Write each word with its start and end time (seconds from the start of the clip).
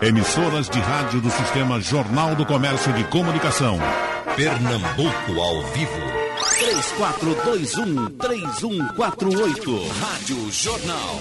Emissoras 0.00 0.68
de 0.70 0.78
rádio 0.78 1.20
do 1.20 1.30
Sistema 1.30 1.78
Jornal 1.80 2.34
do 2.34 2.46
Comércio 2.46 2.92
de 2.94 3.04
Comunicação. 3.04 3.78
Pernambuco 4.34 5.40
ao 5.40 5.62
vivo. 5.72 6.00
3421-3148. 8.18 9.88
Rádio 10.00 10.50
Jornal. 10.50 11.20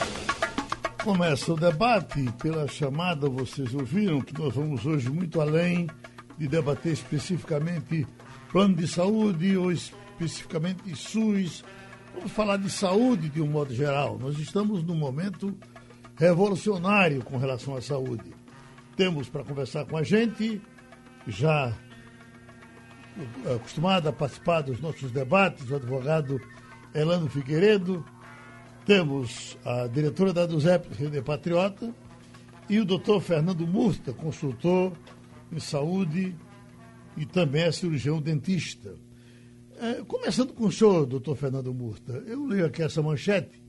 Começa 1.04 1.54
o 1.54 1.58
debate 1.58 2.32
pela 2.42 2.68
chamada, 2.68 3.30
vocês 3.30 3.74
ouviram 3.74 4.22
que 4.22 4.38
nós 4.40 4.54
vamos 4.54 4.86
hoje 4.86 5.10
muito 5.10 5.42
além 5.42 5.90
de 6.38 6.48
debater 6.48 6.94
especificamente 6.94 8.08
plano 8.52 8.76
de 8.76 8.88
saúde 8.88 9.58
ou 9.58 9.72
especificamente 9.72 10.96
SUS. 10.96 11.64
Vamos 12.16 12.32
falar 12.32 12.58
de 12.58 12.70
saúde 12.70 13.28
de 13.30 13.42
um 13.42 13.48
modo 13.48 13.74
geral. 13.74 14.18
Nós 14.18 14.40
estamos 14.40 14.84
num 14.84 14.96
momento 14.96 15.58
revolucionário 16.20 17.24
com 17.24 17.38
relação 17.38 17.76
à 17.76 17.82
saúde. 17.82 18.36
Temos 18.98 19.30
para 19.30 19.44
conversar 19.44 19.86
com 19.86 19.96
a 19.96 20.04
gente, 20.04 20.62
já 21.26 21.74
acostumado 23.56 24.10
a 24.10 24.14
participar 24.14 24.62
dos 24.62 24.82
nossos 24.82 25.12
debates, 25.12 25.70
o 25.72 25.76
advogado 25.76 26.40
Elano 26.94 27.30
Figueiredo, 27.30 28.06
temos 28.86 29.58
a 29.64 29.88
diretora 29.88 30.34
da 30.34 30.46
DUZEP, 30.46 30.94
Rede 30.94 31.22
Patriota, 31.22 31.94
e 32.70 32.80
o 32.80 32.86
doutor 32.86 33.22
Fernando 33.22 33.66
Murta, 33.66 34.12
consultor 34.12 34.92
em 35.52 35.60
saúde 35.60 36.36
e 37.16 37.26
também 37.26 37.64
é 37.64 37.72
cirurgião 37.72 38.22
dentista. 38.22 38.94
É, 39.80 40.04
começando 40.06 40.54
com 40.54 40.66
o 40.66 40.72
senhor, 40.72 41.06
doutor 41.06 41.36
Fernando 41.36 41.74
Murta, 41.74 42.12
eu 42.28 42.46
leio 42.46 42.66
aqui 42.66 42.84
essa 42.84 43.02
manchete. 43.02 43.69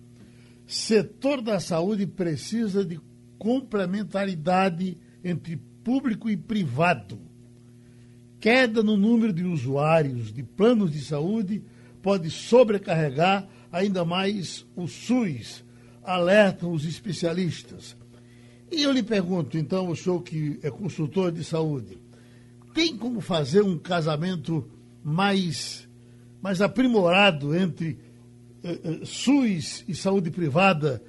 Setor 0.70 1.42
da 1.42 1.58
saúde 1.58 2.06
precisa 2.06 2.84
de 2.84 3.00
complementaridade 3.36 4.96
entre 5.24 5.56
público 5.82 6.30
e 6.30 6.36
privado. 6.36 7.18
Queda 8.38 8.80
no 8.80 8.96
número 8.96 9.32
de 9.32 9.42
usuários 9.42 10.32
de 10.32 10.44
planos 10.44 10.92
de 10.92 11.00
saúde 11.00 11.64
pode 12.00 12.30
sobrecarregar 12.30 13.48
ainda 13.72 14.04
mais 14.04 14.64
o 14.76 14.86
SUS, 14.86 15.64
alertam 16.04 16.70
os 16.70 16.84
especialistas. 16.84 17.96
E 18.70 18.84
eu 18.84 18.92
lhe 18.92 19.02
pergunto, 19.02 19.58
então, 19.58 19.88
o 19.88 19.96
senhor 19.96 20.22
que 20.22 20.60
é 20.62 20.70
consultor 20.70 21.32
de 21.32 21.42
saúde, 21.42 21.98
tem 22.72 22.96
como 22.96 23.20
fazer 23.20 23.62
um 23.62 23.76
casamento 23.76 24.70
mais, 25.02 25.88
mais 26.40 26.60
aprimorado 26.60 27.56
entre 27.56 27.98
eh, 28.62 28.80
eh 28.84 29.04
SUS 29.04 29.84
e 29.88 29.94
saúde 29.94 30.30
privada 30.30 31.02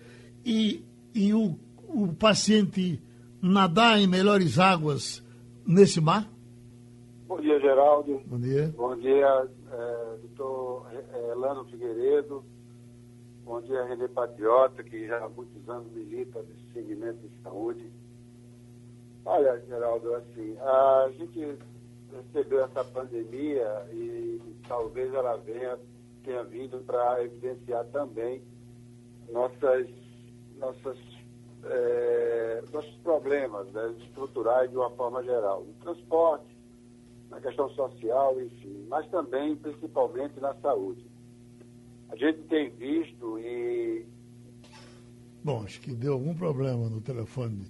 e, 0.45 0.83
e 1.13 1.33
o, 1.33 1.57
o 1.87 2.13
paciente 2.13 3.01
nadar 3.41 3.99
em 3.99 4.07
melhores 4.07 4.59
águas 4.59 5.23
nesse 5.65 5.99
mar? 5.99 6.29
Bom 7.27 7.39
dia, 7.39 7.59
Geraldo. 7.59 8.21
Bom 8.25 8.39
dia. 8.39 8.73
Bom 8.75 8.95
dia, 8.97 9.47
é, 9.71 10.17
doutor 10.21 10.87
Elano 11.31 11.65
Figueiredo. 11.65 12.43
Bom 13.43 13.61
dia, 13.61 13.83
René 13.83 14.07
Patriota, 14.07 14.83
que 14.83 15.07
já 15.07 15.23
há 15.23 15.29
muitos 15.29 15.67
anos 15.67 15.91
milita 15.91 16.41
nesse 16.43 16.73
segmento 16.73 17.27
de 17.27 17.41
saúde. 17.41 17.91
Olha, 19.25 19.59
Geraldo, 19.67 20.13
assim, 20.15 20.57
a 20.59 21.11
gente 21.17 21.57
recebeu 22.11 22.65
essa 22.65 22.83
pandemia 22.83 23.87
e 23.91 24.39
talvez 24.67 25.13
ela 25.13 25.37
venha, 25.37 25.77
tenha 26.23 26.43
vindo 26.43 26.79
para 26.85 27.23
evidenciar 27.23 27.85
também 27.87 28.41
nossas, 29.31 29.87
nossas, 30.57 30.97
é, 31.63 32.63
nossos 32.71 32.95
problemas 32.97 33.71
né, 33.71 33.95
estruturais 33.99 34.69
de 34.69 34.77
uma 34.77 34.89
forma 34.91 35.23
geral. 35.23 35.63
No 35.63 35.73
transporte, 35.73 36.57
na 37.29 37.39
questão 37.39 37.69
social, 37.69 38.39
enfim, 38.41 38.85
mas 38.89 39.07
também, 39.09 39.55
principalmente, 39.55 40.39
na 40.39 40.53
saúde. 40.55 41.05
A 42.09 42.15
gente 42.15 42.41
tem 42.43 42.69
visto 42.71 43.39
e. 43.39 44.05
Bom, 45.43 45.63
acho 45.63 45.79
que 45.79 45.93
deu 45.93 46.13
algum 46.13 46.35
problema 46.35 46.89
no 46.89 47.01
telefone 47.01 47.65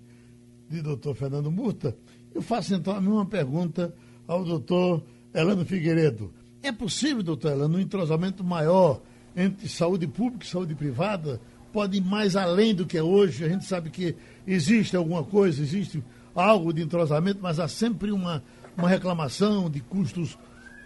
de 0.68 0.81
doutor 0.81 1.16
Fernando 1.16 1.52
Murta. 1.52 1.96
Eu 2.34 2.42
faço 2.42 2.74
então 2.74 2.96
a 2.96 3.02
mesma 3.02 3.26
pergunta 3.26 3.94
ao 4.28 4.44
doutor 4.44 5.03
Elano 5.34 5.64
Figueiredo. 5.64 6.34
É 6.64 6.72
possível, 6.72 7.24
doutor 7.24 7.52
Elano, 7.52 7.78
um 7.78 7.82
entrosamento 7.82 8.44
maior 8.44 9.00
entre 9.36 9.68
saúde 9.68 10.06
pública 10.08 10.46
e 10.46 10.48
saúde 10.48 10.76
privada? 10.76 11.42
Pode 11.74 11.98
ir 11.98 12.02
mais 12.02 12.36
além 12.36 12.76
do 12.76 12.86
que 12.86 12.98
é 12.98 13.04
hoje? 13.04 13.44
A 13.44 13.50
gente 13.50 13.66
sabe 13.66 13.90
que 13.90 14.16
existe 14.46 14.96
alguma 14.96 15.24
coisa, 15.24 15.62
existe 15.62 16.04
algo 16.36 16.72
de 16.72 16.84
entrosamento, 16.84 17.40
mas 17.42 17.60
há 17.60 17.68
sempre 17.68 18.12
uma, 18.12 18.44
uma 18.78 18.88
reclamação 18.88 19.70
de 19.70 19.80
custos, 19.80 20.38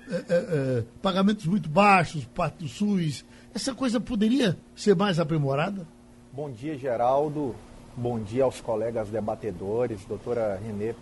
é, 0.09 0.16
é, 0.16 0.24
é, 0.30 0.84
pagamentos 1.02 1.46
muito 1.46 1.68
baixos, 1.68 2.24
parte 2.25 2.59
do 2.64 2.69
SUS. 2.69 3.25
Essa 3.53 3.74
coisa 3.74 4.00
poderia 4.00 4.58
ser 4.75 4.96
mais 4.96 5.19
aprimorada? 5.19 5.85
Bom 6.31 6.50
dia, 6.52 6.78
Geraldo. 6.78 7.53
Bom 7.97 8.19
dia 8.19 8.44
aos 8.44 8.62
colegas 8.62 9.09
debatedores, 9.09 10.06
doutora 10.06 10.59
Renê 10.62 10.94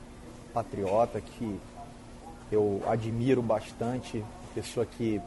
Patriota, 0.53 1.19
que 1.19 1.59
eu 2.51 2.81
admiro 2.87 3.41
bastante, 3.41 4.23
pessoa 4.53 4.85
que 4.85 5.21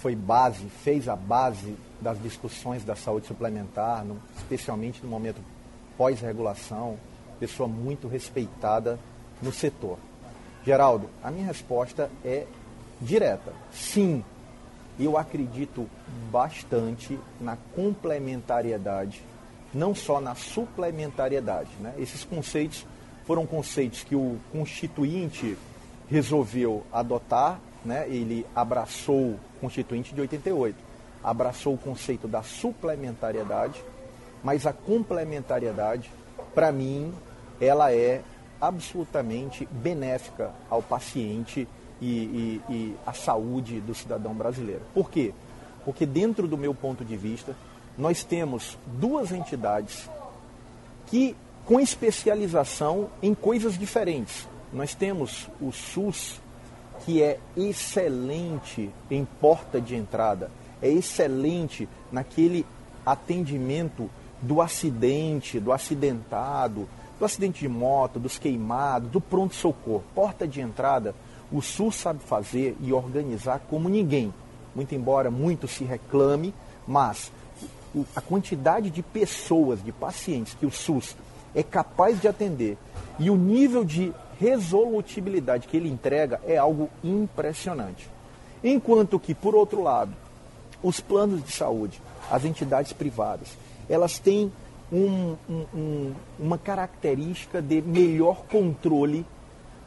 foi 0.00 0.14
base, 0.14 0.66
fez 0.82 1.08
a 1.08 1.16
base 1.16 1.76
das 2.00 2.20
discussões 2.22 2.84
da 2.84 2.94
saúde 2.94 3.26
suplementar, 3.26 4.04
no, 4.04 4.20
especialmente 4.36 5.02
no 5.02 5.08
momento 5.08 5.40
pós-regulação, 5.96 6.98
pessoa 7.40 7.68
muito 7.68 8.08
respeitada 8.08 8.98
no 9.42 9.52
setor. 9.52 9.98
Geraldo, 10.64 11.08
a 11.22 11.30
minha 11.30 11.46
resposta 11.46 12.10
é 12.24 12.46
direta. 13.00 13.52
Sim, 13.72 14.24
eu 14.98 15.16
acredito 15.16 15.88
bastante 16.30 17.18
na 17.40 17.56
complementariedade 17.74 19.22
não 19.76 19.94
só 19.94 20.20
na 20.20 20.34
suplementariedade. 20.34 21.70
Né? 21.80 21.94
Esses 21.98 22.24
conceitos 22.24 22.86
foram 23.26 23.46
conceitos 23.46 24.02
que 24.02 24.16
o 24.16 24.38
Constituinte 24.52 25.56
resolveu 26.08 26.84
adotar, 26.92 27.60
né? 27.86 28.06
ele 28.08 28.46
abraçou 28.54 29.30
o 29.30 29.40
Constituinte 29.60 30.14
de 30.14 30.20
88, 30.20 30.76
abraçou 31.22 31.74
o 31.74 31.78
conceito 31.78 32.28
da 32.28 32.42
suplementariedade, 32.42 33.82
mas 34.42 34.66
a 34.66 34.72
complementariedade, 34.72 36.10
para 36.54 36.70
mim, 36.70 37.12
ela 37.60 37.92
é 37.92 38.22
absolutamente 38.60 39.66
benéfica 39.70 40.50
ao 40.68 40.82
paciente 40.82 41.66
e, 42.00 42.06
e, 42.06 42.62
e 42.68 42.96
à 43.06 43.12
saúde 43.12 43.80
do 43.80 43.94
cidadão 43.94 44.34
brasileiro. 44.34 44.82
Por 44.92 45.10
quê? 45.10 45.32
Porque, 45.84 46.04
dentro 46.04 46.46
do 46.46 46.58
meu 46.58 46.74
ponto 46.74 47.04
de 47.04 47.16
vista, 47.16 47.54
nós 47.96 48.24
temos 48.24 48.76
duas 48.86 49.32
entidades 49.32 50.10
que 51.06 51.36
com 51.64 51.80
especialização 51.80 53.08
em 53.22 53.34
coisas 53.34 53.78
diferentes. 53.78 54.46
Nós 54.72 54.94
temos 54.94 55.48
o 55.60 55.72
SUS, 55.72 56.40
que 57.04 57.22
é 57.22 57.38
excelente 57.56 58.90
em 59.10 59.24
porta 59.40 59.80
de 59.80 59.94
entrada, 59.94 60.50
é 60.80 60.88
excelente 60.88 61.88
naquele 62.10 62.66
atendimento 63.04 64.10
do 64.42 64.60
acidente, 64.60 65.58
do 65.60 65.72
acidentado, 65.72 66.88
do 67.18 67.24
acidente 67.24 67.60
de 67.60 67.68
moto, 67.68 68.18
dos 68.18 68.38
queimados, 68.38 69.10
do 69.10 69.20
pronto-socorro. 69.20 70.04
Porta 70.14 70.46
de 70.46 70.60
entrada, 70.60 71.14
o 71.50 71.62
SUS 71.62 71.96
sabe 71.96 72.20
fazer 72.20 72.76
e 72.80 72.92
organizar 72.92 73.60
como 73.70 73.88
ninguém. 73.88 74.32
Muito 74.74 74.94
embora 74.94 75.30
muito 75.30 75.66
se 75.66 75.84
reclame, 75.84 76.52
mas 76.86 77.32
a 78.14 78.20
quantidade 78.20 78.90
de 78.90 79.02
pessoas, 79.02 79.82
de 79.82 79.92
pacientes 79.92 80.54
que 80.54 80.66
o 80.66 80.70
SUS 80.70 81.16
é 81.54 81.62
capaz 81.62 82.20
de 82.20 82.28
atender 82.28 82.76
e 83.18 83.30
o 83.30 83.36
nível 83.36 83.84
de 83.84 84.12
resolutibilidade 84.38 85.68
que 85.68 85.76
ele 85.76 85.88
entrega 85.88 86.40
é 86.46 86.56
algo 86.56 86.90
impressionante. 87.02 88.08
Enquanto 88.62 89.18
que, 89.18 89.34
por 89.34 89.54
outro 89.54 89.82
lado, 89.82 90.12
os 90.82 91.00
planos 91.00 91.42
de 91.44 91.52
saúde, 91.52 92.00
as 92.30 92.44
entidades 92.44 92.92
privadas, 92.92 93.56
elas 93.88 94.18
têm 94.18 94.52
um, 94.92 95.36
um, 95.48 95.66
um, 95.74 96.14
uma 96.38 96.58
característica 96.58 97.60
de 97.60 97.80
melhor 97.82 98.44
controle 98.50 99.24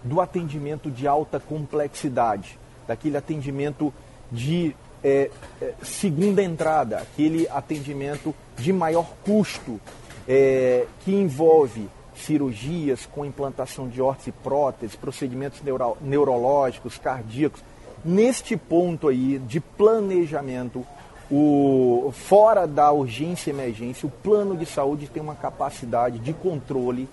do 0.04 0.22
atendimento 0.22 0.90
de 0.90 1.08
alta 1.08 1.40
complexidade, 1.40 2.58
daquele 2.88 3.18
atendimento 3.18 3.94
de 4.32 4.76
é, 5.04 5.30
é, 5.62 5.74
segunda 5.82 6.42
entrada, 6.44 6.98
aquele 6.98 7.48
atendimento 7.50 8.34
de 8.58 8.72
maior 8.74 9.10
custo, 9.24 9.80
é, 10.28 10.86
que 11.04 11.12
envolve 11.12 11.90
cirurgias 12.26 13.06
com 13.06 13.26
implantação 13.26 13.88
de 13.88 14.02
órtese 14.02 14.30
e 14.30 14.34
prótese, 14.34 14.98
procedimentos 14.98 15.62
neuro, 15.62 15.98
neurológicos, 16.02 16.98
cardíacos. 16.98 17.62
Neste 18.04 18.56
ponto 18.56 19.08
aí 19.08 19.40
de 19.40 19.60
planejamento, 19.60 20.86
o, 21.30 22.12
fora 22.14 22.66
da 22.66 22.92
urgência 22.92 23.50
e 23.50 23.54
emergência, 23.54 24.08
o 24.08 24.12
plano 24.12 24.56
de 24.56 24.66
saúde 24.66 25.08
tem 25.08 25.22
uma 25.22 25.36
capacidade 25.36 26.20
de 26.20 26.34
controle 26.34 27.08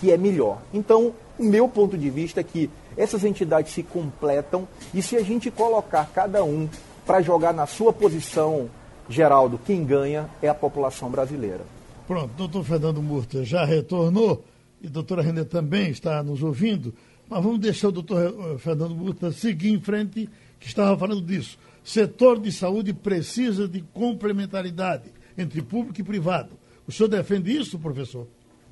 que 0.00 0.10
é 0.10 0.16
melhor. 0.16 0.58
Então, 0.72 1.12
o 1.38 1.44
meu 1.44 1.68
ponto 1.68 1.96
de 1.96 2.10
vista 2.10 2.40
é 2.40 2.44
que 2.44 2.70
essas 2.96 3.24
entidades 3.24 3.72
se 3.72 3.82
completam 3.82 4.66
e 4.92 5.02
se 5.02 5.16
a 5.16 5.22
gente 5.22 5.50
colocar 5.50 6.08
cada 6.14 6.42
um 6.44 6.68
para 7.06 7.20
jogar 7.20 7.52
na 7.52 7.66
sua 7.66 7.92
posição, 7.92 8.68
Geraldo, 9.08 9.58
quem 9.64 9.84
ganha 9.84 10.28
é 10.40 10.48
a 10.48 10.54
população 10.54 11.10
brasileira. 11.10 11.64
Pronto, 12.06 12.34
doutor 12.34 12.64
Fernando 12.64 13.00
Murta 13.00 13.44
já 13.44 13.64
retornou 13.64 14.44
e 14.80 14.88
a 14.88 14.90
doutora 14.90 15.22
René 15.22 15.44
também 15.44 15.90
está 15.90 16.22
nos 16.22 16.42
ouvindo, 16.42 16.92
mas 17.28 17.42
vamos 17.42 17.60
deixar 17.60 17.88
o 17.88 17.92
doutor 17.92 18.20
eh, 18.20 18.58
Fernando 18.58 18.94
Murta 18.94 19.30
seguir 19.30 19.72
em 19.72 19.80
frente, 19.80 20.28
que 20.58 20.66
estava 20.66 20.98
falando 20.98 21.22
disso. 21.22 21.58
Setor 21.84 22.40
de 22.40 22.50
saúde 22.50 22.92
precisa 22.92 23.68
de 23.68 23.82
complementaridade 23.82 25.12
entre 25.38 25.62
público 25.62 26.00
e 26.00 26.04
privado. 26.04 26.58
O 26.86 26.92
senhor 26.92 27.08
defende 27.08 27.56
isso, 27.56 27.78
professor? 27.78 28.26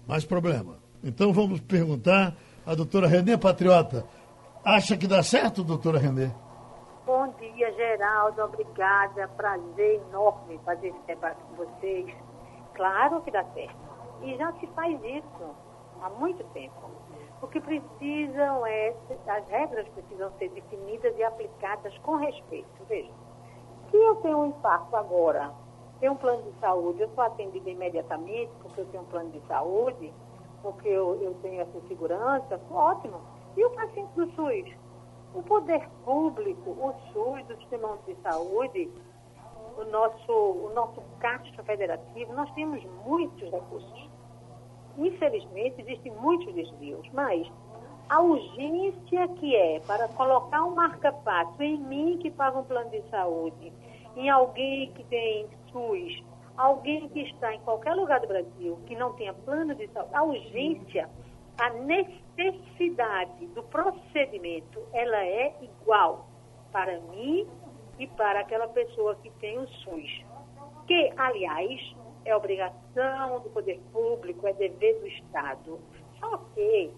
Mais 0.06 0.25
problema. 0.25 0.79
Então 1.03 1.33
vamos 1.33 1.61
perguntar 1.61 2.37
à 2.67 2.75
doutora 2.75 3.06
Renê 3.06 3.38
Patriota. 3.38 4.05
Acha 4.65 4.97
que 4.97 5.06
dá 5.06 5.23
certo, 5.23 5.65
doutora 5.65 5.99
Renê? 5.99 6.31
Bom 7.06 7.33
dia, 7.38 7.73
Geraldo. 7.73 8.43
Obrigada. 8.43 9.29
Prazer 9.29 10.00
enorme 10.09 10.61
fazer 10.65 10.88
esse 10.88 11.06
debate 11.06 11.41
com 11.49 11.65
vocês. 11.65 12.06
Claro 12.75 13.20
que 13.22 13.31
dá 13.31 13.44
certo. 13.52 13.76
E 14.22 14.37
já 14.37 14.52
se 14.55 14.67
faz 14.69 15.02
isso 15.05 15.55
há 16.02 16.11
muito 16.11 16.44
tempo. 16.52 16.90
O 17.43 17.46
que 17.46 17.61
precisam 17.61 18.67
é, 18.67 18.94
as 19.26 19.49
regras 19.49 19.88
precisam 19.88 20.31
ser 20.38 20.50
definidas 20.50 21.17
e 21.17 21.25
aplicadas 21.25 21.96
com 21.99 22.17
respeito. 22.17 22.69
Veja, 22.87 23.11
se 23.90 23.96
eu 23.96 24.17
tenho 24.17 24.38
um 24.38 24.46
impacto 24.46 24.94
agora, 24.94 25.50
tenho 26.00 26.12
um 26.12 26.17
plano 26.17 26.43
de 26.43 26.58
saúde, 26.61 27.00
eu 27.00 27.11
sou 27.14 27.25
atendida 27.25 27.69
imediatamente 27.69 28.50
porque 28.62 28.81
eu 28.81 28.87
tenho 28.87 29.02
um 29.02 29.06
plano 29.06 29.31
de 29.31 29.40
saúde, 29.46 30.12
porque 30.62 30.88
eu, 30.88 31.20
eu 31.23 31.34
tenho 31.43 31.61
essa 31.61 31.81
segurança, 31.88 32.61
ótimo. 32.70 33.20
E 33.56 33.64
o 33.64 33.70
paciente 33.70 34.12
do 34.14 34.26
SUS? 34.32 34.75
O 35.34 35.43
poder 35.43 35.88
público, 36.05 36.70
o 36.70 36.94
SUS, 37.12 37.49
o 37.49 37.61
Sistema 37.61 37.99
de 38.06 38.14
Saúde, 38.23 38.90
o 39.81 39.91
nosso, 39.91 40.32
o 40.32 40.73
nosso 40.75 41.00
Caixa 41.19 41.62
Federativo, 41.62 42.32
nós 42.35 42.50
temos 42.53 42.82
muitos 43.05 43.50
recursos. 43.50 44.11
Infelizmente, 44.99 45.81
existem 45.81 46.12
muitos 46.12 46.55
desvios, 46.55 47.09
mas 47.12 47.50
a 48.09 48.21
urgência 48.21 49.29
que 49.29 49.55
é 49.55 49.81
para 49.81 50.09
colocar 50.09 50.65
um 50.65 50.75
marca-passo 50.75 51.62
em 51.62 51.79
mim 51.79 52.19
que 52.19 52.31
paga 52.31 52.59
um 52.59 52.65
plano 52.65 52.91
de 52.91 53.03
saúde, 53.09 53.73
em 54.17 54.29
alguém 54.29 54.93
que 54.93 55.05
tem 55.05 55.49
SUS, 55.71 56.23
alguém 56.56 57.09
que 57.09 57.21
está 57.21 57.55
em 57.55 57.61
qualquer 57.61 57.94
lugar 57.94 58.21
do 58.21 58.26
Brasil 58.26 58.79
que 58.87 58.97
não 58.97 59.12
tenha 59.15 59.33
plano 59.33 59.75
de 59.75 59.87
saúde, 59.88 60.15
a 60.15 60.23
urgência, 60.23 61.09
a 61.56 61.71
necessidade 61.71 63.47
do 63.49 63.62
procedimento, 63.65 64.83
ela 64.93 65.25
é 65.25 65.55
igual 65.62 66.26
para 66.73 67.00
mim 67.00 67.47
e 68.00 68.06
para 68.08 68.41
aquela 68.41 68.67
pessoa 68.67 69.14
que 69.17 69.31
tem 69.38 69.58
o 69.58 69.69
SUS. 69.69 70.25
Que, 70.88 71.12
aliás, 71.17 71.97
é 72.25 72.35
obrigação 72.35 73.41
do 73.41 73.50
poder 73.50 73.81
público, 73.93 74.47
é 74.49 74.52
dever 74.52 74.99
do 74.99 75.06
Estado. 75.06 75.79
Só 76.19 76.38
que 76.55 76.91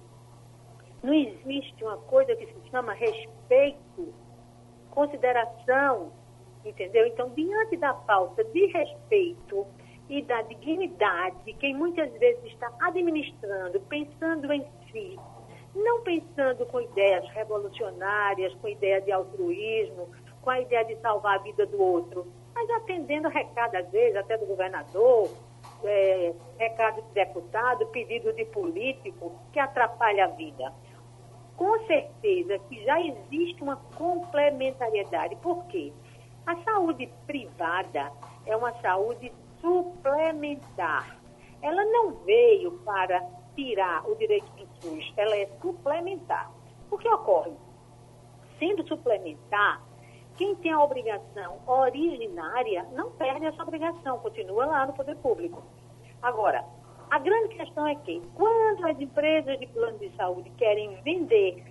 não 1.03 1.13
existe 1.13 1.85
uma 1.85 1.99
coisa 1.99 2.35
que 2.35 2.47
se 2.47 2.71
chama 2.71 2.95
respeito, 2.95 4.15
consideração 4.91 6.13
entendeu? 6.65 7.07
Então, 7.07 7.31
diante 7.31 7.77
da 7.77 7.95
falta 7.95 8.45
de 8.45 8.67
respeito 8.67 9.67
e 10.09 10.23
da 10.23 10.43
dignidade, 10.43 11.53
quem 11.55 11.75
muitas 11.75 12.13
vezes 12.19 12.45
está 12.45 12.71
administrando, 12.81 13.81
pensando 13.83 14.53
em 14.53 14.65
si, 14.91 15.19
não 15.75 16.03
pensando 16.03 16.67
com 16.67 16.81
ideias 16.81 17.29
revolucionárias, 17.31 18.55
com 18.57 18.69
ideia 18.69 19.01
de 19.01 19.11
altruísmo, 19.11 20.09
com 20.43 20.51
a 20.51 20.61
ideia 20.61 20.85
de 20.85 20.97
salvar 20.97 21.37
a 21.37 21.43
vida 21.43 21.65
do 21.67 21.81
outro, 21.81 22.27
mas 22.55 22.69
atendendo 22.71 23.29
recado, 23.29 23.77
às 23.77 23.89
vezes, 23.91 24.17
até 24.17 24.37
do 24.37 24.45
governador, 24.45 25.31
é, 25.85 26.35
recado 26.59 27.03
de 27.03 27.13
deputado, 27.13 27.87
pedido 27.87 28.33
de 28.33 28.45
político, 28.47 29.33
que 29.53 29.59
atrapalha 29.59 30.25
a 30.25 30.29
vida. 30.29 30.73
Com 31.57 31.79
certeza 31.87 32.59
que 32.59 32.85
já 32.85 33.01
existe 33.01 33.63
uma 33.63 33.77
complementariedade. 33.97 35.37
Por 35.37 35.65
quê? 35.67 35.93
A 36.47 36.57
saúde 36.63 37.09
privada 37.27 38.13
é 38.47 38.57
uma 38.57 38.73
saúde 38.81 39.33
suplementar. 39.61 41.17
Ela 41.63 41.85
não 41.85 42.13
veio 42.25 42.73
para 42.85 43.25
tirar 43.55 44.05
o 44.09 44.17
direito 44.17 44.51
do 44.53 44.67
SUS, 44.81 45.13
ela 45.17 45.37
é 45.37 45.47
suplementar. 45.61 46.51
O 46.91 46.99
que 46.99 47.09
ocorre? 47.09 47.53
Sendo 48.59 48.87
suplementar, 48.89 49.81
quem 50.37 50.55
tem 50.57 50.73
a 50.73 50.83
obrigação 50.83 51.59
originária 51.67 52.87
não 52.93 53.11
perde 53.13 53.47
essa 53.47 53.63
obrigação, 53.63 54.19
continua 54.19 54.67
lá 54.67 54.87
no 54.87 54.93
poder 54.93 55.17
público. 55.17 55.63
Agora, 56.23 56.65
a 57.11 57.19
grande 57.19 57.55
questão 57.57 57.87
é 57.87 57.95
que, 57.97 58.23
quando 58.35 58.87
as 58.87 58.99
empresas 58.99 59.59
de 59.59 59.67
plano 59.67 59.99
de 59.99 60.11
saúde 60.17 60.51
querem 60.57 60.95
vender, 61.03 61.65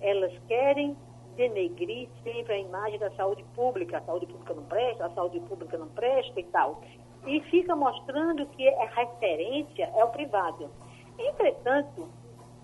elas 0.00 0.32
querem 0.46 0.96
denegrir 1.36 2.08
sempre 2.22 2.54
a 2.54 2.58
imagem 2.58 2.98
da 2.98 3.10
saúde 3.12 3.44
pública. 3.54 3.98
A 3.98 4.02
saúde 4.02 4.26
pública 4.26 4.54
não 4.54 4.64
presta, 4.64 5.06
a 5.06 5.10
saúde 5.10 5.40
pública 5.40 5.78
não 5.78 5.88
presta 5.88 6.38
e 6.38 6.44
tal. 6.44 6.82
E 7.26 7.40
fica 7.42 7.74
mostrando 7.74 8.46
que 8.46 8.68
a 8.68 8.86
referência 8.86 9.90
é 9.96 10.04
o 10.04 10.08
privado. 10.08 10.70
Entretanto, 11.18 12.08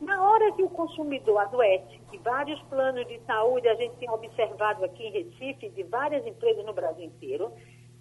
na 0.01 0.23
hora 0.23 0.53
que 0.53 0.63
o 0.63 0.69
consumidor 0.69 1.39
adoece, 1.39 2.01
de 2.11 2.19
vários 2.19 2.61
planos 2.63 3.07
de 3.07 3.21
saúde, 3.21 3.69
a 3.69 3.75
gente 3.75 3.97
tem 3.97 4.11
observado 4.11 4.85
aqui 4.85 5.05
em 5.05 5.13
Recife, 5.13 5.69
de 5.71 5.83
várias 5.85 6.27
empresas 6.27 6.65
no 6.65 6.73
Brasil 6.73 7.05
inteiro, 7.05 7.53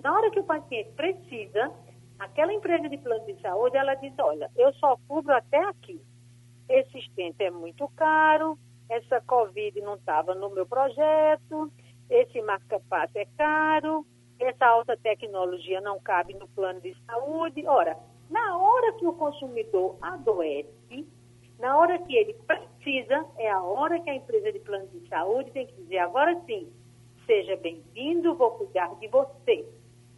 na 0.03 0.13
hora 0.13 0.31
que 0.31 0.39
o 0.39 0.43
paciente 0.43 0.91
precisa, 0.91 1.71
aquela 2.19 2.53
empresa 2.53 2.89
de 2.89 2.97
plano 2.97 3.25
de 3.25 3.39
saúde, 3.41 3.77
ela 3.77 3.95
diz, 3.95 4.13
olha, 4.19 4.49
eu 4.55 4.73
só 4.73 4.97
cubro 5.07 5.33
até 5.33 5.57
aqui. 5.63 6.01
Esse 6.67 6.97
estente 6.97 7.43
é 7.43 7.51
muito 7.51 7.87
caro, 7.95 8.57
essa 8.89 9.21
Covid 9.21 9.79
não 9.81 9.95
estava 9.95 10.35
no 10.35 10.49
meu 10.49 10.65
projeto, 10.65 11.71
esse 12.09 12.41
marca-passo 12.41 13.17
é 13.17 13.25
caro, 13.37 14.05
essa 14.39 14.65
alta 14.65 14.97
tecnologia 14.97 15.79
não 15.81 15.99
cabe 15.99 16.33
no 16.33 16.47
plano 16.49 16.81
de 16.81 16.95
saúde. 17.05 17.65
Ora, 17.65 17.97
na 18.29 18.57
hora 18.57 18.93
que 18.93 19.05
o 19.05 19.13
consumidor 19.13 19.97
adoece, 20.01 21.07
na 21.63 21.77
hora 21.77 21.98
que 21.98 22.13
ele 22.13 22.33
precisa, 22.45 23.25
é 23.38 23.50
a 23.50 23.63
hora 23.63 24.00
que 24.00 24.10
a 24.10 24.15
empresa 24.15 24.51
de 24.51 24.60
plano 24.60 24.86
de 24.88 25.08
saúde 25.08 25.50
tem 25.51 25.65
que 25.65 25.74
dizer, 25.82 26.00
agora 26.00 26.39
sim, 26.46 26.70
seja 27.25 27.55
bem-vindo, 27.55 28.36
vou 28.36 28.51
cuidar 28.51 28.93
de 29.00 29.08
você. 29.08 29.65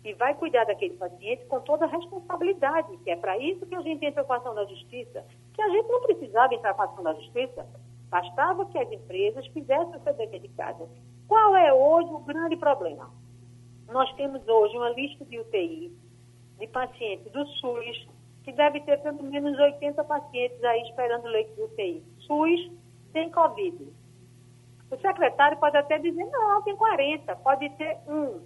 E 0.03 0.13
vai 0.15 0.33
cuidar 0.35 0.65
daquele 0.65 0.95
paciente 0.95 1.45
com 1.45 1.59
toda 1.61 1.85
a 1.85 1.87
responsabilidade, 1.87 2.97
que 2.97 3.11
é 3.11 3.15
para 3.15 3.37
isso 3.37 3.65
que 3.65 3.75
a 3.75 3.81
gente 3.81 4.03
entra 4.03 4.23
com 4.23 4.33
a 4.33 4.37
ação 4.37 4.55
da 4.55 4.65
justiça, 4.65 5.23
que 5.53 5.61
a 5.61 5.69
gente 5.69 5.87
não 5.87 6.01
precisava 6.01 6.53
entrar 6.53 6.73
com 6.73 6.81
a 6.81 6.85
ação 6.85 7.03
da 7.03 7.13
justiça, 7.13 7.65
Bastava 8.09 8.65
que 8.67 8.77
as 8.77 8.91
empresas 8.91 9.45
fizessem 9.47 9.99
seu 10.01 10.13
dever 10.13 10.39
de 10.39 10.47
casa. 10.49 10.87
Qual 11.27 11.55
é 11.55 11.73
hoje 11.73 12.09
o 12.13 12.19
grande 12.19 12.55
problema? 12.55 13.11
Nós 13.89 14.09
temos 14.13 14.47
hoje 14.47 14.77
uma 14.77 14.89
lista 14.91 15.25
de 15.25 15.39
UTI 15.39 15.91
de 16.57 16.67
pacientes 16.67 17.29
do 17.31 17.45
SUS, 17.45 18.07
que 18.45 18.51
deve 18.51 18.79
ter 18.81 19.01
pelo 19.01 19.23
menos 19.23 19.57
80 19.57 20.03
pacientes 20.03 20.63
aí 20.63 20.83
esperando 20.83 21.27
leite 21.27 21.51
de 21.55 21.63
UTI. 21.63 22.03
SUS 22.19 22.71
tem 23.11 23.31
Covid. 23.31 23.87
O 24.91 24.97
secretário 24.97 25.57
pode 25.57 25.75
até 25.75 25.97
dizer, 25.97 26.25
não, 26.25 26.61
tem 26.61 26.75
40, 26.75 27.35
pode 27.37 27.67
ter 27.71 27.97
um. 28.07 28.39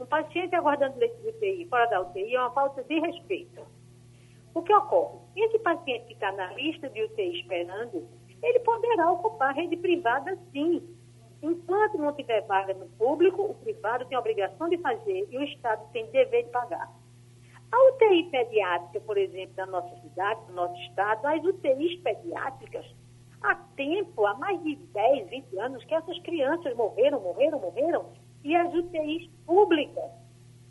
Um 0.00 0.06
paciente 0.06 0.54
aguardando 0.56 0.98
leite 0.98 1.16
de 1.22 1.28
UTI 1.28 1.66
fora 1.68 1.86
da 1.86 2.00
UTI 2.00 2.34
é 2.34 2.40
uma 2.40 2.50
falta 2.50 2.82
de 2.82 2.98
respeito. 2.98 3.62
O 4.54 4.62
que 4.62 4.74
ocorre? 4.74 5.18
Esse 5.36 5.58
paciente 5.60 6.06
que 6.06 6.14
está 6.14 6.32
na 6.32 6.52
lista 6.54 6.88
de 6.88 7.00
UTI 7.04 7.40
esperando, 7.40 8.08
ele 8.42 8.58
poderá 8.60 9.10
ocupar 9.12 9.54
rede 9.54 9.76
privada 9.76 10.36
sim. 10.52 10.82
Enquanto 11.40 11.96
não 11.96 12.12
tiver 12.12 12.40
vaga 12.42 12.74
no 12.74 12.86
público, 12.90 13.42
o 13.42 13.54
privado 13.54 14.04
tem 14.06 14.16
a 14.16 14.20
obrigação 14.20 14.68
de 14.68 14.78
fazer 14.78 15.28
e 15.30 15.38
o 15.38 15.42
Estado 15.44 15.88
tem 15.92 16.10
dever 16.10 16.44
de 16.44 16.50
pagar. 16.50 16.92
A 17.70 17.88
UTI 17.88 18.30
pediátrica, 18.30 19.00
por 19.00 19.18
exemplo, 19.18 19.54
da 19.54 19.66
nossa 19.66 19.94
cidade, 20.00 20.46
do 20.46 20.54
nosso 20.54 20.80
estado, 20.82 21.26
as 21.26 21.44
UTIs 21.44 22.00
pediátricas, 22.00 22.86
há 23.42 23.54
tempo, 23.76 24.26
há 24.26 24.34
mais 24.34 24.62
de 24.62 24.76
10, 24.76 25.28
20 25.28 25.58
anos, 25.58 25.84
que 25.84 25.94
essas 25.94 26.18
crianças 26.20 26.74
morreram, 26.74 27.20
morreram, 27.20 27.60
morreram, 27.60 28.06
e 28.42 28.56
as 28.56 28.72
UTIs 28.72 29.30
públicas 29.44 30.10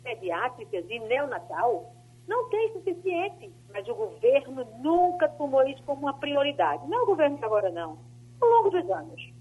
pediátricas 0.02 0.84
e 0.88 0.98
neonatal 1.00 1.92
não 2.26 2.48
tem 2.50 2.72
suficiente, 2.72 3.50
mas 3.72 3.88
o 3.88 3.94
governo 3.94 4.64
nunca 4.78 5.28
tomou 5.30 5.66
isso 5.66 5.82
como 5.84 6.02
uma 6.02 6.14
prioridade. 6.14 6.86
Não 6.86 6.98
é 6.98 7.02
o 7.02 7.06
governo 7.06 7.38
de 7.38 7.44
agora, 7.44 7.70
não. 7.70 7.98
Ao 8.40 8.48
longo 8.48 8.70
dos 8.70 8.88
anos. 8.90 9.32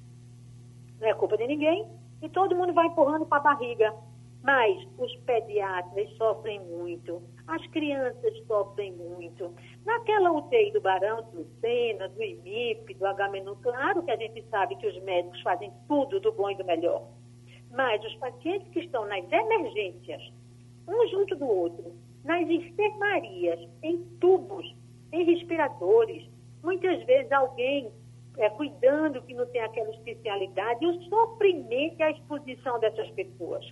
Não 0.99 1.07
é 1.07 1.13
culpa 1.13 1.37
de 1.37 1.47
ninguém 1.47 1.87
e 2.21 2.29
todo 2.29 2.55
mundo 2.55 2.73
vai 2.73 2.87
empurrando 2.87 3.25
para 3.25 3.37
a 3.37 3.53
barriga. 3.53 3.93
Mas 4.41 4.87
os 4.97 5.13
pediatras 5.17 6.09
sofrem 6.15 6.59
muito, 6.61 7.21
As 7.47 7.65
crianças 7.67 8.37
sofrem 8.45 8.91
muito. 8.91 9.53
Naquela 9.85 10.31
UTI 10.33 10.71
do 10.71 10.81
Barão, 10.81 11.23
do 11.31 11.47
Sena, 11.61 12.09
do 12.09 12.21
IMIP, 12.21 12.93
do 12.95 13.05
HMNU, 13.05 13.55
claro 13.61 14.03
que 14.03 14.11
a 14.11 14.17
gente 14.17 14.43
sabe 14.49 14.75
que 14.75 14.85
os 14.85 15.01
médicos 15.03 15.41
fazem 15.41 15.71
tudo 15.87 16.19
do 16.19 16.33
bom 16.33 16.51
e 16.51 16.55
do 16.55 16.65
melhor. 16.65 17.07
Mas 17.71 18.03
os 18.03 18.15
pacientes 18.15 18.69
que 18.71 18.81
estão 18.81 19.05
nas 19.07 19.23
emergências, 19.31 20.21
um 20.87 21.07
junto 21.07 21.35
do 21.37 21.47
outro, 21.47 21.93
nas 22.25 22.49
enfermarias, 22.49 23.69
em 23.81 24.03
tubos, 24.19 24.75
em 25.13 25.23
respiradores, 25.23 26.29
muitas 26.61 27.01
vezes 27.05 27.31
alguém 27.31 27.89
é, 28.37 28.49
cuidando 28.49 29.21
que 29.21 29.33
não 29.33 29.45
tem 29.47 29.61
aquela 29.61 29.89
especialidade, 29.91 30.85
o 30.85 31.01
sofrimento 31.03 31.95
e 31.99 32.03
a 32.03 32.11
exposição 32.11 32.77
dessas 32.79 33.09
pessoas. 33.11 33.65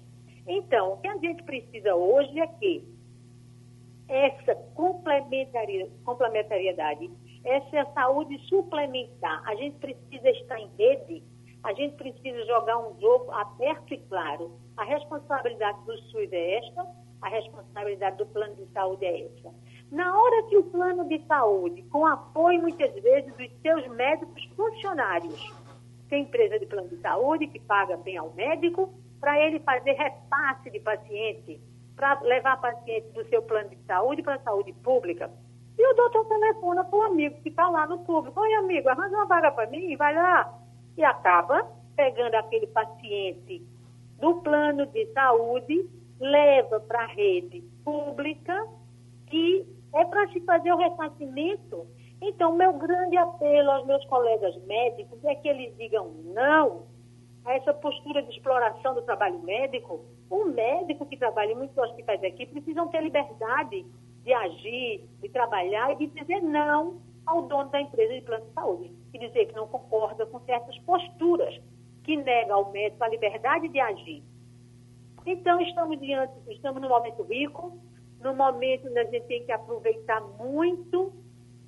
Então, 0.48 0.94
o 0.94 0.98
que 0.98 1.08
a 1.08 1.18
gente 1.18 1.44
precisa 1.44 1.94
hoje 1.96 2.40
é 2.40 2.48
que 2.48 2.95
essa 4.08 4.56
complementariedade, 4.76 7.12
essa 7.44 7.92
saúde 7.94 8.38
suplementar. 8.48 9.42
A 9.46 9.56
gente 9.56 9.78
precisa 9.78 10.30
estar 10.30 10.60
em 10.60 10.70
rede, 10.78 11.24
a 11.64 11.74
gente 11.74 11.96
precisa 11.96 12.46
jogar 12.46 12.78
um 12.78 13.00
jogo 13.00 13.32
aberto 13.32 13.94
e 13.94 13.98
claro. 13.98 14.60
A 14.78 14.84
responsabilidade 14.84 15.84
do 15.86 15.98
SUS 15.98 16.32
é 16.32 16.58
esta, 16.58 16.86
a 17.22 17.30
responsabilidade 17.30 18.18
do 18.18 18.26
plano 18.28 18.56
de 18.56 18.66
saúde 18.72 19.06
é 19.06 19.26
essa. 19.26 19.54
Na 19.92 20.20
hora 20.20 20.44
que 20.44 20.58
o 20.58 20.64
plano 20.64 21.08
de 21.08 21.24
saúde, 21.26 21.82
com 21.84 22.06
apoio 22.06 22.62
muitas 22.62 22.94
vezes 23.02 23.34
dos 23.36 23.50
seus 23.62 23.88
médicos 23.96 24.44
funcionários, 24.56 25.54
tem 26.10 26.24
empresa 26.24 26.60
de 26.60 26.66
plano 26.66 26.90
de 26.90 26.98
saúde 26.98 27.48
que 27.48 27.60
paga 27.60 27.98
bem 27.98 28.18
ao 28.18 28.34
médico 28.34 28.94
para 29.20 29.40
ele 29.40 29.60
fazer 29.60 29.94
repasse 29.94 30.70
de 30.70 30.80
paciente 30.80 31.60
para 31.96 32.20
levar 32.22 32.60
paciente 32.62 33.08
do 33.14 33.28
seu 33.30 33.42
plano 33.42 33.70
de 33.70 33.78
saúde 33.86 34.22
para 34.22 34.36
a 34.36 34.40
saúde 34.40 34.74
pública. 34.74 35.32
E 35.78 35.86
o 35.86 35.96
doutor 35.96 36.26
telefona 36.26 36.84
para 36.84 37.00
o 37.00 37.04
amigo 37.04 37.42
que 37.42 37.50
está 37.50 37.70
lá 37.70 37.86
no 37.88 38.00
público. 38.00 38.40
Oi, 38.40 38.54
amigo, 38.54 38.90
arranja 38.90 39.16
uma 39.16 39.26
vaga 39.26 39.52
para 39.52 39.70
mim, 39.70 39.96
vai 39.98 40.16
lá. 40.16 40.54
E 40.98 41.04
acaba 41.04 41.68
pegando 41.96 42.36
aquele 42.36 42.68
paciente 42.68 43.62
do 44.20 44.36
plano 44.36 44.86
de 44.88 45.06
saúde, 45.14 45.90
leva 46.20 46.80
para 46.80 47.04
a 47.04 47.08
rede 47.08 47.62
pública 47.84 48.68
e 49.32 49.66
é 49.94 50.06
para 50.06 50.28
se 50.30 50.40
fazer 50.42 50.72
o 50.72 50.78
ressarcimento. 50.78 51.88
Então, 52.22 52.54
meu 52.54 52.74
grande 52.74 53.18
apelo 53.18 53.72
aos 53.72 53.86
meus 53.86 54.06
colegas 54.06 54.56
médicos 54.66 55.24
é 55.26 55.36
que 55.36 55.48
eles 55.48 55.76
digam 55.78 56.10
não 56.34 56.84
a 57.46 57.54
essa 57.54 57.74
postura 57.74 58.24
de 58.24 58.32
exploração 58.32 58.96
do 58.96 59.04
trabalho 59.04 59.40
médico, 59.40 60.04
o 60.30 60.46
médico 60.46 61.06
que 61.06 61.16
trabalha 61.16 61.52
em 61.52 61.56
muitos 61.56 61.78
hospitais 61.78 62.24
aqui 62.24 62.48
precisam 62.48 62.88
ter 62.88 63.02
liberdade 63.02 63.86
de 64.24 64.34
agir, 64.34 65.08
de 65.22 65.30
trabalhar 65.30 65.92
e 65.92 65.96
de 65.96 66.08
dizer 66.08 66.42
não 66.42 67.00
ao 67.26 67.44
dono 67.44 67.70
da 67.70 67.80
empresa 67.80 68.14
de 68.14 68.22
plano 68.22 68.46
de 68.46 68.54
saúde 68.54 68.92
e 69.14 69.20
dizer 69.20 69.46
que 69.46 69.56
não 69.56 69.68
concorda 69.68 70.26
com 70.26 70.40
certas 70.42 70.78
posturas 70.80 71.56
que 72.04 72.18
negam 72.18 72.58
ao 72.58 72.72
médico 72.72 73.04
a 73.04 73.08
liberdade 73.08 73.68
de 73.68 73.80
agir. 73.80 74.24
Então, 75.26 75.60
estamos 75.62 76.00
diante, 76.00 76.34
estamos 76.50 76.82
num 76.82 76.90
momento 76.90 77.24
rico, 77.24 77.80
num 78.22 78.36
momento 78.36 78.88
onde 78.88 79.00
a 79.00 79.06
gente 79.06 79.26
tem 79.26 79.46
que 79.46 79.52
aproveitar 79.52 80.22
muito 80.22 81.14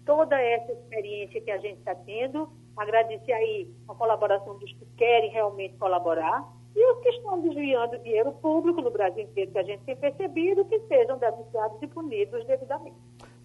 toda 0.05 0.39
essa 0.39 0.71
experiência 0.71 1.41
que 1.41 1.51
a 1.51 1.57
gente 1.57 1.79
está 1.79 1.93
tendo 1.93 2.49
agradecer 2.77 3.31
aí 3.31 3.67
a 3.87 3.93
colaboração 3.93 4.57
dos 4.59 4.71
que 4.73 4.85
querem 4.97 5.31
realmente 5.31 5.75
colaborar 5.77 6.47
e 6.75 6.91
os 6.93 7.01
que 7.01 7.09
estão 7.09 7.41
desviando 7.41 7.97
dinheiro 8.03 8.31
público 8.33 8.81
no 8.81 8.91
Brasil 8.91 9.23
inteiro, 9.23 9.51
que 9.51 9.57
a 9.57 9.63
gente 9.63 9.83
tem 9.83 9.95
percebido, 9.95 10.63
que 10.65 10.79
sejam 10.81 11.17
denunciados 11.17 11.81
e 11.81 11.87
punidos 11.87 12.45
devidamente. 12.45 12.95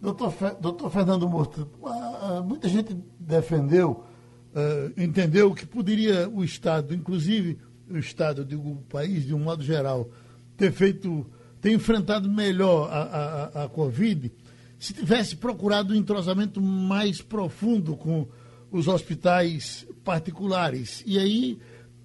Doutor, 0.01 0.31
Fe, 0.31 0.55
doutor 0.61 0.91
Fernando 0.91 1.27
Morto, 1.27 1.67
muita 2.45 2.69
gente 2.69 2.93
defendeu, 3.19 4.05
uh, 4.55 5.01
entendeu 5.01 5.55
que 5.55 5.65
poderia 5.65 6.29
o 6.29 6.45
Estado, 6.45 6.95
inclusive 6.95 7.59
o 7.89 7.97
Estado, 7.97 8.45
digo, 8.45 8.71
o 8.71 8.83
país 8.83 9.25
de 9.25 9.35
um 9.35 9.39
modo 9.39 9.62
geral, 9.62 10.09
ter 10.57 10.71
feito, 10.71 11.25
ter 11.61 11.73
enfrentado 11.73 12.29
melhor 12.29 12.91
a, 12.91 13.03
a, 13.03 13.65
a 13.65 13.69
Covid, 13.69 14.31
se 14.79 14.93
tivesse 14.93 15.37
procurado 15.37 15.95
um 15.95 15.97
entrosamento 15.97 16.61
mais 16.61 17.23
profundo 17.23 17.97
com 17.97 18.27
os 18.73 18.88
hospitais 18.88 19.87
particulares. 20.02 21.05
E 21.07 21.19
aí 21.19 21.61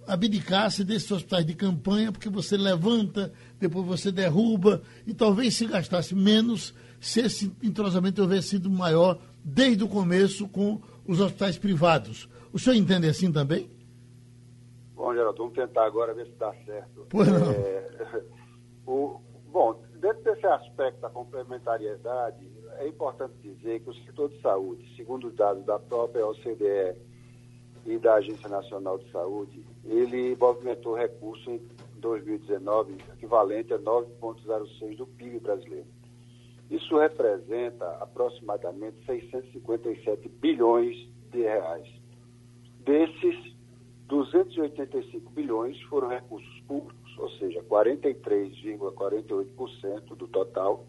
abdicar-se 0.05 0.83
desses 0.83 1.12
hospitais 1.12 1.45
de 1.45 1.53
campanha, 1.53 2.12
porque 2.12 2.29
você 2.29 2.55
levanta, 2.55 3.31
depois 3.59 3.86
você 3.86 4.12
derruba, 4.12 4.81
e 5.05 5.13
talvez 5.13 5.55
se 5.55 5.65
gastasse 5.65 6.13
menos 6.13 6.74
se 7.00 7.21
esse 7.21 7.51
entrosamento 7.62 8.21
houvesse 8.21 8.50
sido 8.50 8.69
maior 8.69 9.19
desde 9.43 9.83
o 9.83 9.88
começo 9.88 10.47
com 10.47 10.81
os 11.05 11.19
hospitais 11.19 11.57
privados. 11.57 12.29
O 12.53 12.59
senhor 12.59 12.75
entende 12.75 13.07
assim 13.07 13.31
também? 13.31 13.69
Bom, 14.95 15.13
Geraldo, 15.13 15.38
vamos 15.38 15.53
tentar 15.53 15.86
agora 15.86 16.13
ver 16.13 16.25
se 16.25 16.36
dá 16.36 16.53
certo. 16.65 17.05
Pois 17.09 17.27
não. 17.27 17.51
É, 17.51 18.24
o, 18.88 19.21
bom, 19.51 19.79
dentro 20.00 20.24
desse 20.24 20.45
aspecto 20.45 21.01
da 21.01 21.09
complementariedade, 21.09 22.50
é 22.77 22.88
importante 22.88 23.34
dizer 23.41 23.81
que 23.81 23.89
o 23.89 23.93
setor 23.93 24.29
de 24.29 24.39
saúde, 24.41 24.96
segundo 24.96 25.27
os 25.27 25.36
dados 25.36 25.65
da 25.65 25.77
própria 25.79 26.25
OCDE 26.25 26.96
e 27.86 27.98
da 27.98 28.13
Agência 28.15 28.50
Nacional 28.50 28.98
de 28.98 29.10
Saúde, 29.12 29.63
ele 29.86 30.36
movimentou 30.36 30.96
recursos 30.96 31.48
em 31.48 31.62
2019 32.00 32.96
equivalente 33.13 33.74
a 33.74 33.79
9,06% 33.79 34.98
do 34.98 35.07
PIB 35.07 35.39
brasileiro. 35.39 35.88
Isso 36.69 36.98
representa 36.98 37.88
aproximadamente 38.01 38.98
657 39.05 40.27
bilhões 40.29 40.98
de 41.31 41.41
reais. 41.41 41.88
Desses, 42.81 43.55
285 44.07 45.31
bilhões 45.31 45.81
foram 45.84 46.10
recursos 46.10 46.60
públicos, 46.62 47.17
ou 47.17 47.29
seja, 47.31 47.62
43,48% 47.63 50.15
do 50.15 50.27
total, 50.27 50.86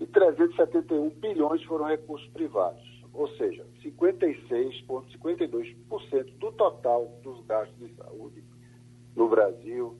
e 0.00 0.06
371 0.06 1.10
bilhões 1.10 1.62
foram 1.64 1.84
recursos 1.86 2.26
privados, 2.28 3.04
ou 3.12 3.28
seja, 3.36 3.66
56,52% 3.82 6.38
do 6.38 6.50
total 6.52 7.18
dos 7.22 7.44
gastos 7.46 7.76
de 7.78 7.94
saúde 7.94 8.42
no 9.14 9.28
Brasil 9.28 9.98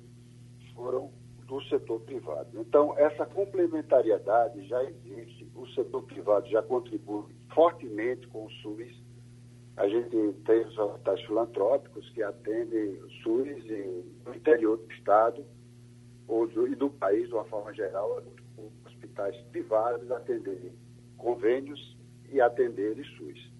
foram 0.74 1.12
do 1.46 1.62
setor 1.64 2.00
privado. 2.00 2.60
Então, 2.60 2.96
essa 2.98 3.24
complementariedade 3.24 4.66
já 4.66 4.82
existe, 4.84 5.48
o 5.54 5.66
setor 5.68 6.02
privado 6.02 6.48
já 6.48 6.62
contribui 6.62 7.32
fortemente 7.54 8.26
com 8.28 8.46
o 8.46 8.50
SUS. 8.50 9.02
A 9.76 9.88
gente 9.88 10.32
tem 10.44 10.64
os 10.64 10.76
hospitais 10.76 11.20
filantrópicos 11.22 12.10
que 12.10 12.22
atendem 12.22 13.00
o 13.02 13.10
SUS 13.22 13.64
no 14.24 14.34
interior 14.34 14.76
do 14.76 14.92
Estado 14.92 15.44
ou 16.26 16.48
do, 16.48 16.66
e 16.66 16.74
do 16.74 16.90
país, 16.90 17.28
de 17.28 17.34
uma 17.34 17.44
forma 17.44 17.72
geral, 17.72 18.20
hospitais 19.16 19.36
privados 19.50 20.10
atenderem 20.10 20.72
convênios 21.16 21.96
e 22.30 22.40
atenderem 22.40 23.02
SUS. 23.16 23.50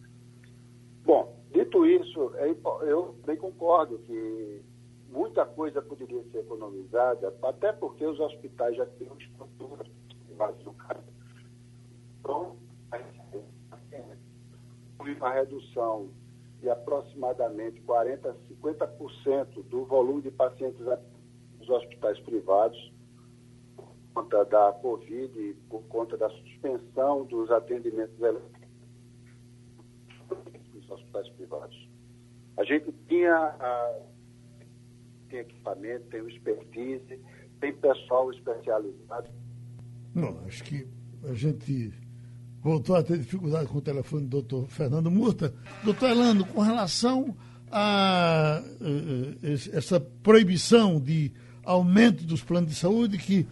Bom, 1.04 1.34
dito 1.52 1.86
isso, 1.86 2.32
é 2.36 2.50
eu 2.82 3.16
bem 3.24 3.36
concordo 3.36 3.98
que 4.00 4.62
muita 5.08 5.46
coisa 5.46 5.80
poderia 5.80 6.22
ser 6.24 6.40
economizada, 6.40 7.34
até 7.42 7.72
porque 7.72 8.04
os 8.04 8.20
hospitais 8.20 8.76
já 8.76 8.84
têm 8.84 9.08
uma 9.08 9.20
estrutura 9.20 9.84
base 10.36 10.62
do 10.64 10.72
caso. 10.74 11.04
Então, 12.20 12.56
uma 14.98 15.32
redução 15.32 16.10
de 16.60 16.68
aproximadamente 16.68 17.80
40% 17.82 18.26
a 18.26 18.34
50% 18.34 19.62
do 19.68 19.84
volume 19.86 20.22
de 20.22 20.30
pacientes 20.30 20.84
nos 21.58 21.68
hospitais 21.70 22.18
privados 22.20 22.95
conta 24.16 24.44
da 24.46 24.72
Covid, 24.80 25.56
por 25.68 25.82
conta 25.88 26.16
da 26.16 26.30
suspensão 26.30 27.26
dos 27.26 27.50
atendimentos 27.50 28.16
nos 30.72 30.90
hospitais 30.90 31.28
privados. 31.30 31.88
A 32.56 32.64
gente 32.64 32.90
tinha 33.06 33.34
a, 33.34 34.00
tem 35.28 35.40
equipamento, 35.40 36.06
tem 36.06 36.26
expertise, 36.26 37.20
tem 37.60 37.74
pessoal 37.74 38.32
especializado. 38.32 39.28
Não, 40.14 40.40
acho 40.46 40.64
que 40.64 40.88
a 41.24 41.34
gente 41.34 41.92
voltou 42.62 42.96
a 42.96 43.02
ter 43.02 43.18
dificuldade 43.18 43.68
com 43.68 43.76
o 43.76 43.82
telefone 43.82 44.22
do 44.22 44.40
doutor 44.40 44.66
Fernando 44.68 45.10
Murta. 45.10 45.52
Doutor 45.84 46.08
Elano, 46.08 46.46
com 46.46 46.62
relação 46.62 47.36
a 47.70 48.62
uh, 48.80 49.76
essa 49.76 50.00
proibição 50.00 50.98
de 50.98 51.32
aumento 51.62 52.24
dos 52.24 52.42
planos 52.42 52.70
de 52.70 52.76
saúde 52.76 53.18
que 53.18 53.46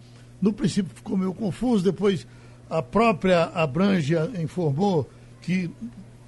no 0.44 0.52
princípio 0.52 0.94
ficou 0.94 1.16
meio 1.16 1.32
confuso, 1.32 1.82
depois 1.82 2.26
a 2.68 2.82
própria 2.82 3.44
Abranja 3.44 4.30
informou 4.38 5.08
que 5.40 5.70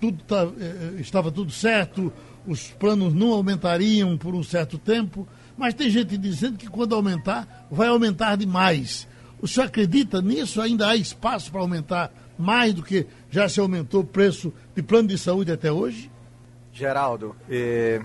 tudo 0.00 0.23
tá, 0.25 0.44
eh, 0.58 0.94
eh, 0.96 1.00
estava 1.00 1.30
tudo 1.30 1.52
certo, 1.52 2.11
os 2.46 2.68
planos 2.68 3.12
não 3.12 3.32
aumentariam 3.32 4.16
por 4.16 4.35
um 4.35 4.42
certo 4.42 4.78
tempo, 4.78 5.28
mas 5.54 5.75
tem 5.75 5.90
gente 5.90 6.16
dizendo 6.16 6.56
que 6.56 6.66
quando 6.66 6.94
aumentar, 6.94 7.66
vai 7.70 7.88
aumentar 7.88 8.37
demais. 8.37 9.06
O 9.38 9.46
senhor 9.46 9.66
acredita 9.66 10.23
nisso? 10.23 10.62
Ainda 10.62 10.88
há 10.88 10.96
espaço 10.96 11.52
para 11.52 11.61
aumentar 11.61 12.11
mais 12.38 12.73
do 12.73 12.82
que 12.82 13.06
já 13.30 13.46
se 13.50 13.61
aumentou 13.61 14.00
o 14.00 14.06
preço 14.06 14.50
de 14.75 14.82
plano 14.82 15.08
de 15.08 15.18
saúde 15.18 15.52
até 15.52 15.70
hoje? 15.70 16.11
Geraldo, 16.73 17.37
eh, 17.50 18.00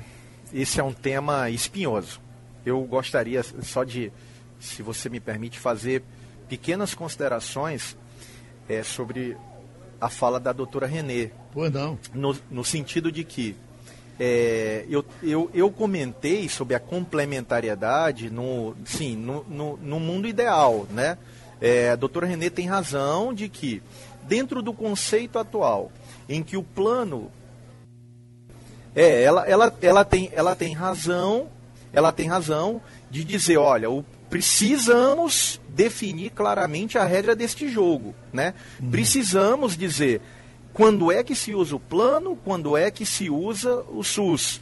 esse 0.54 0.78
é 0.78 0.84
um 0.84 0.92
tema 0.92 1.50
espinhoso. 1.50 2.20
Eu 2.66 2.82
gostaria 2.82 3.42
só 3.62 3.86
de, 3.86 4.12
se 4.62 4.82
você 4.82 5.10
me 5.10 5.20
permite, 5.20 5.60
fazer 5.60 6.04
pequenas 6.48 6.94
considerações 6.94 7.98
eh, 8.70 8.84
sobre 8.84 9.36
a 10.00 10.10
fala 10.10 10.40
da 10.40 10.54
doutora 10.54 10.88
Renê. 10.88 11.32
Pois 11.52 11.72
não. 11.72 11.98
No, 12.14 12.38
no 12.50 12.64
sentido 12.64 13.12
de 13.12 13.24
que 13.24 13.56
é, 14.20 14.86
eu, 14.88 15.04
eu, 15.24 15.50
eu 15.54 15.72
comentei 15.72 16.48
sobre 16.48 16.76
a 16.76 16.80
complementariedade 16.80 18.30
no, 18.30 18.76
sim, 18.86 19.16
no, 19.16 19.44
no, 19.50 19.78
no 19.78 20.00
mundo 20.00 20.28
ideal, 20.28 20.86
né? 20.92 21.18
É, 21.60 21.90
a 21.90 21.96
doutora 21.96 22.28
Renê 22.28 22.50
tem 22.50 22.68
razão 22.68 23.34
de 23.34 23.50
que, 23.50 23.82
dentro 24.24 24.62
do 24.62 24.74
conceito 24.74 25.40
atual, 25.40 25.92
em 26.30 26.44
que 26.44 26.56
o 26.56 26.64
plano. 26.64 27.32
É, 28.96 29.24
ela, 29.24 29.48
ela, 29.48 29.74
ela, 29.82 30.06
tem, 30.06 30.30
ela 30.34 30.56
tem 30.56 30.74
razão, 30.74 31.48
ela 31.94 32.12
tem 32.12 32.28
razão 32.28 32.82
de 33.10 33.24
dizer, 33.24 33.58
olha, 33.58 33.90
o, 33.90 34.06
precisamos 34.32 35.60
definir 35.68 36.32
claramente 36.32 36.98
a 36.98 37.04
regra 37.04 37.36
deste 37.36 37.68
jogo, 37.68 38.16
né? 38.32 38.54
Uhum. 38.82 38.90
Precisamos 38.90 39.78
dizer 39.78 40.22
quando 40.74 41.12
é 41.12 41.22
que 41.22 41.36
se 41.36 41.54
usa 41.54 41.76
o 41.76 41.80
plano, 41.80 42.38
quando 42.42 42.78
é 42.78 42.90
que 42.90 43.06
se 43.06 43.30
usa 43.30 43.84
o 43.90 44.02
SUS. 44.02 44.62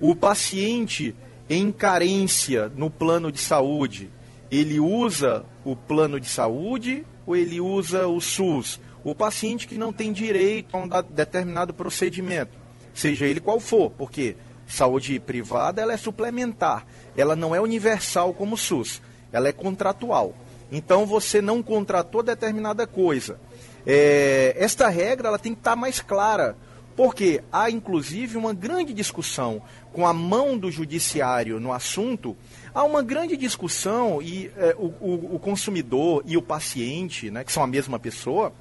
O 0.00 0.14
paciente 0.14 1.12
em 1.48 1.72
carência 1.72 2.70
no 2.76 2.88
plano 2.88 3.32
de 3.32 3.40
saúde, 3.40 4.08
ele 4.48 4.78
usa 4.78 5.44
o 5.64 5.74
plano 5.74 6.20
de 6.20 6.28
saúde 6.28 7.04
ou 7.26 7.34
ele 7.34 7.60
usa 7.60 8.06
o 8.06 8.20
SUS? 8.20 8.80
O 9.02 9.12
paciente 9.12 9.66
que 9.66 9.74
não 9.76 9.92
tem 9.92 10.12
direito 10.12 10.76
a 10.76 10.78
um 10.78 10.88
determinado 11.10 11.74
procedimento, 11.74 12.56
seja 12.94 13.26
ele 13.26 13.40
qual 13.40 13.58
for, 13.58 13.90
porque 13.90 14.36
saúde 14.70 15.18
privada 15.18 15.82
ela 15.82 15.92
é 15.92 15.96
suplementar, 15.96 16.86
ela 17.16 17.36
não 17.36 17.54
é 17.54 17.60
universal 17.60 18.32
como 18.32 18.54
o 18.54 18.58
SUS, 18.58 19.02
ela 19.32 19.48
é 19.48 19.52
contratual. 19.52 20.34
Então 20.72 21.04
você 21.04 21.42
não 21.42 21.62
contratou 21.62 22.22
determinada 22.22 22.86
coisa 22.86 23.38
é, 23.86 24.54
esta 24.58 24.88
regra 24.88 25.28
ela 25.28 25.38
tem 25.38 25.54
que 25.54 25.60
estar 25.60 25.76
mais 25.76 26.00
clara, 26.00 26.56
porque 26.96 27.42
há 27.50 27.70
inclusive 27.70 28.36
uma 28.36 28.52
grande 28.52 28.92
discussão 28.92 29.62
com 29.92 30.06
a 30.06 30.12
mão 30.12 30.58
do 30.58 30.70
judiciário 30.70 31.58
no 31.58 31.72
assunto. 31.72 32.36
Há 32.74 32.84
uma 32.84 33.02
grande 33.02 33.36
discussão 33.36 34.20
e 34.20 34.50
é, 34.56 34.74
o, 34.78 34.86
o, 35.00 35.34
o, 35.36 35.38
consumidor 35.38 36.22
e 36.26 36.36
o 36.36 36.42
paciente, 36.42 37.30
né, 37.30 37.42
que 37.42 37.52
são 37.52 37.62
a 37.62 37.66
mesma 37.66 37.98
pessoa, 37.98 38.52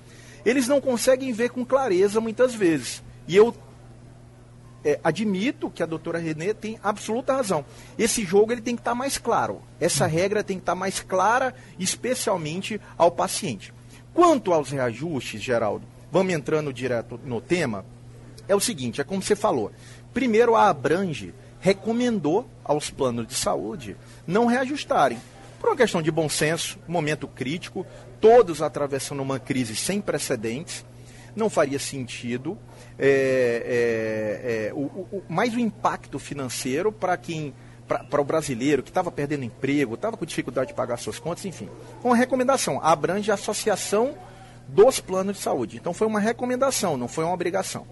eles 0.46 0.68
não 0.68 0.80
conseguem 0.80 1.32
ver 1.34 1.50
com 1.50 1.66
clareza 1.66 2.22
muitas 2.22 2.54
vezes. 2.54 3.04
E 3.28 3.36
eu 3.36 3.54
é, 4.84 5.00
admito 5.04 5.70
que 5.70 5.84
a 5.84 5.86
doutora 5.86 6.20
Renê 6.20 6.54
tem 6.54 6.80
absoluta 6.84 7.34
razão. 7.34 7.66
Esse 7.98 8.24
jogo 8.24 8.52
ele 8.52 8.62
tem 8.62 8.76
que 8.76 8.82
estar 8.82 8.92
tá 8.92 8.96
mais 8.96 9.18
claro. 9.18 9.62
Essa 9.80 10.06
regra 10.06 10.44
tem 10.44 10.58
que 10.58 10.64
estar 10.64 10.74
tá 10.74 10.80
mais 10.80 11.00
clara, 11.00 11.54
especialmente 11.78 12.80
ao 12.98 13.12
paciente. 13.12 13.74
Quanto 14.14 14.54
aos 14.54 14.70
reajustes, 14.72 15.42
Geraldo, 15.42 15.86
vamos 16.12 16.34
entrando 16.34 16.74
direto 16.74 17.20
no 17.24 17.40
tema, 17.40 17.86
é 18.48 18.56
o 18.56 18.60
seguinte, 18.60 19.00
é 19.00 19.04
como 19.04 19.22
você 19.22 19.36
falou. 19.36 19.72
Primeiro, 20.14 20.56
a 20.56 20.70
Abrange 20.70 21.34
recomendou 21.60 22.50
aos 22.64 22.90
planos 22.90 23.28
de 23.28 23.36
saúde 23.36 23.96
não 24.26 24.48
reajustarem. 24.48 25.20
Por 25.60 25.70
uma 25.70 25.76
questão 25.76 26.02
de 26.02 26.10
bom 26.10 26.30
senso, 26.30 26.80
momento 26.88 27.28
crítico, 27.28 27.86
todos 28.20 28.62
atravessando 28.62 29.22
uma 29.22 29.40
crise 29.40 29.76
sem 29.76 30.00
precedentes, 30.02 30.86
não 31.36 31.50
faria 31.50 31.80
sentido. 31.80 32.58
É, 32.98 34.68
é, 34.68 34.68
é, 34.68 34.74
o, 34.74 34.82
o, 34.82 35.24
mais 35.28 35.54
o 35.54 35.60
impacto 35.60 36.20
financeiro 36.20 36.92
para 36.92 37.16
quem 37.18 37.54
para 37.88 38.22
o 38.22 38.24
brasileiro 38.24 38.84
que 38.84 38.92
estava 38.92 39.12
perdendo 39.12 39.44
emprego, 39.44 39.96
estava 39.96 40.16
com 40.16 40.24
dificuldade 40.24 40.68
de 40.68 40.74
pagar 40.76 40.98
suas 40.98 41.18
contas, 41.18 41.44
enfim. 41.46 41.68
Uma 42.04 42.16
recomendação, 42.16 42.80
abrange 42.84 43.32
a 43.32 43.34
associação 43.34 44.14
dos 44.68 45.00
planos 45.00 45.38
de 45.38 45.42
saúde. 45.42 45.78
Então 45.78 45.92
foi 45.92 46.06
uma 46.06 46.20
recomendação, 46.20 46.96
não 46.96 47.08
foi 47.08 47.24
uma 47.24 47.34
obrigação. 47.34 47.88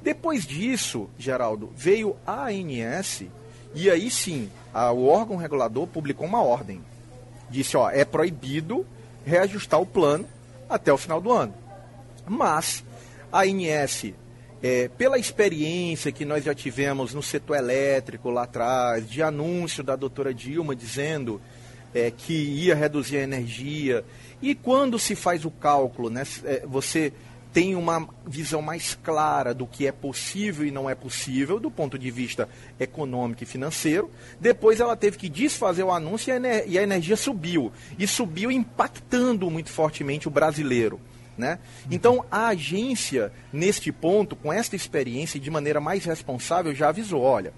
Depois 0.00 0.46
disso, 0.46 1.10
Geraldo, 1.18 1.72
veio 1.76 2.16
a 2.24 2.46
ANS 2.46 3.24
e 3.74 3.90
aí 3.90 4.10
sim, 4.10 4.50
a, 4.72 4.92
o 4.92 5.06
órgão 5.06 5.36
regulador 5.36 5.86
publicou 5.86 6.26
uma 6.26 6.42
ordem. 6.42 6.80
Disse, 7.50 7.76
ó, 7.76 7.90
é 7.90 8.04
proibido 8.04 8.86
reajustar 9.24 9.80
o 9.80 9.86
plano 9.86 10.26
até 10.68 10.92
o 10.92 10.98
final 10.98 11.20
do 11.20 11.32
ano. 11.32 11.54
Mas 12.26 12.84
a 13.30 13.42
ANS 13.42 14.12
é, 14.62 14.88
pela 14.96 15.18
experiência 15.18 16.12
que 16.12 16.24
nós 16.24 16.44
já 16.44 16.54
tivemos 16.54 17.12
no 17.12 17.22
setor 17.22 17.56
elétrico 17.56 18.30
lá 18.30 18.44
atrás, 18.44 19.10
de 19.10 19.20
anúncio 19.20 19.82
da 19.82 19.96
doutora 19.96 20.32
Dilma 20.32 20.76
dizendo 20.76 21.40
é, 21.92 22.10
que 22.10 22.32
ia 22.32 22.74
reduzir 22.74 23.16
a 23.18 23.22
energia, 23.22 24.04
e 24.40 24.54
quando 24.54 24.98
se 24.98 25.16
faz 25.16 25.44
o 25.44 25.50
cálculo, 25.50 26.08
né, 26.08 26.22
é, 26.44 26.64
você 26.64 27.12
tem 27.52 27.74
uma 27.74 28.08
visão 28.26 28.62
mais 28.62 28.94
clara 29.02 29.52
do 29.52 29.66
que 29.66 29.86
é 29.86 29.92
possível 29.92 30.64
e 30.64 30.70
não 30.70 30.88
é 30.88 30.94
possível 30.94 31.60
do 31.60 31.70
ponto 31.70 31.98
de 31.98 32.10
vista 32.10 32.48
econômico 32.80 33.42
e 33.42 33.46
financeiro. 33.46 34.10
Depois 34.40 34.80
ela 34.80 34.96
teve 34.96 35.18
que 35.18 35.28
desfazer 35.28 35.82
o 35.82 35.90
anúncio 35.90 36.32
e 36.66 36.78
a 36.78 36.82
energia 36.82 37.14
subiu. 37.14 37.70
E 37.98 38.06
subiu 38.06 38.50
impactando 38.50 39.50
muito 39.50 39.68
fortemente 39.68 40.26
o 40.26 40.30
brasileiro. 40.30 40.98
Né? 41.36 41.58
Então, 41.90 42.24
a 42.30 42.48
agência, 42.48 43.32
neste 43.52 43.90
ponto, 43.90 44.36
com 44.36 44.52
esta 44.52 44.76
experiência 44.76 45.38
e 45.38 45.40
de 45.40 45.50
maneira 45.50 45.80
mais 45.80 46.04
responsável, 46.04 46.74
já 46.74 46.90
avisou: 46.90 47.22
olha, 47.22 47.54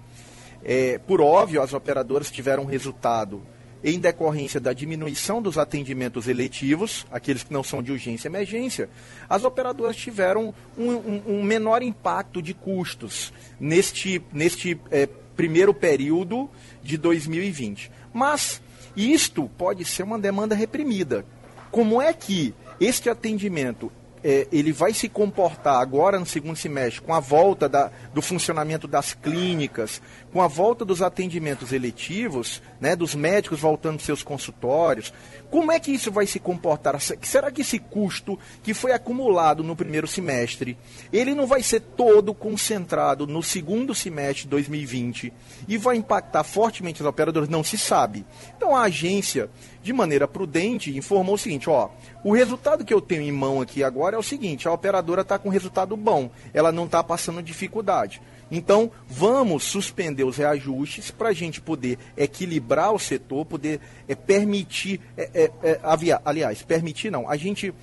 é, 0.63 0.97
por 0.97 1.19
óbvio, 1.19 1.61
as 1.61 1.73
operadoras 1.73 2.31
tiveram 2.31 2.65
resultado 2.65 3.43
em 3.83 3.99
decorrência 3.99 4.59
da 4.59 4.73
diminuição 4.73 5.39
dos 5.39 5.59
atendimentos 5.59 6.27
eletivos, 6.27 7.05
aqueles 7.11 7.43
que 7.43 7.53
não 7.53 7.63
são 7.63 7.83
de 7.83 7.91
urgência 7.91 8.27
e 8.27 8.31
emergência, 8.31 8.89
as 9.29 9.43
operadoras 9.43 9.95
tiveram 9.95 10.55
um, 10.75 10.91
um, 10.91 11.23
um 11.27 11.43
menor 11.43 11.83
impacto 11.83 12.41
de 12.41 12.53
custos 12.55 13.31
neste, 13.59 14.23
neste 14.33 14.81
é, 14.89 15.07
primeiro 15.35 15.71
período 15.71 16.49
de 16.81 16.97
2020. 16.97 17.91
Mas 18.11 18.59
isto 18.97 19.47
pode 19.55 19.85
ser 19.85 20.01
uma 20.01 20.17
demanda 20.17 20.55
reprimida. 20.55 21.23
Como 21.69 22.01
é 22.01 22.11
que 22.11 22.55
este 22.79 23.09
atendimento 23.09 23.91
é, 24.27 24.47
ele 24.51 24.73
vai 24.73 24.91
se 24.91 25.07
comportar 25.07 25.79
agora 25.79 26.17
no 26.17 26.25
segundo 26.25 26.55
semestre 26.55 26.99
com 26.99 27.13
a 27.13 27.19
volta 27.19 27.69
da, 27.69 27.91
do 28.11 28.23
funcionamento 28.23 28.87
das 28.87 29.13
clínicas, 29.13 30.01
com 30.35 30.41
a 30.41 30.49
volta 30.49 30.83
dos 30.83 31.01
atendimentos 31.01 31.71
eletivos, 31.71 32.61
né, 32.77 32.93
dos 32.93 33.15
médicos 33.15 33.61
voltando 33.61 34.01
seus 34.01 34.21
consultórios, 34.21 35.13
como 35.49 35.71
é 35.71 35.79
que 35.79 35.93
isso 35.93 36.11
vai 36.11 36.27
se 36.27 36.41
comportar? 36.41 36.99
Será 36.99 37.49
que 37.49 37.61
esse 37.61 37.79
custo 37.79 38.37
que 38.61 38.73
foi 38.73 38.91
acumulado 38.91 39.63
no 39.63 39.77
primeiro 39.77 40.05
semestre, 40.05 40.77
ele 41.13 41.33
não 41.33 41.47
vai 41.47 41.63
ser 41.63 41.79
todo 41.79 42.33
concentrado 42.33 43.25
no 43.25 43.41
segundo 43.41 43.95
semestre 43.95 44.43
de 44.43 44.49
2020 44.49 45.31
e 45.69 45.77
vai 45.77 45.95
impactar 45.95 46.43
fortemente 46.43 47.01
os 47.01 47.07
operadores? 47.07 47.47
Não 47.47 47.63
se 47.63 47.77
sabe. 47.77 48.25
Então 48.57 48.75
a 48.75 48.81
agência, 48.81 49.49
de 49.81 49.93
maneira 49.93 50.27
prudente, 50.27 50.97
informou 50.97 51.35
o 51.35 51.37
seguinte: 51.37 51.69
ó, 51.69 51.91
o 52.25 52.33
resultado 52.33 52.83
que 52.83 52.93
eu 52.93 52.99
tenho 52.99 53.21
em 53.21 53.31
mão 53.31 53.61
aqui 53.61 53.85
agora 53.85 54.17
é 54.17 54.19
o 54.19 54.23
seguinte: 54.23 54.67
a 54.67 54.73
operadora 54.73 55.21
está 55.21 55.39
com 55.39 55.47
resultado 55.47 55.95
bom, 55.95 56.29
ela 56.53 56.73
não 56.73 56.87
está 56.87 57.01
passando 57.01 57.41
dificuldade. 57.41 58.21
Então, 58.51 58.91
vamos 59.07 59.63
suspender 59.63 60.23
os 60.23 60.37
reajustes 60.37 61.09
para 61.09 61.29
a 61.29 61.33
gente 61.33 61.59
poder 61.59 61.97
equilibrar 62.15 62.93
o 62.93 62.99
setor, 62.99 63.45
poder 63.45 63.79
é, 64.07 64.13
permitir, 64.13 65.01
é, 65.17 65.29
é, 65.33 65.51
é 65.63 65.79
avia, 65.81 66.21
aliás, 66.23 66.61
permitir 66.61 67.11
não, 67.11 67.29
a 67.29 67.35
gente 67.35 67.73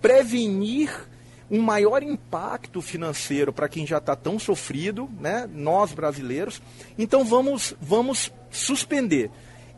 prevenir 0.00 1.08
um 1.50 1.60
maior 1.60 2.02
impacto 2.02 2.80
financeiro 2.80 3.52
para 3.52 3.68
quem 3.68 3.86
já 3.86 3.98
está 3.98 4.14
tão 4.14 4.38
sofrido, 4.38 5.08
né, 5.18 5.48
nós 5.52 5.92
brasileiros. 5.92 6.62
Então, 6.98 7.24
vamos, 7.24 7.74
vamos 7.80 8.30
suspender. 8.50 9.30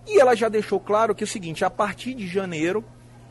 E 0.07 0.20
ela 0.20 0.35
já 0.35 0.48
deixou 0.48 0.81
claro 0.81 1.14
que 1.14 1.22
é 1.22 1.26
o 1.26 1.28
seguinte: 1.28 1.64
a 1.64 1.70
partir 1.70 2.14
de 2.14 2.26
janeiro, 2.26 2.85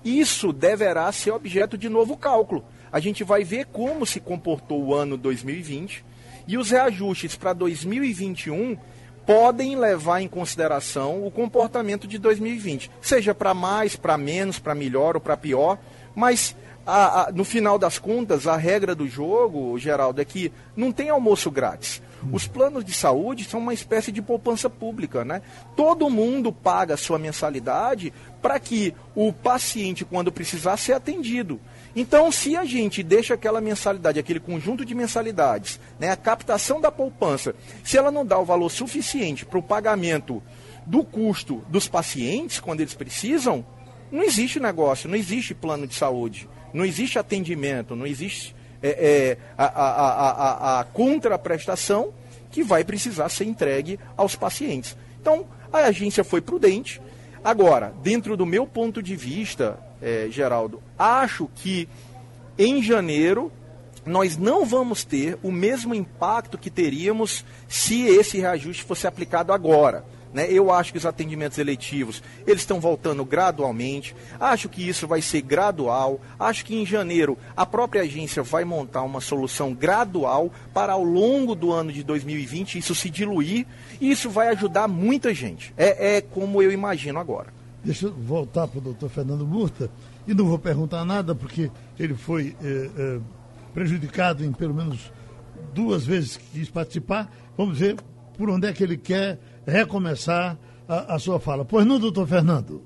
isso 0.03 0.51
deverá 0.53 1.11
ser 1.11 1.31
objeto 1.31 1.77
de 1.77 1.89
novo 1.89 2.17
cálculo. 2.17 2.63
A 2.91 2.99
gente 2.99 3.23
vai 3.23 3.43
ver 3.43 3.65
como 3.67 4.05
se 4.05 4.19
comportou 4.19 4.81
o 4.83 4.93
ano 4.93 5.17
2020 5.17 6.03
e 6.47 6.57
os 6.57 6.71
reajustes 6.71 7.35
para 7.35 7.53
2021 7.53 8.77
podem 9.25 9.75
levar 9.75 10.21
em 10.21 10.27
consideração 10.27 11.25
o 11.25 11.31
comportamento 11.31 12.07
de 12.07 12.17
2020, 12.17 12.89
seja 13.01 13.33
para 13.33 13.53
mais, 13.53 13.95
para 13.95 14.17
menos, 14.17 14.59
para 14.59 14.75
melhor 14.75 15.15
ou 15.15 15.21
para 15.21 15.37
pior, 15.37 15.77
mas 16.15 16.55
a, 16.85 17.21
a, 17.21 17.31
no 17.31 17.43
final 17.43 17.77
das 17.77 17.99
contas, 17.99 18.47
a 18.47 18.57
regra 18.57 18.95
do 18.95 19.07
jogo, 19.07 19.77
Geraldo, 19.77 20.19
é 20.19 20.25
que 20.25 20.51
não 20.75 20.91
tem 20.91 21.09
almoço 21.09 21.51
grátis. 21.51 22.01
Os 22.31 22.47
planos 22.47 22.85
de 22.85 22.93
saúde 22.93 23.45
são 23.45 23.59
uma 23.59 23.73
espécie 23.73 24.11
de 24.11 24.21
poupança 24.21 24.69
pública, 24.69 25.25
né? 25.25 25.41
Todo 25.75 26.09
mundo 26.09 26.51
paga 26.51 26.93
a 26.93 26.97
sua 26.97 27.17
mensalidade 27.17 28.13
para 28.41 28.59
que 28.59 28.93
o 29.15 29.33
paciente, 29.33 30.05
quando 30.05 30.31
precisar, 30.31 30.77
seja 30.77 30.97
atendido. 30.97 31.59
Então, 31.95 32.31
se 32.31 32.55
a 32.55 32.63
gente 32.63 33.03
deixa 33.03 33.33
aquela 33.33 33.59
mensalidade, 33.59 34.19
aquele 34.19 34.39
conjunto 34.39 34.85
de 34.85 34.95
mensalidades, 34.95 35.79
né, 35.99 36.09
a 36.09 36.15
captação 36.15 36.79
da 36.79 36.91
poupança, 36.91 37.53
se 37.83 37.97
ela 37.97 38.11
não 38.11 38.25
dá 38.25 38.39
o 38.39 38.45
valor 38.45 38.69
suficiente 38.69 39.45
para 39.45 39.59
o 39.59 39.63
pagamento 39.63 40.41
do 40.85 41.03
custo 41.03 41.63
dos 41.67 41.87
pacientes 41.87 42.59
quando 42.59 42.79
eles 42.79 42.93
precisam, 42.93 43.65
não 44.11 44.23
existe 44.23 44.59
negócio, 44.59 45.09
não 45.09 45.15
existe 45.15 45.53
plano 45.53 45.85
de 45.85 45.95
saúde, 45.95 46.47
não 46.73 46.85
existe 46.85 47.19
atendimento, 47.19 47.95
não 47.95 48.07
existe 48.07 48.55
é, 48.81 48.89
é, 48.89 49.37
a, 49.57 49.65
a, 49.65 50.29
a, 50.29 50.79
a 50.79 50.83
contraprestação 50.85 52.13
que 52.49 52.63
vai 52.63 52.83
precisar 52.83 53.29
ser 53.29 53.45
entregue 53.45 53.99
aos 54.17 54.35
pacientes. 54.35 54.97
Então, 55.21 55.45
a 55.71 55.79
agência 55.79 56.23
foi 56.23 56.41
prudente. 56.41 57.01
Agora, 57.43 57.93
dentro 58.03 58.35
do 58.35 58.45
meu 58.45 58.67
ponto 58.67 59.01
de 59.01 59.15
vista, 59.15 59.79
é, 60.01 60.27
Geraldo, 60.29 60.81
acho 60.97 61.49
que 61.55 61.87
em 62.57 62.81
janeiro 62.81 63.51
nós 64.05 64.37
não 64.37 64.65
vamos 64.65 65.03
ter 65.03 65.37
o 65.43 65.51
mesmo 65.51 65.93
impacto 65.93 66.57
que 66.57 66.69
teríamos 66.69 67.45
se 67.67 68.01
esse 68.03 68.39
reajuste 68.39 68.83
fosse 68.83 69.05
aplicado 69.05 69.53
agora. 69.53 70.03
Né? 70.33 70.47
Eu 70.49 70.71
acho 70.71 70.91
que 70.91 70.97
os 70.97 71.05
atendimentos 71.05 71.57
eletivos 71.57 72.23
eles 72.47 72.61
estão 72.61 72.79
voltando 72.79 73.23
gradualmente. 73.25 74.15
Acho 74.39 74.69
que 74.69 74.87
isso 74.87 75.07
vai 75.07 75.21
ser 75.21 75.41
gradual. 75.41 76.21
Acho 76.39 76.65
que 76.65 76.75
em 76.75 76.85
janeiro 76.85 77.37
a 77.55 77.65
própria 77.65 78.03
agência 78.03 78.41
vai 78.41 78.63
montar 78.63 79.03
uma 79.03 79.21
solução 79.21 79.73
gradual 79.73 80.51
para 80.73 80.93
ao 80.93 81.03
longo 81.03 81.53
do 81.53 81.71
ano 81.71 81.91
de 81.91 82.03
2020 82.03 82.79
isso 82.79 82.95
se 82.95 83.09
diluir 83.09 83.67
e 83.99 84.09
isso 84.09 84.29
vai 84.29 84.47
ajudar 84.49 84.87
muita 84.87 85.33
gente. 85.33 85.73
É, 85.77 86.17
é 86.17 86.21
como 86.21 86.61
eu 86.61 86.71
imagino 86.71 87.19
agora. 87.19 87.60
Deixa 87.83 88.07
eu 88.07 88.13
voltar 88.13 88.67
para 88.67 88.77
o 88.77 88.81
doutor 88.81 89.09
Fernando 89.09 89.45
Murta 89.45 89.89
e 90.27 90.33
não 90.33 90.45
vou 90.45 90.59
perguntar 90.59 91.03
nada 91.03 91.33
porque 91.33 91.71
ele 91.97 92.13
foi 92.13 92.55
eh, 92.61 92.89
eh, 92.95 93.19
prejudicado 93.73 94.45
em 94.45 94.51
pelo 94.51 94.73
menos 94.73 95.11
duas 95.73 96.05
vezes 96.05 96.37
que 96.37 96.59
quis 96.59 96.69
participar. 96.69 97.31
Vamos 97.57 97.79
ver 97.79 97.97
por 98.37 98.49
onde 98.49 98.67
é 98.67 98.73
que 98.73 98.83
ele 98.83 98.97
quer 98.97 99.39
recomeçar 99.65 100.57
a, 100.87 101.15
a 101.15 101.19
sua 101.19 101.39
fala. 101.39 101.65
Pois 101.65 101.85
não, 101.85 101.99
doutor 101.99 102.27
Fernando? 102.27 102.83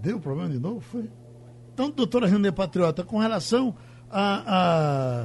Deu 0.00 0.20
problema 0.20 0.50
de 0.50 0.58
novo? 0.58 0.80
Foi? 0.80 1.08
Então, 1.72 1.90
doutora 1.90 2.26
René 2.26 2.50
Patriota, 2.50 3.02
com 3.02 3.18
relação 3.18 3.74
à 4.10 4.20
a, 4.20 5.22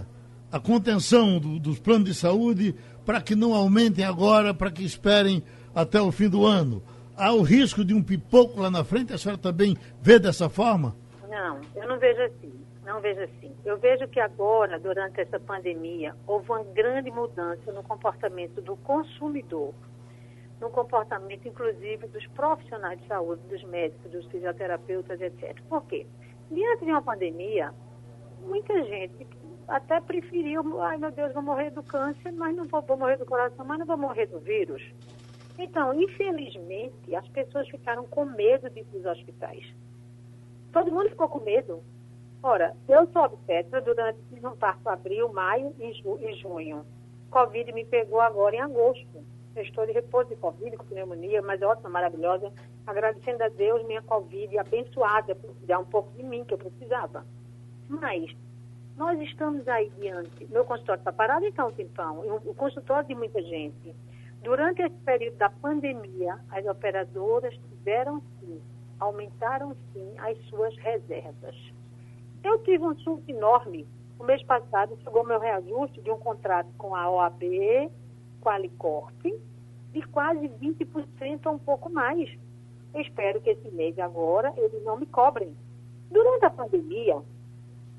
a, 0.51 0.57
a, 0.57 0.59
contenção 0.59 1.39
do, 1.39 1.59
dos 1.59 1.77
planos 1.79 2.05
de 2.05 2.15
saúde, 2.15 2.73
para 3.05 3.19
que 3.21 3.35
não 3.35 3.53
aumentem 3.53 4.05
agora, 4.05 4.53
para 4.53 4.71
que 4.71 4.83
esperem 4.83 5.43
até 5.75 6.01
o 6.01 6.11
fim 6.11 6.29
do 6.29 6.45
ano, 6.45 6.81
há 7.17 7.33
o 7.33 7.41
risco 7.41 7.83
de 7.83 7.93
um 7.93 8.01
pipoco 8.01 8.61
lá 8.61 8.69
na 8.69 8.83
frente? 8.83 9.13
A 9.13 9.17
senhora 9.17 9.41
também 9.41 9.75
vê 10.01 10.19
dessa 10.19 10.49
forma? 10.49 10.95
Não, 11.27 11.59
eu 11.75 11.87
não 11.87 11.99
vejo 11.99 12.21
assim. 12.21 12.53
Não 12.85 13.01
vejo 13.01 13.21
assim. 13.21 13.51
Eu 13.65 13.77
vejo 13.77 14.07
que 14.07 14.19
agora, 14.19 14.79
durante 14.79 15.19
essa 15.19 15.39
pandemia, 15.39 16.15
houve 16.25 16.49
uma 16.49 16.63
grande 16.63 17.11
mudança 17.11 17.71
no 17.73 17.83
comportamento 17.83 18.61
do 18.61 18.77
consumidor 18.77 19.73
no 20.59 20.69
comportamento, 20.69 21.47
inclusive, 21.47 22.07
dos 22.07 22.25
profissionais 22.27 22.99
de 22.99 23.07
saúde, 23.07 23.41
dos 23.47 23.63
médicos, 23.65 24.11
dos 24.11 24.25
fisioterapeutas, 24.27 25.21
etc. 25.21 25.59
Por 25.69 25.83
quê? 25.85 26.07
Diante 26.49 26.85
de 26.85 26.91
uma 26.91 27.01
pandemia, 27.01 27.73
muita 28.41 28.73
gente 28.83 29.27
até 29.67 29.99
preferiu, 29.99 30.81
ai 30.81 30.97
meu 30.97 31.11
Deus, 31.11 31.33
vou 31.33 31.43
morrer 31.43 31.69
do 31.71 31.83
câncer, 31.83 32.31
mas 32.31 32.55
não 32.55 32.63
vou, 32.63 32.81
vou 32.81 32.97
morrer 32.97 33.17
do 33.17 33.25
coração, 33.25 33.65
mas 33.65 33.79
não 33.79 33.85
vou 33.85 33.97
morrer 33.97 34.25
do 34.27 34.39
vírus. 34.39 34.81
Então, 35.57 35.93
infelizmente, 35.93 37.15
as 37.15 37.27
pessoas 37.29 37.67
ficaram 37.69 38.05
com 38.05 38.25
medo 38.25 38.69
de 38.69 38.81
ir 38.81 38.85
para 38.85 38.99
os 38.99 39.05
hospitais. 39.05 39.73
Todo 40.71 40.91
mundo 40.91 41.09
ficou 41.09 41.27
com 41.27 41.39
medo. 41.39 41.83
Ora, 42.43 42.75
eu 42.87 43.07
sou 43.07 43.23
obstetra 43.23 43.81
durante 43.81 44.19
um 44.31 44.55
parto 44.55 44.87
abril, 44.87 45.33
maio 45.33 45.73
e, 45.79 45.93
ju 45.93 46.19
junho. 46.41 46.85
Covid 47.31 47.71
me 47.73 47.83
pegou 47.83 48.21
agora 48.21 48.55
em 48.55 48.61
agosto 48.61 49.25
estou 49.61 49.85
de 49.85 49.91
repouso 49.91 50.29
de 50.29 50.35
Covid, 50.35 50.75
com 50.77 50.85
pneumonia, 50.85 51.41
mas 51.41 51.61
ótima, 51.61 51.89
maravilhosa. 51.89 52.51
Agradecendo 52.85 53.43
a 53.43 53.49
Deus 53.49 53.85
minha 53.85 54.01
Covid 54.01 54.57
abençoada 54.57 55.35
por 55.35 55.53
cuidar 55.55 55.79
um 55.79 55.85
pouco 55.85 56.11
de 56.15 56.23
mim, 56.23 56.43
que 56.43 56.53
eu 56.53 56.57
precisava. 56.57 57.25
Mas 57.87 58.35
nós 58.95 59.19
estamos 59.21 59.67
aí 59.67 59.91
diante. 59.97 60.45
Meu 60.49 60.65
consultório 60.65 60.99
está 60.99 61.11
parado 61.11 61.45
então, 61.45 61.71
Timpão, 61.71 62.19
o 62.45 62.53
consultório 62.53 63.07
de 63.07 63.15
muita 63.15 63.41
gente. 63.41 63.95
Durante 64.43 64.81
esse 64.81 64.95
período 64.97 65.37
da 65.37 65.49
pandemia, 65.49 66.39
as 66.51 66.65
operadoras 66.65 67.53
tiveram 67.69 68.21
sim, 68.39 68.61
aumentaram 68.99 69.75
sim 69.93 70.13
as 70.19 70.37
suas 70.45 70.75
reservas. 70.77 71.55
Eu 72.43 72.63
tive 72.63 72.83
um 72.83 72.95
surto 72.99 73.29
enorme. 73.29 73.87
O 74.19 74.23
mês 74.23 74.41
passado 74.43 74.97
chegou 75.03 75.25
meu 75.25 75.39
reajuste 75.39 76.01
de 76.01 76.09
um 76.09 76.17
contrato 76.17 76.69
com 76.77 76.95
a 76.95 77.09
OAB 77.09 77.91
Qualicorp 78.41 79.25
de 79.91 80.01
quase 80.07 80.47
20% 80.47 81.45
ou 81.45 81.53
um 81.53 81.59
pouco 81.59 81.89
mais. 81.89 82.29
Eu 82.93 83.01
espero 83.01 83.41
que 83.41 83.49
esse 83.49 83.69
mês 83.71 83.97
agora 83.99 84.53
eles 84.55 84.83
não 84.83 84.97
me 84.97 85.05
cobrem. 85.05 85.55
Durante 86.09 86.45
a 86.45 86.49
pandemia, 86.49 87.21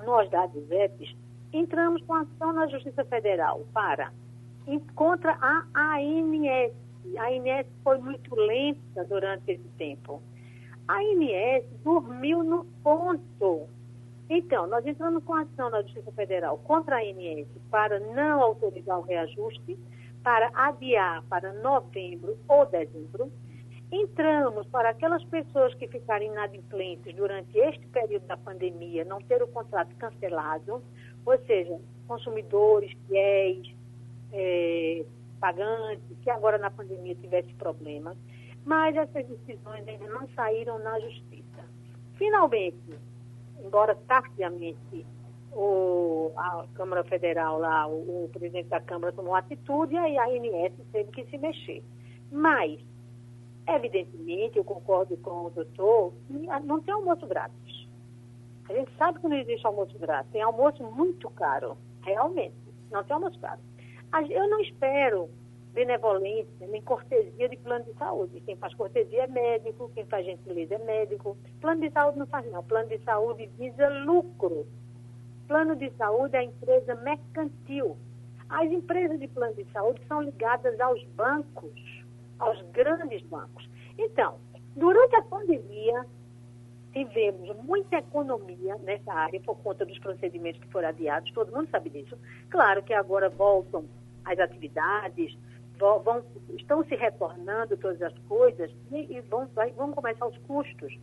nós 0.04 0.30
da 0.30 0.44
ADVEPs 0.44 1.14
entramos 1.52 2.02
com 2.02 2.14
ação 2.14 2.52
na 2.52 2.66
Justiça 2.68 3.04
Federal 3.04 3.66
para 3.72 4.12
contra 4.94 5.36
a 5.40 5.96
ANS. 5.96 6.72
A 7.16 7.28
ANS 7.28 7.66
foi 7.82 7.98
muito 7.98 8.34
lenta 8.34 9.04
durante 9.04 9.52
esse 9.52 9.68
tempo. 9.78 10.22
A 10.86 10.98
ANS 10.98 11.64
dormiu 11.82 12.42
no 12.42 12.64
ponto. 12.82 13.68
Então, 14.30 14.66
nós 14.66 14.86
entramos 14.86 15.24
com 15.24 15.34
ação 15.34 15.70
na 15.70 15.80
Justiça 15.82 16.12
Federal 16.12 16.58
contra 16.58 16.96
a 16.96 17.00
ANS 17.00 17.48
para 17.70 17.98
não 17.98 18.42
autorizar 18.42 18.98
o 18.98 19.02
reajuste 19.02 19.78
para 20.22 20.50
adiar 20.52 21.22
para 21.28 21.52
novembro 21.54 22.36
ou 22.46 22.66
dezembro. 22.66 23.32
Entramos 23.90 24.66
para 24.66 24.90
aquelas 24.90 25.24
pessoas 25.24 25.72
que 25.74 25.88
ficarem 25.88 26.30
inadimplentes 26.30 27.14
durante 27.14 27.56
este 27.56 27.86
período 27.86 28.26
da 28.26 28.36
pandemia, 28.36 29.04
não 29.06 29.18
ter 29.22 29.42
o 29.42 29.48
contrato 29.48 29.94
cancelado, 29.96 30.82
ou 31.24 31.38
seja, 31.46 31.80
consumidores 32.06 32.92
fiéis, 33.06 33.74
é, 34.32 35.04
pagantes, 35.40 36.18
que 36.22 36.30
agora 36.30 36.58
na 36.58 36.70
pandemia 36.70 37.14
tivesse 37.14 37.52
problema. 37.54 38.16
Mas 38.64 38.96
essas 38.96 39.26
decisões 39.26 39.86
ainda 39.86 40.06
não 40.08 40.28
saíram 40.34 40.78
na 40.80 40.98
justiça. 41.00 41.64
Finalmente, 42.16 42.98
embora 43.64 43.94
tardiamente, 44.06 45.06
o, 45.52 46.32
a 46.36 46.66
Câmara 46.74 47.04
Federal 47.04 47.58
lá, 47.58 47.86
o, 47.86 48.24
o, 48.24 48.30
presidente 48.32 48.68
da 48.68 48.80
Câmara 48.80 49.12
tomou 49.12 49.34
atitude 49.34 49.94
e 49.94 50.18
a 50.18 50.24
ANS 50.24 50.72
teve 50.92 51.10
que 51.10 51.24
se 51.26 51.38
mexer. 51.38 51.82
Mas, 52.30 52.78
evidentemente, 53.66 54.58
eu 54.58 54.64
concordo 54.64 55.16
com 55.18 55.46
o 55.46 55.50
doutor, 55.50 56.12
não 56.64 56.80
tem 56.80 56.92
almoço 56.92 57.26
grátis. 57.26 57.88
A 58.68 58.74
gente 58.74 58.90
sabe 58.98 59.18
que 59.18 59.28
não 59.28 59.36
existe 59.36 59.66
almoço 59.66 59.98
grátis, 59.98 60.30
tem 60.30 60.42
almoço 60.42 60.82
muito 60.84 61.30
caro, 61.30 61.76
realmente, 62.02 62.54
não 62.90 63.02
tem 63.02 63.14
almoço 63.14 63.38
caro. 63.38 63.60
Eu 64.30 64.48
não 64.48 64.60
espero 64.60 65.28
benevolência, 65.72 66.66
nem 66.66 66.82
cortesia 66.82 67.48
de 67.48 67.56
plano 67.58 67.84
de 67.84 67.94
saúde. 67.94 68.40
Quem 68.40 68.56
faz 68.56 68.74
cortesia 68.74 69.24
é 69.24 69.26
médico, 69.26 69.90
quem 69.94 70.04
faz 70.06 70.24
gentileza 70.24 70.74
é 70.74 70.78
médico. 70.78 71.36
Plano 71.60 71.80
de 71.80 71.90
saúde 71.90 72.18
não 72.18 72.26
faz 72.26 72.50
não. 72.50 72.64
Plano 72.64 72.88
de 72.88 72.98
saúde 73.04 73.46
visa 73.58 73.88
lucro 74.04 74.66
plano 75.48 75.74
de 75.74 75.90
saúde 75.96 76.36
é 76.36 76.40
a 76.40 76.44
empresa 76.44 76.94
mercantil. 76.96 77.96
As 78.50 78.70
empresas 78.70 79.18
de 79.18 79.26
plano 79.28 79.54
de 79.54 79.64
saúde 79.72 80.00
são 80.06 80.22
ligadas 80.22 80.78
aos 80.78 81.02
bancos, 81.16 82.04
aos 82.38 82.60
grandes 82.70 83.22
bancos. 83.22 83.68
Então, 83.98 84.36
durante 84.76 85.16
a 85.16 85.22
pandemia, 85.22 86.06
tivemos 86.92 87.54
muita 87.64 87.98
economia 87.98 88.76
nessa 88.78 89.12
área 89.12 89.40
por 89.40 89.56
conta 89.58 89.84
dos 89.84 89.98
procedimentos 89.98 90.60
que 90.60 90.70
foram 90.70 90.88
adiados, 90.88 91.32
todo 91.32 91.54
mundo 91.54 91.68
sabe 91.70 91.90
disso. 91.90 92.18
Claro 92.50 92.82
que 92.82 92.92
agora 92.92 93.28
voltam 93.28 93.84
as 94.24 94.38
atividades, 94.38 95.36
vão, 95.78 96.24
estão 96.56 96.84
se 96.84 96.94
retornando 96.94 97.76
todas 97.76 98.02
as 98.02 98.16
coisas 98.20 98.70
e, 98.90 99.20
vão, 99.22 99.48
vão 99.76 99.92
começar 99.92 100.26
os 100.26 100.38
custos, 100.38 100.98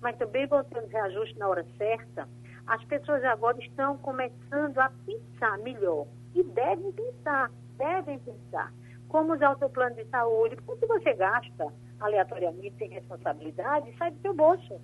mas 0.00 0.16
também 0.16 0.46
vão 0.46 0.62
ter 0.64 0.82
um 0.82 0.88
reajuste 0.88 1.38
na 1.38 1.48
hora 1.48 1.66
certa 1.76 2.28
as 2.68 2.84
pessoas 2.84 3.24
agora 3.24 3.58
estão 3.58 3.96
começando 3.98 4.78
a 4.78 4.92
pensar 5.06 5.58
melhor. 5.58 6.06
E 6.34 6.42
devem 6.42 6.92
pensar, 6.92 7.50
devem 7.78 8.18
pensar. 8.18 8.72
Como 9.08 9.32
usar 9.32 9.52
o 9.52 9.58
seu 9.58 9.70
plano 9.70 9.96
de 9.96 10.04
saúde, 10.10 10.56
porque 10.66 10.84
você 10.84 11.14
gasta 11.14 11.72
aleatoriamente, 11.98 12.76
sem 12.76 12.90
responsabilidade, 12.90 13.96
sai 13.96 14.10
do 14.10 14.20
seu 14.20 14.34
bolso. 14.34 14.78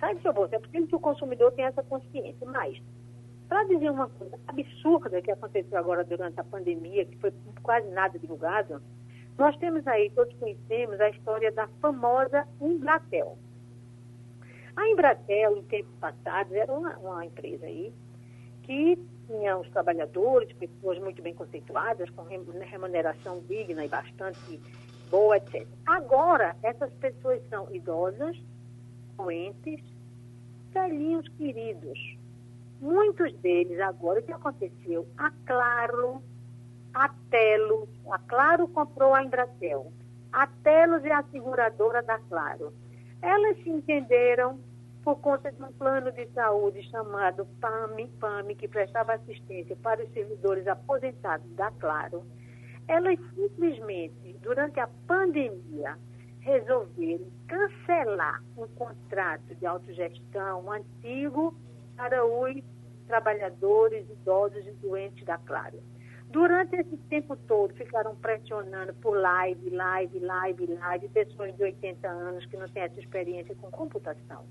Sai 0.00 0.14
do 0.14 0.22
seu 0.22 0.32
bolso. 0.32 0.54
É 0.54 0.58
possível 0.58 0.88
que 0.88 0.96
o 0.96 1.00
consumidor 1.00 1.52
tenha 1.52 1.68
essa 1.68 1.82
consciência. 1.82 2.46
Mas, 2.46 2.80
Para 3.48 3.64
dizer 3.64 3.90
uma 3.90 4.08
coisa 4.08 4.38
absurda 4.46 5.20
que 5.20 5.30
aconteceu 5.30 5.76
agora 5.76 6.04
durante 6.04 6.38
a 6.38 6.44
pandemia, 6.44 7.04
que 7.04 7.16
foi 7.18 7.32
quase 7.62 7.88
nada 7.88 8.16
divulgado, 8.18 8.80
nós 9.36 9.56
temos 9.56 9.86
aí, 9.86 10.10
todos 10.10 10.34
conhecemos, 10.36 11.00
a 11.00 11.08
história 11.10 11.50
da 11.50 11.66
famosa 11.80 12.46
Embratel. 12.60 13.36
A 14.76 14.88
Embratel, 14.88 15.56
em 15.56 15.62
tempos 15.64 15.92
passados, 15.98 16.52
era 16.52 16.72
uma, 16.72 16.96
uma 16.98 17.26
empresa 17.26 17.66
aí 17.66 17.92
que 18.62 18.96
tinha 19.26 19.58
os 19.58 19.68
trabalhadores, 19.70 20.52
pessoas 20.52 20.98
muito 20.98 21.20
bem 21.22 21.34
conceituadas, 21.34 22.08
com 22.10 22.22
remuneração 22.22 23.40
digna 23.48 23.84
e 23.84 23.88
bastante 23.88 24.60
boa, 25.10 25.36
etc. 25.36 25.66
Agora, 25.86 26.56
essas 26.62 26.92
pessoas 26.94 27.42
são 27.48 27.66
idosas, 27.74 28.36
doentes, 29.20 29.80
velhinhos 30.72 31.28
queridos. 31.36 31.98
Muitos 32.80 33.32
deles, 33.40 33.78
agora, 33.80 34.20
o 34.20 34.22
que 34.22 34.32
aconteceu? 34.32 35.06
A 35.18 35.30
Claro, 35.44 36.22
a 36.94 37.10
Telos, 37.30 37.88
a 38.10 38.18
Claro 38.18 38.66
comprou 38.68 39.14
a 39.14 39.22
Embratel. 39.22 39.92
A 40.32 40.46
Telos 40.46 41.04
é 41.04 41.12
a 41.12 41.22
seguradora 41.24 42.02
da 42.02 42.18
Claro. 42.18 42.72
Elas 43.20 43.62
se 43.62 43.68
entenderam 43.68 44.58
por 45.04 45.16
conta 45.16 45.52
de 45.52 45.62
um 45.62 45.72
plano 45.72 46.10
de 46.12 46.26
saúde 46.28 46.82
chamado 46.90 47.46
PAMI, 47.60 48.08
PAMI, 48.18 48.54
que 48.54 48.68
prestava 48.68 49.14
assistência 49.14 49.76
para 49.76 50.02
os 50.02 50.12
servidores 50.12 50.66
aposentados 50.66 51.50
da 51.54 51.70
Claro. 51.72 52.24
Elas 52.88 53.18
simplesmente, 53.34 54.38
durante 54.40 54.80
a 54.80 54.88
pandemia, 55.06 55.98
resolveram 56.40 57.26
cancelar 57.46 58.42
um 58.56 58.66
contrato 58.68 59.54
de 59.54 59.66
autogestão 59.66 60.70
antigo 60.72 61.54
para 61.96 62.24
os 62.24 62.62
trabalhadores 63.06 64.08
idosos 64.08 64.66
e 64.66 64.72
doentes 64.72 65.24
da 65.24 65.36
Claro. 65.38 65.82
Durante 66.30 66.76
esse 66.76 66.96
tempo 67.08 67.36
todo, 67.36 67.74
ficaram 67.74 68.14
pressionando 68.14 68.94
por 68.94 69.16
live, 69.16 69.68
live, 69.68 70.20
live, 70.20 70.66
live, 70.66 71.08
pessoas 71.08 71.54
de 71.56 71.64
80 71.64 72.08
anos 72.08 72.46
que 72.46 72.56
não 72.56 72.68
têm 72.68 72.84
essa 72.84 73.00
experiência 73.00 73.54
com 73.56 73.68
computação. 73.68 74.44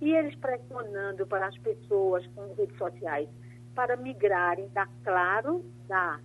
E 0.00 0.14
eles 0.14 0.36
pressionando 0.36 1.26
para 1.26 1.48
as 1.48 1.58
pessoas 1.58 2.24
com 2.28 2.54
redes 2.54 2.78
sociais 2.78 3.28
para 3.74 3.96
migrarem 3.96 4.68
da 4.68 4.86
Claro, 5.02 5.64
da, 5.88 6.20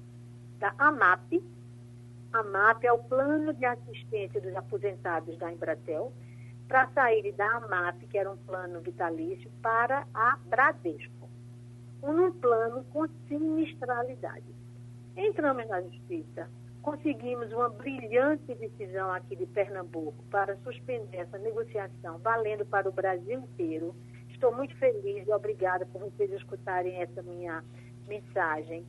da 0.60 0.76
AMAP, 0.78 1.44
a 2.34 2.42
MAP 2.42 2.84
é 2.84 2.92
o 2.92 2.98
Plano 2.98 3.54
de 3.54 3.64
Assistência 3.64 4.42
dos 4.42 4.56
Aposentados 4.56 5.38
da 5.38 5.52
Embratel, 5.52 6.12
para 6.68 6.90
sair 6.90 7.32
da 7.34 7.58
AMAP, 7.58 8.08
que 8.08 8.18
era 8.18 8.32
um 8.32 8.38
plano 8.38 8.82
vitalício, 8.82 9.52
para 9.62 10.08
a 10.12 10.40
Bradesco, 10.48 11.30
um 12.02 12.32
plano 12.32 12.84
com 12.86 13.08
sinistralidade. 13.28 14.46
Entramos 15.16 15.68
na 15.70 15.82
Justiça, 15.84 16.50
conseguimos 16.82 17.54
uma 17.54 17.70
brilhante 17.70 18.56
decisão 18.56 19.12
aqui 19.12 19.36
de 19.36 19.46
Pernambuco 19.46 20.24
para 20.32 20.58
suspender 20.64 21.18
essa 21.18 21.38
negociação, 21.38 22.18
valendo 22.18 22.66
para 22.66 22.90
o 22.90 22.92
Brasil 22.92 23.42
inteiro. 23.42 23.96
Estou 24.30 24.52
muito 24.56 24.76
feliz 24.78 25.28
e 25.28 25.32
obrigada 25.32 25.86
por 25.86 26.02
vocês 26.02 26.32
escutarem 26.32 26.96
essa 27.00 27.22
minha 27.22 27.64
mensagem. 28.08 28.84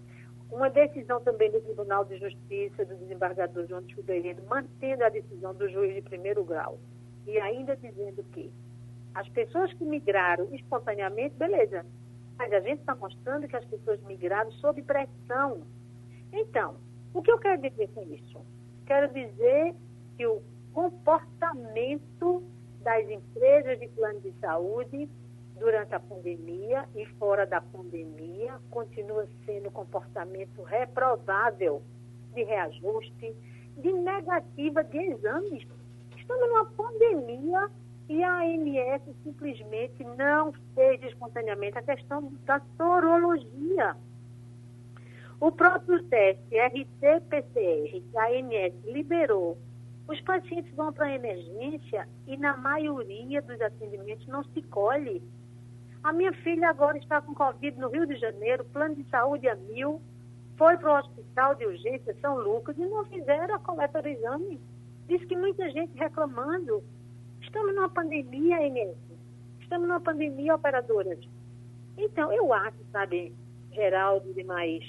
Uma 0.54 0.70
decisão 0.70 1.20
também 1.20 1.50
do 1.50 1.60
Tribunal 1.60 2.04
de 2.04 2.16
Justiça 2.16 2.84
do 2.84 2.94
desembargador 2.94 3.66
João 3.66 3.82
de 3.82 3.96
mantendo 4.48 5.04
a 5.04 5.08
decisão 5.08 5.52
do 5.52 5.68
juiz 5.68 5.96
de 5.96 6.02
primeiro 6.02 6.44
grau. 6.44 6.78
E 7.26 7.40
ainda 7.40 7.76
dizendo 7.76 8.22
que 8.30 8.52
as 9.16 9.28
pessoas 9.30 9.72
que 9.72 9.84
migraram 9.84 10.48
espontaneamente, 10.54 11.34
beleza. 11.34 11.84
Mas 12.38 12.52
a 12.52 12.60
gente 12.60 12.78
está 12.78 12.94
mostrando 12.94 13.48
que 13.48 13.56
as 13.56 13.64
pessoas 13.64 14.00
migraram 14.02 14.52
sob 14.52 14.80
pressão. 14.82 15.62
Então, 16.32 16.76
o 17.12 17.20
que 17.20 17.32
eu 17.32 17.38
quero 17.40 17.60
dizer 17.60 17.88
com 17.88 18.02
isso? 18.14 18.40
Quero 18.86 19.12
dizer 19.12 19.74
que 20.16 20.24
o 20.24 20.40
comportamento 20.72 22.44
das 22.80 23.10
empresas 23.10 23.80
de 23.80 23.88
plano 23.88 24.20
de 24.20 24.32
saúde 24.34 25.08
durante 25.58 25.94
a 25.94 26.00
pandemia 26.00 26.88
e 26.94 27.06
fora 27.18 27.46
da 27.46 27.60
pandemia 27.60 28.58
continua 28.70 29.26
sendo 29.46 29.70
comportamento 29.70 30.62
reprovável 30.62 31.82
de 32.34 32.42
reajuste, 32.42 33.34
de 33.76 33.92
negativa 33.92 34.82
de 34.84 34.98
exames. 34.98 35.66
Estamos 36.16 36.48
numa 36.48 36.66
pandemia 36.66 37.70
e 38.08 38.22
a 38.22 38.40
ANS 38.40 39.02
simplesmente 39.22 40.04
não 40.04 40.52
fez 40.74 41.02
espontaneamente 41.02 41.78
a 41.78 41.82
questão 41.82 42.32
da 42.44 42.60
sorologia. 42.76 43.96
O 45.40 45.50
próprio 45.50 46.02
teste 46.04 46.58
RT-PCR 46.58 48.02
que 48.10 48.18
a 48.18 48.26
ANS 48.26 48.74
liberou, 48.84 49.58
os 50.06 50.20
pacientes 50.20 50.72
vão 50.74 50.92
para 50.92 51.06
a 51.06 51.14
emergência 51.14 52.06
e 52.26 52.36
na 52.36 52.56
maioria 52.56 53.40
dos 53.40 53.60
atendimentos 53.60 54.26
não 54.26 54.44
se 54.44 54.62
colhe 54.62 55.22
a 56.04 56.12
minha 56.12 56.32
filha 56.34 56.68
agora 56.68 56.98
está 56.98 57.22
com 57.22 57.34
Covid 57.34 57.78
no 57.80 57.88
Rio 57.88 58.06
de 58.06 58.16
Janeiro, 58.16 58.62
plano 58.66 58.94
de 58.94 59.08
saúde 59.08 59.48
a 59.48 59.56
mil, 59.56 60.02
foi 60.54 60.76
para 60.76 60.92
o 60.92 60.98
hospital 60.98 61.54
de 61.54 61.64
urgência 61.64 62.14
São 62.20 62.38
Lucas 62.38 62.76
e 62.76 62.84
não 62.84 63.06
fizeram 63.06 63.54
a 63.54 63.58
coleta 63.58 64.02
do 64.02 64.08
exame. 64.08 64.60
Diz 65.08 65.24
que 65.24 65.34
muita 65.34 65.68
gente 65.70 65.96
reclamando. 65.96 66.84
Estamos 67.40 67.74
numa 67.74 67.88
pandemia, 67.88 68.66
Inês. 68.66 68.94
Estamos 69.60 69.88
numa 69.88 70.00
pandemia, 70.00 70.54
operadoras. 70.54 71.18
Então, 71.96 72.30
eu 72.30 72.52
acho, 72.52 72.76
sabe, 72.92 73.34
Geraldo 73.72 74.30
e 74.30 74.34
demais 74.34 74.84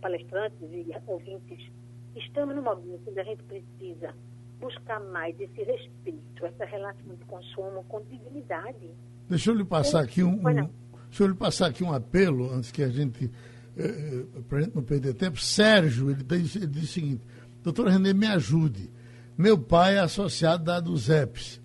palestrantes 0.00 0.60
e 0.62 0.92
ouvintes, 1.06 1.70
estamos 2.16 2.56
num 2.56 2.62
momento 2.62 3.08
onde 3.08 3.20
a 3.20 3.24
gente 3.24 3.42
precisa 3.44 4.12
buscar 4.58 4.98
mais 4.98 5.38
esse 5.40 5.62
respeito, 5.62 6.44
essa 6.44 6.64
relação 6.64 7.14
de 7.14 7.24
consumo 7.26 7.84
com 7.84 8.02
dignidade. 8.02 8.90
Deixa 9.30 9.52
eu 9.52 9.54
lhe 9.54 9.64
passar 9.64 10.00
aqui 10.00 10.24
um, 10.24 10.40
um 10.40 10.42
deixa 10.42 11.22
eu 11.22 11.28
lhe 11.28 11.34
passar 11.34 11.68
aqui 11.68 11.84
um 11.84 11.92
apelo 11.92 12.52
antes 12.52 12.72
que 12.72 12.82
a 12.82 12.88
gente 12.88 13.30
eh, 13.76 13.84
eh 13.84 14.40
para 14.48 14.58
a 14.58 14.62
gente 14.62 14.74
não 14.74 14.82
perder 14.82 15.14
tempo. 15.14 15.40
Sérgio 15.40 16.10
ele 16.10 16.24
diz, 16.24 16.56
ele 16.56 16.66
diz 16.66 16.82
o 16.82 16.92
seguinte: 16.92 17.22
Doutor 17.62 17.86
René, 17.86 18.12
me 18.12 18.26
ajude. 18.26 18.90
Meu 19.38 19.56
pai 19.56 19.96
é 19.96 20.00
associado 20.00 20.64
da 20.64 20.80
dos 20.80 21.08
EPS. 21.08 21.60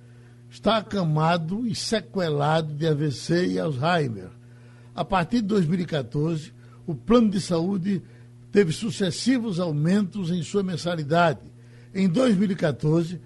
Está 0.47 0.77
acamado 0.77 1.65
e 1.65 1.73
sequelado 1.73 2.71
de 2.71 2.87
AVC 2.87 3.47
e 3.47 3.59
Alzheimer. 3.59 4.29
A 4.93 5.03
partir 5.03 5.41
de 5.41 5.47
2014, 5.47 6.53
o 6.85 6.93
plano 6.93 7.31
de 7.31 7.41
saúde 7.41 8.03
teve 8.51 8.71
sucessivos 8.71 9.59
aumentos 9.59 10.29
em 10.29 10.43
sua 10.43 10.61
mensalidade. 10.61 11.51
Em 11.93 12.07
2014, 12.07 13.19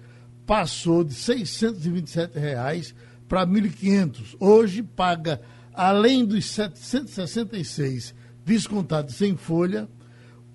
passou 0.46 1.04
de 1.04 1.12
627 1.12 2.38
reais 2.38 2.94
para 3.30 3.46
1.500. 3.46 4.34
Hoje 4.40 4.82
paga, 4.82 5.40
além 5.72 6.26
dos 6.26 6.46
766 6.46 8.12
descontados 8.44 9.14
sem 9.14 9.36
folha, 9.36 9.88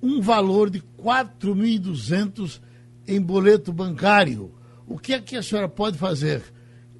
um 0.04 0.20
valor 0.20 0.70
de 0.70 0.82
4.200 1.02 2.60
em 3.08 3.22
boleto 3.22 3.72
bancário. 3.72 4.54
O 4.86 5.00
que 5.00 5.14
é 5.14 5.22
que 5.22 5.38
a 5.38 5.42
senhora 5.42 5.70
pode 5.70 5.98
fazer? 5.98 6.44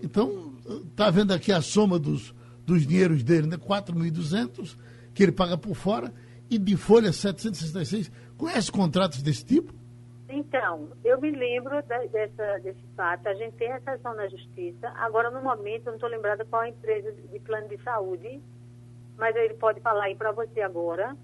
Então, 0.02 0.54
está 0.90 1.10
vendo 1.10 1.34
aqui 1.34 1.52
a 1.52 1.62
soma 1.62 2.00
dos, 2.00 2.34
dos 2.66 2.88
dinheiros 2.88 3.22
dele, 3.22 3.48
né? 3.48 3.58
4.200 3.58 4.78
que 5.14 5.24
ele 5.24 5.34
paga 5.34 5.58
por 5.58 5.76
fora 5.76 6.14
e 6.50 6.58
de 6.58 6.78
folha 6.78 7.12
766. 7.12 8.10
Conhece 8.38 8.72
contratos 8.72 9.22
desse 9.22 9.44
tipo? 9.44 9.74
Então, 10.36 10.90
eu 11.02 11.20
me 11.22 11.32
lembro 11.32 11.82
da, 11.84 11.98
dessa, 12.08 12.60
desse 12.60 12.86
fato. 12.94 13.26
A 13.26 13.34
gente 13.36 13.56
tem 13.56 13.72
essa 13.72 13.92
ação 13.92 14.14
na 14.14 14.28
justiça. 14.28 14.92
Agora, 14.98 15.32
no 15.32 15.42
momento, 15.42 15.86
eu 15.86 15.92
não 15.92 15.94
estou 15.94 16.10
lembrada 16.10 16.44
qual 16.44 16.64
é 16.64 16.66
a 16.66 16.70
empresa 16.70 17.10
de 17.14 17.40
plano 17.40 17.70
de 17.70 17.82
saúde, 17.82 18.42
mas 19.18 19.34
ele 19.34 19.54
pode 19.54 19.80
falar 19.80 20.04
aí 20.04 20.16
para 20.16 20.34
você 20.34 20.60
agora. 20.60 21.16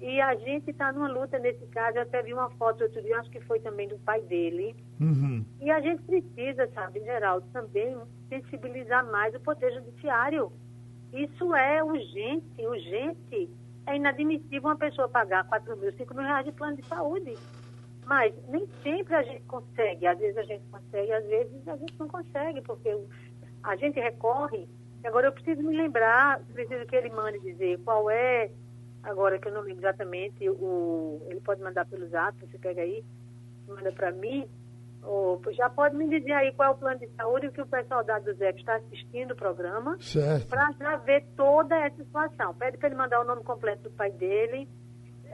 E 0.00 0.20
a 0.20 0.36
gente 0.36 0.70
está 0.70 0.92
numa 0.92 1.08
luta 1.08 1.40
nesse 1.40 1.66
caso. 1.66 1.98
Eu 1.98 2.02
até 2.02 2.22
vi 2.22 2.32
uma 2.32 2.50
foto 2.50 2.84
outro 2.84 3.02
dia, 3.02 3.18
acho 3.18 3.30
que 3.30 3.40
foi 3.40 3.58
também 3.58 3.88
do 3.88 3.98
pai 3.98 4.20
dele. 4.22 4.76
Uhum. 5.00 5.44
E 5.60 5.68
a 5.68 5.80
gente 5.80 6.00
precisa, 6.04 6.68
sabe, 6.72 7.00
Geraldo, 7.00 7.44
também 7.52 8.00
sensibilizar 8.28 9.04
mais 9.10 9.34
o 9.34 9.40
Poder 9.40 9.72
Judiciário. 9.74 10.52
Isso 11.12 11.52
é 11.52 11.82
urgente, 11.82 12.64
urgente. 12.64 13.50
É 13.86 13.96
inadmissível 13.96 14.68
uma 14.68 14.76
pessoa 14.76 15.08
pagar 15.08 15.48
4 15.48 15.76
mil, 15.76 15.92
5 15.92 16.14
mil 16.14 16.22
reais 16.22 16.46
de 16.46 16.52
plano 16.52 16.76
de 16.76 16.86
saúde. 16.86 17.36
Mas 18.12 18.34
nem 18.46 18.68
sempre 18.82 19.14
a 19.14 19.22
gente 19.22 19.42
consegue. 19.44 20.06
Às 20.06 20.18
vezes 20.18 20.36
a 20.36 20.42
gente 20.42 20.62
consegue, 20.70 21.12
às 21.12 21.24
vezes 21.24 21.66
a 21.66 21.76
gente 21.78 21.98
não 21.98 22.08
consegue, 22.08 22.60
porque 22.60 22.94
a 23.62 23.74
gente 23.76 23.98
recorre. 23.98 24.68
Agora 25.02 25.28
eu 25.28 25.32
preciso 25.32 25.62
me 25.62 25.74
lembrar, 25.74 26.38
preciso 26.52 26.84
que 26.84 26.94
ele 26.94 27.08
mande 27.08 27.38
dizer 27.40 27.80
qual 27.82 28.10
é, 28.10 28.50
agora 29.02 29.38
que 29.38 29.48
eu 29.48 29.52
não 29.52 29.62
lembro 29.62 29.80
exatamente, 29.80 30.46
o, 30.46 31.26
ele 31.30 31.40
pode 31.40 31.62
mandar 31.62 31.86
pelo 31.86 32.06
zap, 32.08 32.38
você 32.38 32.58
pega 32.58 32.82
aí, 32.82 33.02
manda 33.66 33.90
para 33.90 34.12
mim, 34.12 34.46
Oh, 35.04 35.40
já 35.50 35.68
pode 35.68 35.96
me 35.96 36.08
dizer 36.08 36.30
aí 36.30 36.52
qual 36.52 36.68
é 36.68 36.70
o 36.70 36.76
plano 36.76 37.00
de 37.00 37.08
saúde 37.16 37.50
que 37.50 37.60
o 37.60 37.66
pessoal 37.66 38.04
da 38.04 38.20
do 38.20 38.32
ZEP 38.34 38.60
está 38.60 38.76
assistindo 38.76 39.32
o 39.32 39.36
programa. 39.36 39.96
Para 40.48 40.70
já 40.78 40.96
ver 40.98 41.24
toda 41.36 41.74
essa 41.74 41.96
situação. 41.96 42.54
Pede 42.54 42.78
para 42.78 42.86
ele 42.86 42.96
mandar 42.96 43.20
o 43.20 43.24
nome 43.24 43.42
completo 43.42 43.82
do 43.82 43.90
pai 43.90 44.12
dele. 44.12 44.68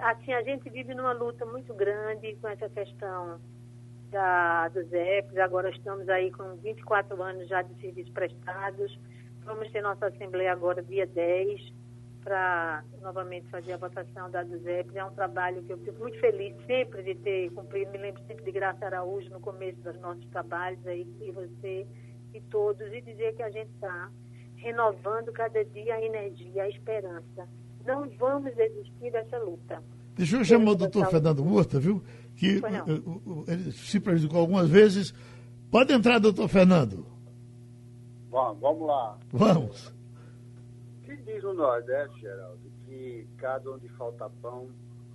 Assim, 0.01 0.33
a 0.33 0.43
gente 0.43 0.69
vive 0.71 0.95
numa 0.95 1.13
luta 1.13 1.45
muito 1.45 1.75
grande 1.75 2.37
com 2.41 2.49
essa 2.49 2.69
questão 2.69 3.41
da, 4.11 4.69
do 4.69 4.83
ZEP. 4.85 5.39
Agora 5.41 5.71
estamos 5.71 6.09
aí 6.09 6.31
com 6.31 6.57
24 6.57 7.21
anos 7.23 7.49
já 7.49 7.63
de 7.63 7.75
serviços 7.81 8.13
prestados. 8.13 8.99
Vamos 9.45 9.71
ter 9.71 9.83
nossa 9.83 10.07
Assembleia 10.07 10.53
agora, 10.53 10.83
dia 10.83 11.07
10 11.07 11.79
para 12.23 12.85
novamente 13.01 13.49
fazer 13.49 13.73
a 13.73 13.77
votação 13.79 14.31
da 14.31 14.43
DUSEP. 14.43 14.99
É 14.99 15.05
um 15.05 15.15
trabalho 15.15 15.63
que 15.63 15.73
eu 15.73 15.79
fico 15.79 15.99
muito 15.99 16.21
feliz 16.21 16.55
sempre 16.67 17.03
de 17.03 17.15
ter 17.15 17.51
cumprido. 17.53 17.91
Me 17.91 17.99
lembro 17.99 18.23
sempre 18.27 18.45
de 18.45 18.53
Graça 18.53 18.85
Araújo 18.85 19.31
no 19.31 19.41
começo 19.41 19.81
dos 19.81 19.99
nossos 20.01 20.27
trabalhos 20.27 20.87
aí, 20.87 21.07
e 21.23 21.31
você 21.31 21.87
e 22.35 22.41
todos, 22.43 22.93
e 22.93 23.01
dizer 23.01 23.35
que 23.35 23.43
a 23.43 23.51
gente 23.51 23.71
está 23.71 24.11
renovando 24.57 25.33
cada 25.33 25.65
dia 25.65 25.95
a 25.95 26.05
energia, 26.05 26.65
a 26.65 26.69
esperança. 26.69 27.49
Não 27.89 28.09
vamos 28.19 28.55
desistir 28.55 29.11
dessa 29.11 29.39
luta. 29.39 29.83
Deixa 30.17 30.37
eu 30.37 30.45
chamar 30.45 30.73
o 30.73 30.75
doutor 30.75 31.07
Fernando 31.07 31.45
Murta, 31.45 31.79
viu? 31.79 32.03
Que 32.37 32.61
ele 33.47 33.73
se 33.73 33.99
prejudicou 33.99 34.41
algumas 34.41 34.69
vezes. 34.69 35.15
Pode 35.71 35.93
entrar, 35.93 36.19
doutor 36.19 36.49
Fernando. 36.49 37.07
Vamos, 38.31 38.61
vamos 38.61 38.87
lá. 38.87 39.19
Vamos 39.33 39.99
diz 41.29 41.43
no 41.43 41.53
Nordeste, 41.53 42.21
Geraldo, 42.21 42.59
que 42.87 43.27
cada 43.37 43.71
onde 43.71 43.87
falta 43.91 44.31
pão, 44.41 44.69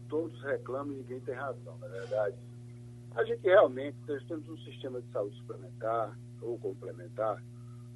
todos 0.08 0.40
reclamam 0.44 0.94
e 0.94 0.98
ninguém 0.98 1.20
tem 1.22 1.34
razão, 1.34 1.76
na 1.80 1.88
é 1.88 1.90
verdade. 1.90 2.36
A 3.16 3.24
gente 3.24 3.42
realmente, 3.42 3.98
nós 4.08 4.24
temos 4.26 4.48
um 4.48 4.58
sistema 4.60 5.02
de 5.02 5.12
saúde 5.12 5.36
suplementar 5.38 6.18
ou 6.42 6.58
complementar 6.60 7.44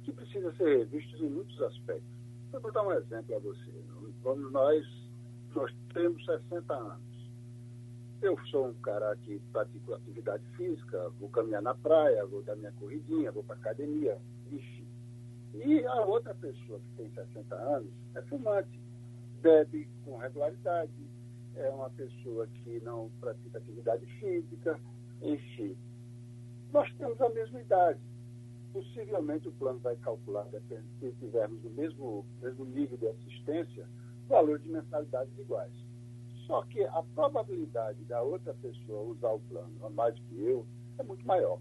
que 0.02 0.12
precisa 0.12 0.52
ser 0.56 0.78
revisto 0.78 1.16
em 1.24 1.30
muitos 1.30 1.60
aspectos. 1.62 2.17
Vou 2.50 2.72
dar 2.72 2.82
um 2.82 2.92
exemplo 2.92 3.36
a 3.36 3.38
você. 3.38 3.72
Quando 4.22 4.50
nós, 4.50 4.84
nós 5.54 5.72
temos 5.92 6.24
60 6.24 6.74
anos, 6.74 7.30
eu 8.22 8.36
sou 8.46 8.68
um 8.68 8.74
cara 8.74 9.14
que 9.16 9.38
pratico 9.52 9.94
atividade 9.94 10.44
física, 10.56 11.08
vou 11.20 11.28
caminhar 11.28 11.62
na 11.62 11.74
praia, 11.74 12.26
vou 12.26 12.42
dar 12.42 12.56
minha 12.56 12.72
corridinha, 12.72 13.30
vou 13.30 13.44
para 13.44 13.54
academia, 13.56 14.18
enfim. 14.50 14.86
E 15.54 15.84
a 15.86 16.00
outra 16.04 16.34
pessoa 16.34 16.80
que 16.80 16.96
tem 16.96 17.10
60 17.10 17.54
anos 17.54 17.92
é 18.14 18.22
fumante, 18.22 18.80
bebe 19.40 19.88
com 20.04 20.16
regularidade, 20.16 20.92
é 21.54 21.68
uma 21.70 21.90
pessoa 21.90 22.46
que 22.46 22.80
não 22.80 23.10
pratica 23.20 23.58
atividade 23.58 24.04
física, 24.18 24.80
enfim. 25.22 25.76
Nós 26.72 26.92
temos 26.94 27.20
a 27.20 27.28
mesma 27.30 27.60
idade. 27.60 28.00
Possivelmente 28.72 29.48
o 29.48 29.52
plano 29.52 29.78
vai 29.80 29.96
calcular, 29.96 30.46
se 31.00 31.12
tivermos 31.12 31.64
o 31.64 31.70
mesmo, 31.70 32.26
mesmo 32.40 32.64
nível 32.64 32.98
de 32.98 33.08
assistência, 33.08 33.88
valor 34.28 34.58
de 34.58 34.68
mensalidades 34.68 35.36
iguais. 35.38 35.72
Só 36.46 36.62
que 36.62 36.82
a 36.84 37.02
probabilidade 37.14 38.04
da 38.04 38.22
outra 38.22 38.54
pessoa 38.54 39.12
usar 39.12 39.32
o 39.32 39.40
plano 39.40 39.90
mais 39.90 40.18
que 40.18 40.40
eu 40.40 40.66
é 40.98 41.02
muito 41.02 41.26
maior. 41.26 41.58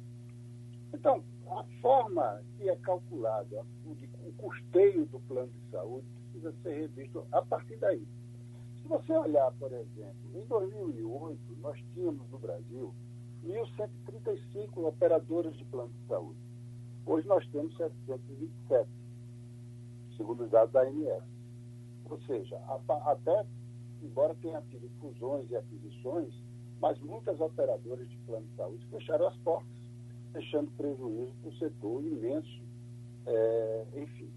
Então, 0.93 1.23
a 1.49 1.63
forma 1.81 2.41
que 2.57 2.69
é 2.69 2.75
calculada 2.77 3.65
o, 3.85 3.91
o 3.91 4.33
custeio 4.37 5.05
do 5.05 5.19
plano 5.21 5.51
de 5.51 5.71
saúde 5.71 6.07
precisa 6.31 6.53
ser 6.63 6.81
revisto 6.81 7.25
a 7.31 7.41
partir 7.41 7.77
daí. 7.77 8.05
Se 8.81 8.87
você 8.87 9.13
olhar, 9.13 9.51
por 9.53 9.71
exemplo, 9.71 10.15
em 10.33 10.45
2008, 10.45 11.39
nós 11.59 11.77
tínhamos 11.93 12.29
no 12.29 12.37
Brasil 12.37 12.93
1.135 13.45 14.87
operadoras 14.87 15.55
de 15.57 15.65
plano 15.65 15.91
de 15.91 16.07
saúde. 16.07 16.46
Hoje 17.07 17.25
nós 17.25 17.47
temos 17.51 17.75
727, 17.77 18.89
segundo 20.17 20.43
os 20.43 20.51
dados 20.51 20.73
da 20.73 20.81
ANS. 20.81 21.23
Ou 22.09 22.19
seja, 22.23 22.59
até, 23.05 23.45
embora 24.03 24.35
tenha 24.41 24.61
tido 24.63 24.89
fusões 24.99 25.49
e 25.49 25.55
aquisições, 25.55 26.33
mas 26.81 26.99
muitas 26.99 27.39
operadoras 27.39 28.09
de 28.09 28.17
plano 28.25 28.45
de 28.47 28.55
saúde 28.57 28.85
fecharam 28.87 29.25
as 29.27 29.37
portas 29.37 29.77
deixando 30.33 30.69
prejuízo 30.75 31.33
para 31.41 31.49
o 31.49 31.57
setor 31.57 32.03
imenso. 32.03 32.61
É, 33.25 33.85
enfim. 33.95 34.29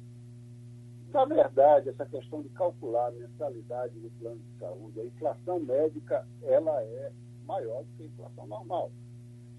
Na 1.12 1.24
verdade, 1.24 1.88
essa 1.88 2.06
questão 2.06 2.40
de 2.40 2.50
calcular 2.50 3.08
a 3.08 3.10
mensalidade 3.10 3.98
do 3.98 4.10
plano 4.20 4.38
de 4.38 4.58
saúde, 4.60 5.00
a 5.00 5.04
inflação 5.04 5.58
médica, 5.58 6.24
ela 6.42 6.80
é 6.84 7.12
maior 7.44 7.82
do 7.82 7.96
que 7.96 8.04
a 8.04 8.06
inflação 8.06 8.46
normal. 8.46 8.92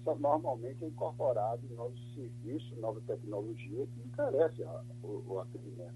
Só 0.04 0.16
normalmente 0.16 0.84
incorporado 0.84 1.64
em 1.64 1.74
novos 1.74 2.00
serviços, 2.14 2.76
nova 2.78 3.00
tecnologia 3.06 3.86
que 3.86 4.00
encarece 4.06 4.62
a, 4.64 4.82
o, 5.02 5.22
o 5.26 5.40
atendimento. 5.40 5.94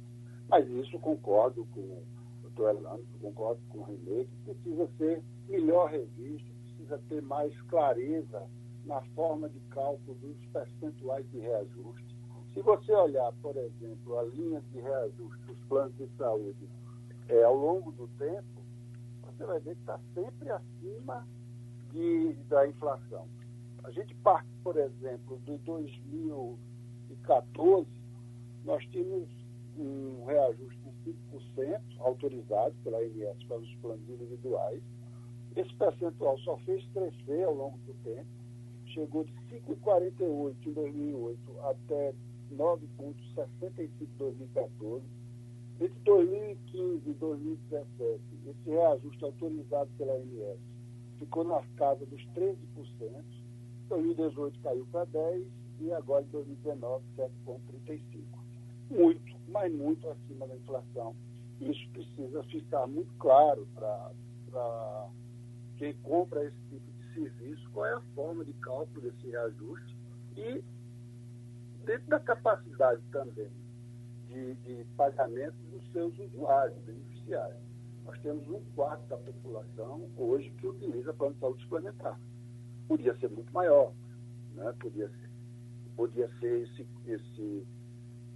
Mas 0.49 0.69
isso 0.69 0.99
concordo 1.01 1.67
com 1.75 1.81
o 1.81 2.05
doutor 2.43 2.77
Elano, 2.77 3.05
concordo 3.21 3.61
com 3.69 3.79
o 3.79 3.83
Renê, 3.83 4.25
que 4.25 4.37
precisa 4.45 4.89
ser 4.97 5.23
melhor 5.49 5.91
revisto, 5.91 6.49
precisa 6.65 6.99
ter 7.09 7.23
mais 7.23 7.61
clareza 7.63 8.47
na 8.85 9.03
forma 9.15 9.49
de 9.49 9.59
cálculo 9.71 10.17
dos 10.19 10.37
percentuais 10.53 11.29
de 11.31 11.41
reajuste. 11.41 12.17
Se 12.55 12.63
você 12.63 12.93
olhar, 12.93 13.33
por 13.43 13.57
exemplo, 13.57 14.19
a 14.19 14.23
linha 14.23 14.61
de 14.73 14.81
reajuste 14.81 15.45
dos 15.47 15.59
planos 15.65 15.97
de 15.97 16.09
saúde 16.17 16.69
é, 17.29 17.43
ao 17.43 17.55
longo 17.55 17.93
do 17.93 18.09
tempo, 18.17 18.63
você 19.23 19.45
vai 19.45 19.61
ver 19.61 19.75
que 19.75 19.81
está 19.81 20.01
sempre 20.15 20.51
acima 20.51 21.27
de, 21.93 22.33
da 22.49 22.67
inflação. 22.67 23.29
A 23.87 23.91
gente 23.93 24.13
parte, 24.17 24.51
por 24.65 24.77
exemplo, 24.77 25.39
de 25.47 25.57
2014, 25.59 27.87
nós 28.65 28.85
tínhamos 28.87 29.29
um 29.79 30.25
reajuste 30.27 30.91
de 31.05 31.15
5% 31.33 31.81
autorizado 32.01 32.75
pela 32.83 32.99
ANS 32.99 33.45
para 33.47 33.59
os 33.59 33.73
planos 33.77 34.09
individuais. 34.09 34.83
Esse 35.55 35.73
percentual 35.77 36.37
só 36.41 36.57
fez 36.59 36.85
crescer 36.93 37.45
ao 37.45 37.55
longo 37.55 37.79
do 37.87 37.95
tempo 38.03 38.27
chegou 38.97 39.25
de 39.25 39.33
5,48 39.53 40.57
em 40.67 40.73
2008 40.73 41.39
até 41.61 42.15
9,65 42.53 43.91
em 44.01 44.09
2014. 44.19 45.05
Entre 45.79 46.01
2015 46.05 47.11
e 47.11 47.13
2017, 47.13 48.21
esse 48.47 48.71
reajuste 48.71 49.23
autorizado 49.23 49.91
pela 49.99 50.15
ANS 50.15 50.59
ficou 51.19 51.45
na 51.45 51.63
casa 51.77 52.07
dos 52.07 52.27
13%. 52.35 52.57
Em 53.87 54.15
2018 54.15 54.61
caiu 54.61 54.87
para 54.91 55.07
10% 55.07 55.47
e 55.81 55.93
agora 55.93 56.25
em 56.25 56.29
2019, 56.29 57.05
7,35%. 57.17 58.25
Muito, 58.91 59.37
mas 59.49 59.73
muito 59.73 60.09
acima 60.09 60.47
da 60.47 60.57
inflação. 60.57 61.15
Isso 61.61 61.89
precisa 61.91 62.43
ficar 62.45 62.87
muito 62.87 63.13
claro 63.19 63.67
para 63.75 65.09
quem 65.77 65.95
compra 66.03 66.45
esse 66.45 66.57
tipo 66.69 66.91
de 66.93 67.15
serviço, 67.15 67.71
qual 67.71 67.87
é 67.87 67.95
a 67.95 68.01
forma 68.15 68.45
de 68.45 68.53
cálculo 68.55 69.01
desse 69.01 69.31
reajuste 69.31 69.97
e 70.37 70.65
dentro 71.85 72.09
da 72.09 72.21
capacidade 72.21 73.03
também 73.13 73.51
de, 74.29 74.55
de 74.55 74.85
pagamento 74.97 75.57
dos 75.71 75.93
seus 75.93 76.19
usuários, 76.19 76.77
beneficiários. 76.85 77.61
Nós 78.05 78.19
temos 78.21 78.49
um 78.49 78.61
quarto 78.75 79.07
da 79.09 79.17
população 79.17 80.09
hoje 80.17 80.51
que 80.59 80.67
utiliza 80.67 81.13
plano 81.15 81.35
de 81.35 81.41
saúde 81.41 81.63
suplementar. 81.63 82.19
Podia 82.89 83.17
ser 83.19 83.31
muito 83.31 83.53
maior, 83.53 83.93
né? 84.55 84.73
podia 84.81 85.09
ser, 85.09 85.31
podia 85.97 86.31
ser 86.41 86.63
esse, 86.63 86.87
esse, 87.07 87.67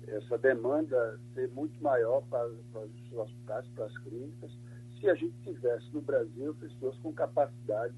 essa 0.08 0.38
demanda 0.38 1.20
ser 1.34 1.48
muito 1.50 1.80
maior 1.82 2.22
para, 2.28 2.48
para 2.72 2.82
os 2.82 3.12
hospitais, 3.12 3.66
para 3.74 3.86
as 3.86 3.98
clínicas, 3.98 4.50
se 4.98 5.08
a 5.08 5.14
gente 5.14 5.34
tivesse 5.42 5.86
no 5.94 6.02
Brasil 6.02 6.54
pessoas 6.56 6.96
com 6.98 7.12
capacidade 7.12 7.94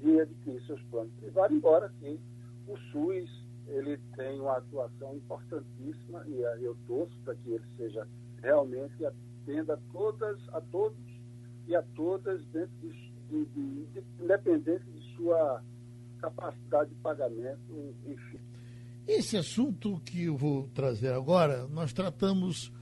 de 0.00 0.20
adquirir 0.20 0.64
seus 0.66 0.80
planos 0.84 1.12
privados, 1.20 1.56
embora 1.56 1.92
que 2.00 2.18
o 2.66 2.76
SUS 2.90 3.46
ele 3.66 3.98
tem 4.16 4.40
uma 4.40 4.56
atuação 4.56 5.14
importantíssima 5.14 6.24
e 6.26 6.40
eu 6.62 6.76
torço 6.86 7.14
para 7.22 7.34
que 7.34 7.50
ele 7.50 7.64
seja 7.76 8.06
realmente 8.42 9.04
atenda 9.04 9.74
a 9.74 9.92
todas, 9.92 10.38
a 10.54 10.60
todos 10.60 10.98
e 11.66 11.76
a 11.76 11.82
todas 11.94 12.42
dentro 12.46 12.74
de, 12.80 12.92
de, 13.28 13.44
de, 13.44 13.86
de 13.86 14.22
independente 14.22 14.84
de 14.90 15.16
sua 15.16 15.62
capacidade 16.20 16.90
de 16.90 16.96
pagamento, 16.96 17.94
enfim. 18.06 18.38
Esse 19.06 19.36
assunto 19.36 20.00
que 20.04 20.24
eu 20.24 20.36
vou 20.36 20.68
trazer 20.68 21.12
agora, 21.12 21.66
nós 21.68 21.92
tratamos 21.92 22.72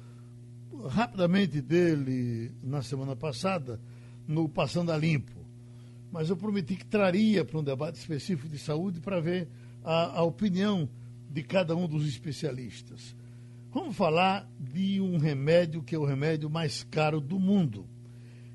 rapidamente 0.89 1.61
dele 1.61 2.53
na 2.63 2.83
semana 2.83 3.15
passada, 3.15 3.81
no 4.27 4.49
Passando 4.49 4.91
a 4.91 4.97
Limpo 4.97 5.47
mas 6.17 6.31
eu 6.31 6.37
prometi 6.37 6.77
que 6.77 6.87
traria 6.87 7.45
para 7.45 7.59
um 7.59 7.63
debate 7.63 7.99
específico 7.99 8.49
de 8.49 8.59
saúde 8.59 9.01
para 9.01 9.21
ver 9.21 9.49
a, 9.85 10.21
a 10.21 10.23
opinião 10.23 10.89
de 11.29 11.43
cada 11.43 11.77
um 11.77 11.87
dos 11.87 12.07
especialistas. 12.07 13.15
Vamos 13.71 13.95
falar 13.95 14.49
de 14.59 14.99
um 14.99 15.19
remédio 15.19 15.83
que 15.83 15.95
é 15.95 15.99
o 15.99 16.07
remédio 16.07 16.49
mais 16.49 16.83
caro 16.85 17.21
do 17.21 17.39
mundo. 17.39 17.87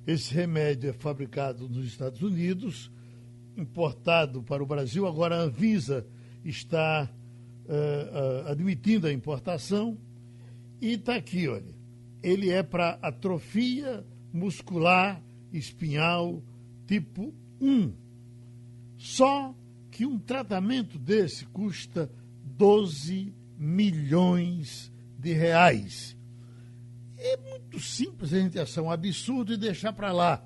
Esse 0.08 0.34
remédio 0.34 0.90
é 0.90 0.94
fabricado 0.94 1.70
nos 1.70 1.86
Estados 1.86 2.24
Unidos, 2.24 2.92
importado 3.62 4.44
para 4.44 4.64
o 4.64 4.66
Brasil. 4.66 5.06
Agora 5.06 5.36
a 5.36 5.42
Anvisa 5.42 6.06
está 6.44 7.10
uh, 7.66 8.46
uh, 8.46 8.48
admitindo 8.50 9.08
a 9.08 9.14
importação. 9.14 9.98
E 10.82 10.94
está 10.94 11.16
aqui, 11.16 11.48
olha. 11.48 11.74
Ele 12.24 12.50
é 12.50 12.64
para 12.64 13.00
atrofia 13.02 14.06
muscular 14.34 15.22
espinhal 15.52 16.42
tipo 16.88 17.34
1. 17.60 17.94
Só 18.98 19.56
que 19.90 20.06
um 20.06 20.18
tratamento 20.18 20.98
desse 20.98 21.46
custa 21.48 22.12
12 22.44 23.34
milhões 23.58 24.92
de 25.18 25.34
reais. 25.34 26.18
É 27.18 27.38
muito 27.38 27.80
simples 27.80 28.34
a 28.34 28.40
gente 28.40 28.60
achar 28.60 28.82
um 28.82 28.90
absurdo 28.90 29.54
e 29.54 29.58
deixar 29.58 29.94
para 29.94 30.12
lá. 30.12 30.44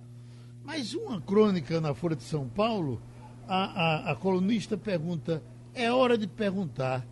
Mas 0.65 0.95
uma 0.95 1.21
crônica 1.21 1.79
na 1.79 1.93
Folha 1.93 2.15
de 2.15 2.23
São 2.23 2.49
Paulo, 2.49 2.99
a, 3.47 4.09
a, 4.09 4.11
a 4.11 4.15
colunista 4.15 4.75
pergunta: 4.75 5.41
é 5.73 5.91
hora 5.91 6.17
de 6.17 6.27
perguntar 6.27 7.05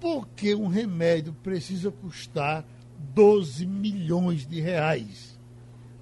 por 0.00 0.26
que 0.28 0.54
um 0.54 0.68
remédio 0.68 1.32
precisa 1.32 1.90
custar 1.90 2.64
12 3.14 3.66
milhões 3.66 4.46
de 4.46 4.60
reais? 4.60 5.38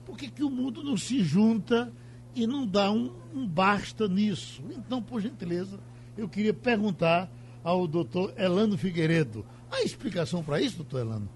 Por 0.05 0.17
que, 0.17 0.29
que 0.29 0.45
o 0.45 0.51
mundo 0.51 0.85
não 0.85 0.97
se 0.97 1.23
junta 1.25 1.93
e 2.35 2.47
não 2.47 2.67
dá 2.67 2.91
um, 2.93 3.13
um 3.35 3.47
basta 3.47 4.07
nisso? 4.07 4.63
Então, 4.71 5.03
por 5.03 5.21
gentileza, 5.21 5.81
eu 6.17 6.29
queria 6.29 6.55
perguntar 6.55 7.29
ao 7.65 7.87
doutor 7.89 8.33
Elano 8.37 8.79
Figueiredo. 8.79 9.45
Há 9.71 9.83
explicação 9.83 10.45
para 10.45 10.61
isso, 10.61 10.77
doutor 10.77 11.01
Elano? 11.01 11.29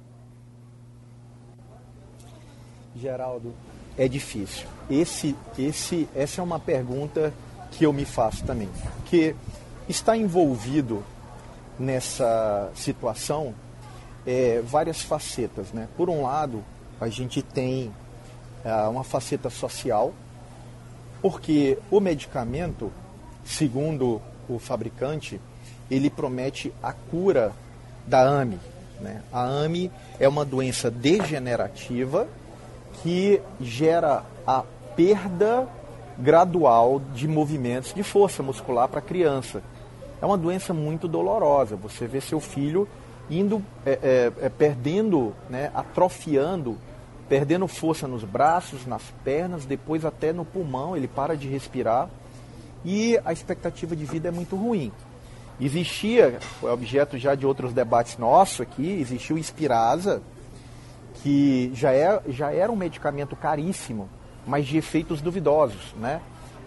Geraldo, 2.94 3.54
é 4.00 4.08
difícil. 4.08 4.66
Esse, 4.90 5.36
esse, 5.58 6.08
essa 6.16 6.40
é 6.40 6.44
uma 6.44 6.58
pergunta 6.58 7.34
que 7.70 7.84
eu 7.84 7.92
me 7.92 8.06
faço 8.06 8.42
também. 8.44 8.70
Que 9.04 9.36
está 9.86 10.16
envolvido 10.16 11.04
nessa 11.78 12.70
situação 12.74 13.54
é, 14.26 14.62
várias 14.64 15.02
facetas. 15.02 15.70
Né? 15.72 15.86
Por 15.98 16.08
um 16.08 16.22
lado, 16.22 16.64
a 16.98 17.08
gente 17.10 17.42
tem 17.42 17.92
é, 18.64 18.72
uma 18.88 19.04
faceta 19.04 19.50
social, 19.50 20.14
porque 21.20 21.76
o 21.90 22.00
medicamento, 22.00 22.90
segundo 23.44 24.22
o 24.48 24.58
fabricante, 24.58 25.38
ele 25.90 26.08
promete 26.08 26.72
a 26.82 26.94
cura 26.94 27.52
da 28.06 28.22
AME. 28.22 28.58
Né? 28.98 29.22
A 29.30 29.42
AME 29.42 29.92
é 30.18 30.26
uma 30.26 30.44
doença 30.46 30.90
degenerativa 30.90 32.26
que 33.02 33.40
gera 33.60 34.24
a 34.46 34.62
perda 34.96 35.68
gradual 36.18 37.00
de 37.14 37.26
movimentos 37.26 37.94
de 37.94 38.02
força 38.02 38.42
muscular 38.42 38.88
para 38.88 38.98
a 38.98 39.02
criança. 39.02 39.62
É 40.20 40.26
uma 40.26 40.36
doença 40.36 40.74
muito 40.74 41.08
dolorosa. 41.08 41.76
Você 41.76 42.06
vê 42.06 42.20
seu 42.20 42.40
filho 42.40 42.86
indo 43.30 43.62
é, 43.86 43.92
é, 44.02 44.46
é, 44.46 44.48
perdendo, 44.48 45.34
né, 45.48 45.70
atrofiando, 45.74 46.76
perdendo 47.28 47.66
força 47.68 48.06
nos 48.08 48.24
braços, 48.24 48.86
nas 48.86 49.02
pernas, 49.24 49.64
depois 49.64 50.04
até 50.04 50.32
no 50.32 50.44
pulmão, 50.44 50.96
ele 50.96 51.08
para 51.08 51.36
de 51.36 51.48
respirar 51.48 52.10
e 52.84 53.18
a 53.24 53.32
expectativa 53.32 53.94
de 53.94 54.04
vida 54.04 54.28
é 54.28 54.30
muito 54.30 54.56
ruim. 54.56 54.90
Existia, 55.60 56.38
foi 56.58 56.72
objeto 56.72 57.18
já 57.18 57.34
de 57.34 57.46
outros 57.46 57.72
debates 57.72 58.16
nossos 58.16 58.62
aqui, 58.62 58.98
existiu 59.00 59.36
o 59.36 59.38
Espirasa, 59.38 60.22
que 61.22 61.70
já, 61.74 61.92
é, 61.92 62.20
já 62.28 62.52
era 62.52 62.70
um 62.70 62.76
medicamento 62.76 63.36
caríssimo, 63.36 64.08
mas 64.46 64.66
de 64.66 64.78
efeitos 64.78 65.20
duvidosos. 65.20 65.94
Né? 65.96 66.20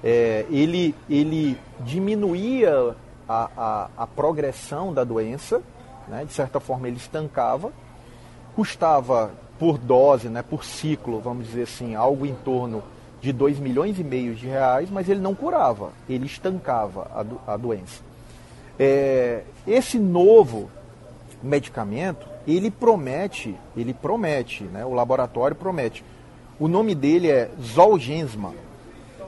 É, 0.03 0.45
ele, 0.49 0.95
ele 1.09 1.57
diminuía 1.81 2.95
a, 3.27 3.49
a, 3.57 3.89
a 3.97 4.07
progressão 4.07 4.93
da 4.93 5.03
doença, 5.03 5.61
né? 6.07 6.25
de 6.25 6.33
certa 6.33 6.59
forma 6.59 6.87
ele 6.87 6.97
estancava, 6.97 7.71
custava 8.55 9.31
por 9.57 9.77
dose, 9.77 10.29
né, 10.29 10.41
por 10.41 10.63
ciclo, 10.63 11.19
vamos 11.19 11.47
dizer 11.47 11.63
assim, 11.63 11.95
algo 11.95 12.25
em 12.25 12.33
torno 12.33 12.83
de 13.21 13.31
2 13.31 13.59
milhões 13.59 13.97
e 13.99 14.03
meio 14.03 14.35
de 14.35 14.47
reais, 14.47 14.89
mas 14.89 15.07
ele 15.07 15.21
não 15.21 15.33
curava, 15.33 15.91
ele 16.09 16.25
estancava 16.25 17.09
a, 17.15 17.23
do, 17.23 17.39
a 17.47 17.55
doença. 17.55 18.01
É, 18.77 19.43
esse 19.65 19.97
novo 19.97 20.69
medicamento, 21.41 22.27
ele 22.47 22.69
promete, 22.69 23.55
ele 23.75 23.93
promete, 23.93 24.63
né, 24.63 24.85
o 24.85 24.93
laboratório 24.93 25.55
promete, 25.55 26.03
o 26.59 26.67
nome 26.67 26.93
dele 26.93 27.29
é 27.29 27.49
Zolgensma, 27.61 28.53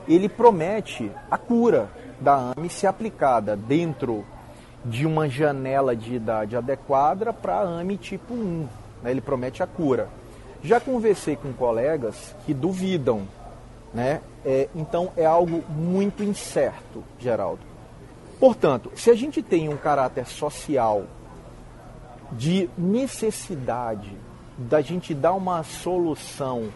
ele 0.08 0.28
promete 0.28 1.10
a 1.30 1.36
cura 1.36 1.90
da 2.20 2.52
AME 2.56 2.68
se 2.68 2.86
aplicada 2.86 3.56
dentro 3.56 4.24
de 4.84 5.06
uma 5.06 5.28
janela 5.28 5.96
de 5.96 6.14
idade 6.14 6.56
adequada 6.56 7.32
para 7.32 7.60
AME 7.60 7.96
tipo 7.96 8.34
1. 8.34 8.68
Né? 9.02 9.10
Ele 9.10 9.20
promete 9.20 9.62
a 9.62 9.66
cura. 9.66 10.08
Já 10.62 10.80
conversei 10.80 11.36
com 11.36 11.52
colegas 11.52 12.34
que 12.46 12.54
duvidam. 12.54 13.26
Né? 13.92 14.20
É, 14.44 14.68
então 14.74 15.10
é 15.16 15.24
algo 15.24 15.64
muito 15.68 16.22
incerto, 16.22 17.02
Geraldo. 17.18 17.62
Portanto, 18.38 18.92
se 18.94 19.10
a 19.10 19.14
gente 19.14 19.42
tem 19.42 19.68
um 19.68 19.76
caráter 19.76 20.26
social 20.26 21.04
de 22.32 22.68
necessidade 22.76 24.16
da 24.58 24.80
gente 24.80 25.14
dar 25.14 25.34
uma 25.34 25.62
solução 25.62 26.68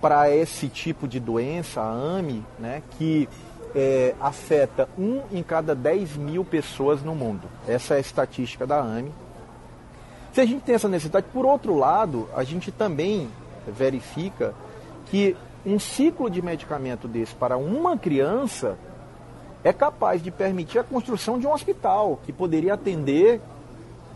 para 0.00 0.30
esse 0.30 0.68
tipo 0.68 1.08
de 1.08 1.18
doença, 1.18 1.80
a 1.80 1.90
AME, 1.90 2.44
né, 2.58 2.82
que 2.96 3.28
é, 3.74 4.14
afeta 4.20 4.88
um 4.98 5.22
em 5.32 5.42
cada 5.42 5.74
10 5.74 6.16
mil 6.16 6.44
pessoas 6.44 7.02
no 7.02 7.14
mundo. 7.14 7.48
Essa 7.66 7.94
é 7.94 7.96
a 7.96 8.00
estatística 8.00 8.66
da 8.66 8.78
AME. 8.80 9.12
Se 10.32 10.40
a 10.40 10.46
gente 10.46 10.62
tem 10.62 10.74
essa 10.74 10.88
necessidade, 10.88 11.26
por 11.32 11.46
outro 11.46 11.74
lado, 11.76 12.28
a 12.34 12.44
gente 12.44 12.70
também 12.70 13.28
verifica 13.66 14.54
que 15.06 15.36
um 15.64 15.78
ciclo 15.78 16.30
de 16.30 16.40
medicamento 16.40 17.08
desse 17.08 17.34
para 17.34 17.56
uma 17.56 17.96
criança 17.96 18.78
é 19.64 19.72
capaz 19.72 20.22
de 20.22 20.30
permitir 20.30 20.78
a 20.78 20.84
construção 20.84 21.38
de 21.38 21.46
um 21.46 21.52
hospital 21.52 22.20
que 22.24 22.32
poderia 22.32 22.74
atender 22.74 23.40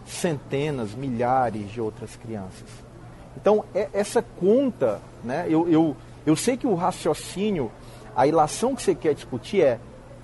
centenas, 0.07 0.95
milhares 0.95 1.71
de 1.71 1.81
outras 1.81 2.17
crianças. 2.17 2.69
Então, 3.37 3.65
é, 3.75 3.89
essa 3.93 4.23
conta, 4.23 5.01
né, 5.23 5.47
eu, 5.49 5.69
eu, 5.69 5.97
eu 6.27 6.37
sei 6.37 6.57
que 6.57 6.67
o 6.67 6.75
raciocínio 6.75 7.71
a 8.15 8.27
ilação 8.27 8.75
que 8.75 8.83
você 8.83 8.95
quer 8.95 9.15
discutir 9.15 9.63
é: 9.63 9.79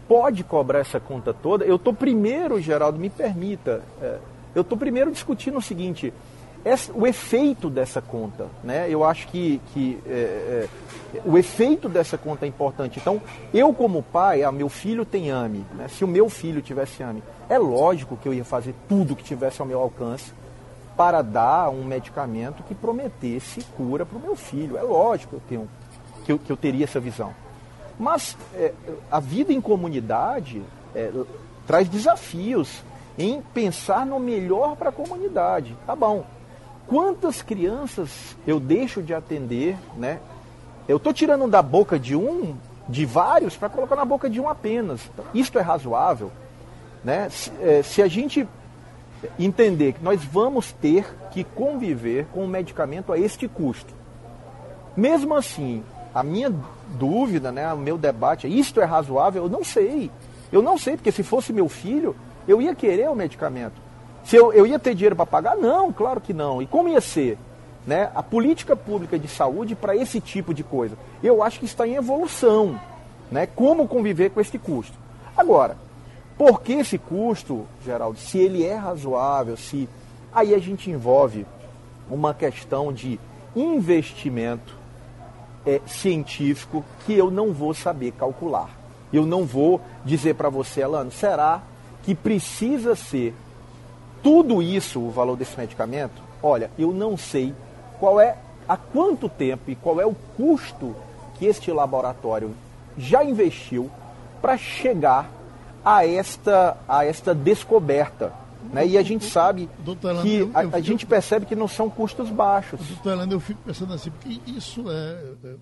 pode 0.08 0.44
cobrar 0.44 0.80
essa 0.80 1.00
conta 1.00 1.32
toda? 1.32 1.64
Eu 1.64 1.76
estou 1.76 1.94
primeiro, 1.94 2.60
Geraldo, 2.60 2.98
me 2.98 3.10
permita, 3.10 3.82
é, 4.00 4.18
eu 4.54 4.62
estou 4.62 4.76
primeiro 4.76 5.10
discutindo 5.10 5.58
o 5.58 5.62
seguinte: 5.62 6.12
o 6.94 7.06
efeito 7.06 7.70
dessa 7.70 8.02
conta. 8.02 8.48
Né? 8.64 8.88
Eu 8.90 9.04
acho 9.04 9.28
que, 9.28 9.60
que 9.72 9.98
é, 10.06 10.10
é, 10.10 10.68
o 11.24 11.38
efeito 11.38 11.88
dessa 11.88 12.18
conta 12.18 12.44
é 12.44 12.48
importante. 12.48 12.98
Então, 12.98 13.22
eu, 13.54 13.72
como 13.72 14.02
pai, 14.02 14.42
ah, 14.42 14.50
meu 14.50 14.68
filho 14.68 15.04
tem 15.04 15.30
AME. 15.30 15.64
Né? 15.74 15.86
Se 15.88 16.04
o 16.04 16.08
meu 16.08 16.28
filho 16.28 16.60
tivesse 16.60 17.02
AME, 17.02 17.22
é 17.48 17.56
lógico 17.56 18.16
que 18.16 18.28
eu 18.28 18.34
ia 18.34 18.44
fazer 18.44 18.74
tudo 18.88 19.14
que 19.14 19.22
tivesse 19.22 19.60
ao 19.60 19.66
meu 19.66 19.80
alcance 19.80 20.32
para 20.96 21.22
dar 21.22 21.68
um 21.68 21.84
medicamento 21.84 22.64
que 22.64 22.74
prometesse 22.74 23.62
cura 23.76 24.04
para 24.04 24.18
o 24.18 24.20
meu 24.20 24.34
filho. 24.34 24.76
É 24.76 24.82
lógico 24.82 25.36
que 25.36 25.36
eu, 25.36 25.42
tenho, 25.48 25.70
que 26.24 26.32
eu, 26.32 26.38
que 26.38 26.50
eu 26.50 26.56
teria 26.56 26.84
essa 26.84 26.98
visão. 26.98 27.32
Mas 27.98 28.36
é, 28.54 28.72
a 29.10 29.20
vida 29.20 29.52
em 29.52 29.60
comunidade 29.60 30.62
é, 30.94 31.12
traz 31.66 31.88
desafios 31.88 32.82
em 33.18 33.40
pensar 33.54 34.04
no 34.04 34.18
melhor 34.18 34.76
para 34.76 34.88
a 34.88 34.92
comunidade. 34.92 35.76
Tá 35.86 35.94
bom. 35.94 36.24
Quantas 36.86 37.42
crianças 37.42 38.36
eu 38.46 38.60
deixo 38.60 39.02
de 39.02 39.12
atender, 39.12 39.76
né? 39.96 40.20
Eu 40.88 40.98
estou 40.98 41.12
tirando 41.12 41.48
da 41.48 41.60
boca 41.60 41.98
de 41.98 42.14
um, 42.14 42.54
de 42.88 43.04
vários, 43.04 43.56
para 43.56 43.68
colocar 43.68 43.96
na 43.96 44.04
boca 44.04 44.30
de 44.30 44.40
um 44.40 44.48
apenas. 44.48 45.00
Então, 45.12 45.24
isto 45.34 45.58
é 45.58 45.62
razoável? 45.62 46.30
Né? 47.02 47.28
Se, 47.28 47.50
é, 47.60 47.82
se 47.82 48.02
a 48.02 48.06
gente 48.06 48.46
entender 49.38 49.94
que 49.94 50.04
nós 50.04 50.22
vamos 50.24 50.72
ter 50.72 51.04
que 51.32 51.42
conviver 51.42 52.26
com 52.32 52.44
o 52.44 52.48
medicamento 52.48 53.12
a 53.12 53.18
este 53.18 53.48
custo, 53.48 53.92
mesmo 54.96 55.34
assim, 55.34 55.82
a 56.14 56.22
minha 56.22 56.54
dúvida, 56.98 57.50
né, 57.52 57.72
o 57.72 57.76
meu 57.76 57.98
debate 57.98 58.46
é: 58.46 58.50
isto 58.50 58.80
é 58.80 58.84
razoável? 58.84 59.44
Eu 59.44 59.50
não 59.50 59.64
sei. 59.64 60.10
Eu 60.52 60.62
não 60.62 60.78
sei, 60.78 60.96
porque 60.96 61.12
se 61.12 61.22
fosse 61.22 61.52
meu 61.52 61.68
filho, 61.68 62.14
eu 62.46 62.62
ia 62.62 62.74
querer 62.74 63.10
o 63.10 63.14
medicamento. 63.14 63.85
Se 64.26 64.34
eu, 64.34 64.52
eu 64.52 64.66
ia 64.66 64.76
ter 64.76 64.92
dinheiro 64.92 65.14
para 65.14 65.24
pagar? 65.24 65.56
Não, 65.56 65.92
claro 65.92 66.20
que 66.20 66.34
não. 66.34 66.60
E 66.60 66.66
como 66.66 66.88
ia 66.88 67.00
ser? 67.00 67.38
Né, 67.86 68.10
a 68.12 68.20
política 68.24 68.74
pública 68.74 69.16
de 69.16 69.28
saúde 69.28 69.76
para 69.76 69.94
esse 69.94 70.20
tipo 70.20 70.52
de 70.52 70.64
coisa? 70.64 70.98
Eu 71.22 71.44
acho 71.44 71.60
que 71.60 71.64
está 71.64 71.86
em 71.86 71.94
evolução. 71.94 72.80
Né, 73.30 73.46
como 73.46 73.86
conviver 73.86 74.30
com 74.30 74.40
este 74.40 74.58
custo? 74.58 74.98
Agora, 75.36 75.76
por 76.36 76.60
que 76.60 76.72
esse 76.72 76.98
custo, 76.98 77.64
Geraldo? 77.84 78.18
Se 78.18 78.36
ele 78.36 78.64
é 78.64 78.74
razoável, 78.74 79.56
se. 79.56 79.88
Aí 80.34 80.52
a 80.56 80.58
gente 80.58 80.90
envolve 80.90 81.46
uma 82.10 82.34
questão 82.34 82.92
de 82.92 83.20
investimento 83.54 84.74
é, 85.64 85.80
científico 85.86 86.84
que 87.06 87.14
eu 87.14 87.30
não 87.30 87.52
vou 87.52 87.72
saber 87.72 88.10
calcular. 88.10 88.70
Eu 89.12 89.24
não 89.24 89.44
vou 89.44 89.80
dizer 90.04 90.34
para 90.34 90.48
você, 90.48 90.82
Alano, 90.82 91.12
será 91.12 91.62
que 92.02 92.12
precisa 92.12 92.96
ser 92.96 93.32
tudo 94.26 94.60
isso 94.60 94.98
o 94.98 95.08
valor 95.08 95.36
desse 95.36 95.56
medicamento? 95.56 96.20
Olha, 96.42 96.68
eu 96.76 96.90
não 96.90 97.16
sei 97.16 97.54
qual 98.00 98.20
é 98.20 98.36
há 98.68 98.76
quanto 98.76 99.28
tempo 99.28 99.70
e 99.70 99.76
qual 99.76 100.00
é 100.00 100.04
o 100.04 100.16
custo 100.36 100.96
que 101.38 101.46
este 101.46 101.70
laboratório 101.70 102.52
já 102.98 103.22
investiu 103.22 103.88
para 104.42 104.58
chegar 104.58 105.30
a 105.84 106.04
esta, 106.04 106.76
a 106.88 107.04
esta 107.04 107.32
descoberta. 107.32 108.32
Né? 108.72 108.88
E 108.88 108.98
a 108.98 109.02
gente 109.04 109.24
sabe 109.26 109.70
Elano, 110.02 110.22
que 110.22 110.38
eu, 110.38 110.50
eu, 110.50 110.52
a, 110.52 110.76
a 110.76 110.80
gente 110.80 111.06
percebe 111.06 111.46
que 111.46 111.54
não 111.54 111.68
são 111.68 111.88
custos 111.88 112.28
baixos. 112.28 112.80
Doutor 112.80 113.12
Elano, 113.12 113.32
eu 113.32 113.38
fico 113.38 113.60
pensando 113.64 113.94
assim, 113.94 114.10
porque 114.10 114.40
isso 114.44 114.90
é. 114.90 115.34
é 115.44 115.54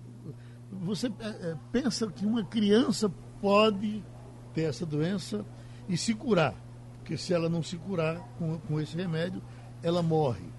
você 0.71 1.05
é, 1.19 1.27
é, 1.27 1.55
pensa 1.71 2.07
que 2.07 2.25
uma 2.25 2.43
criança 2.43 3.11
pode 3.39 4.03
ter 4.55 4.63
essa 4.63 4.87
doença 4.87 5.45
e 5.87 5.95
se 5.95 6.15
curar. 6.15 6.64
Porque 7.05 7.17
se 7.17 7.35
ela 7.35 7.47
não 7.47 7.61
se 7.61 7.77
curar 7.77 8.17
com, 8.39 8.57
com 8.57 8.81
esse 8.81 8.97
remédio, 8.97 9.39
ela 9.83 10.01
morre. 10.01 10.49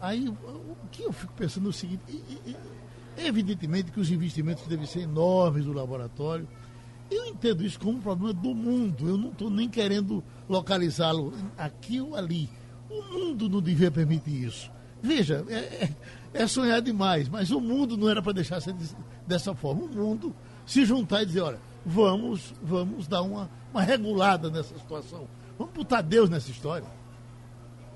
Aí, 0.00 0.28
o 0.28 0.76
que 0.92 1.02
eu 1.02 1.12
fico 1.12 1.32
pensando 1.32 1.66
é 1.66 1.70
o 1.70 1.72
seguinte: 1.72 2.02
evidentemente 3.16 3.90
que 3.90 3.98
os 3.98 4.08
investimentos 4.08 4.64
devem 4.68 4.86
ser 4.86 5.00
enormes 5.00 5.66
no 5.66 5.72
laboratório. 5.72 6.46
Eu 7.10 7.26
entendo 7.26 7.64
isso 7.64 7.80
como 7.80 7.98
um 7.98 8.00
problema 8.00 8.32
do 8.32 8.54
mundo. 8.54 9.08
Eu 9.08 9.18
não 9.18 9.30
estou 9.30 9.50
nem 9.50 9.68
querendo 9.68 10.22
localizá-lo 10.48 11.32
aqui 11.56 12.00
ou 12.00 12.14
ali. 12.14 12.48
O 12.88 13.02
mundo 13.02 13.48
não 13.48 13.60
devia 13.60 13.90
permitir 13.90 14.44
isso. 14.44 14.70
Veja, 15.02 15.44
é, 15.48 15.54
é, 15.54 15.90
é 16.32 16.46
sonhar 16.46 16.80
demais, 16.80 17.28
mas 17.28 17.50
o 17.50 17.60
mundo 17.60 17.96
não 17.96 18.08
era 18.08 18.22
para 18.22 18.34
deixar 18.34 18.60
ser 18.60 18.72
dessa 19.26 19.52
forma. 19.52 19.82
O 19.82 19.88
mundo 19.88 20.32
se 20.64 20.84
juntar 20.84 21.24
e 21.24 21.26
dizer, 21.26 21.40
olha, 21.40 21.58
vamos, 21.84 22.54
vamos 22.62 23.08
dar 23.08 23.22
uma, 23.22 23.50
uma 23.72 23.82
regulada 23.82 24.48
nessa 24.48 24.78
situação. 24.78 25.26
Vamos 25.58 25.74
botar 25.74 26.02
Deus 26.02 26.30
nessa 26.30 26.50
história. 26.50 26.86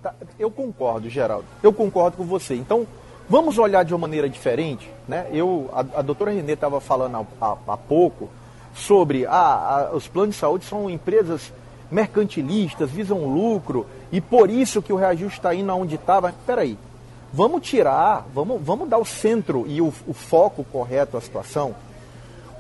Tá, 0.03 0.13
eu 0.39 0.51
concordo, 0.51 1.09
Geraldo. 1.09 1.45
Eu 1.63 1.73
concordo 1.73 2.17
com 2.17 2.25
você. 2.25 2.55
Então, 2.57 2.87
vamos 3.29 3.57
olhar 3.57 3.85
de 3.85 3.95
uma 3.95 4.01
maneira 4.01 4.29
diferente. 4.29 4.91
Né? 5.07 5.29
Eu, 5.33 5.71
a, 5.73 5.81
a 6.01 6.03
doutora 6.03 6.33
Renê 6.33 6.55
estava 6.55 6.81
falando 6.81 7.25
há, 7.41 7.77
pouco 7.77 8.29
sobre 8.75 9.27
ah, 9.27 9.91
os 9.93 10.09
planos 10.09 10.35
de 10.35 10.41
saúde 10.41 10.65
são 10.65 10.91
empresas 10.91 11.53
mercantilistas, 11.91 12.91
visam 12.91 13.27
lucro, 13.27 13.87
e 14.11 14.21
por 14.21 14.51
isso 14.51 14.83
que 14.83 14.93
o 14.93 14.97
reajuste 14.97 15.39
está 15.39 15.55
indo 15.55 15.71
aonde 15.71 15.95
estava. 15.95 16.33
Tá. 16.33 16.39
Peraí, 16.45 16.77
vamos 17.33 17.63
tirar, 17.63 18.27
vamos, 18.35 18.61
vamos 18.61 18.89
dar 18.89 18.99
o 18.99 19.05
centro 19.05 19.67
e 19.69 19.81
o, 19.81 19.93
o 20.07 20.13
foco 20.13 20.65
correto 20.65 21.17
à 21.17 21.21
situação. 21.21 21.75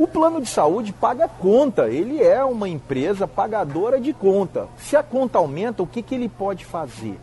O 0.03 0.07
plano 0.09 0.40
de 0.40 0.48
saúde 0.48 0.92
paga 0.92 1.28
conta, 1.28 1.88
ele 1.88 2.20
é 2.20 2.42
uma 2.42 2.68
empresa 2.68 3.28
pagadora 3.28 4.00
de 4.00 4.12
conta. 4.12 4.66
Se 4.76 4.96
a 4.96 5.03
conta 5.03 5.38
aumenta, 5.38 5.80
o 5.80 5.86
que, 5.86 6.03
que 6.03 6.12
ele 6.12 6.28
pode 6.28 6.64
fazer? 6.64 7.20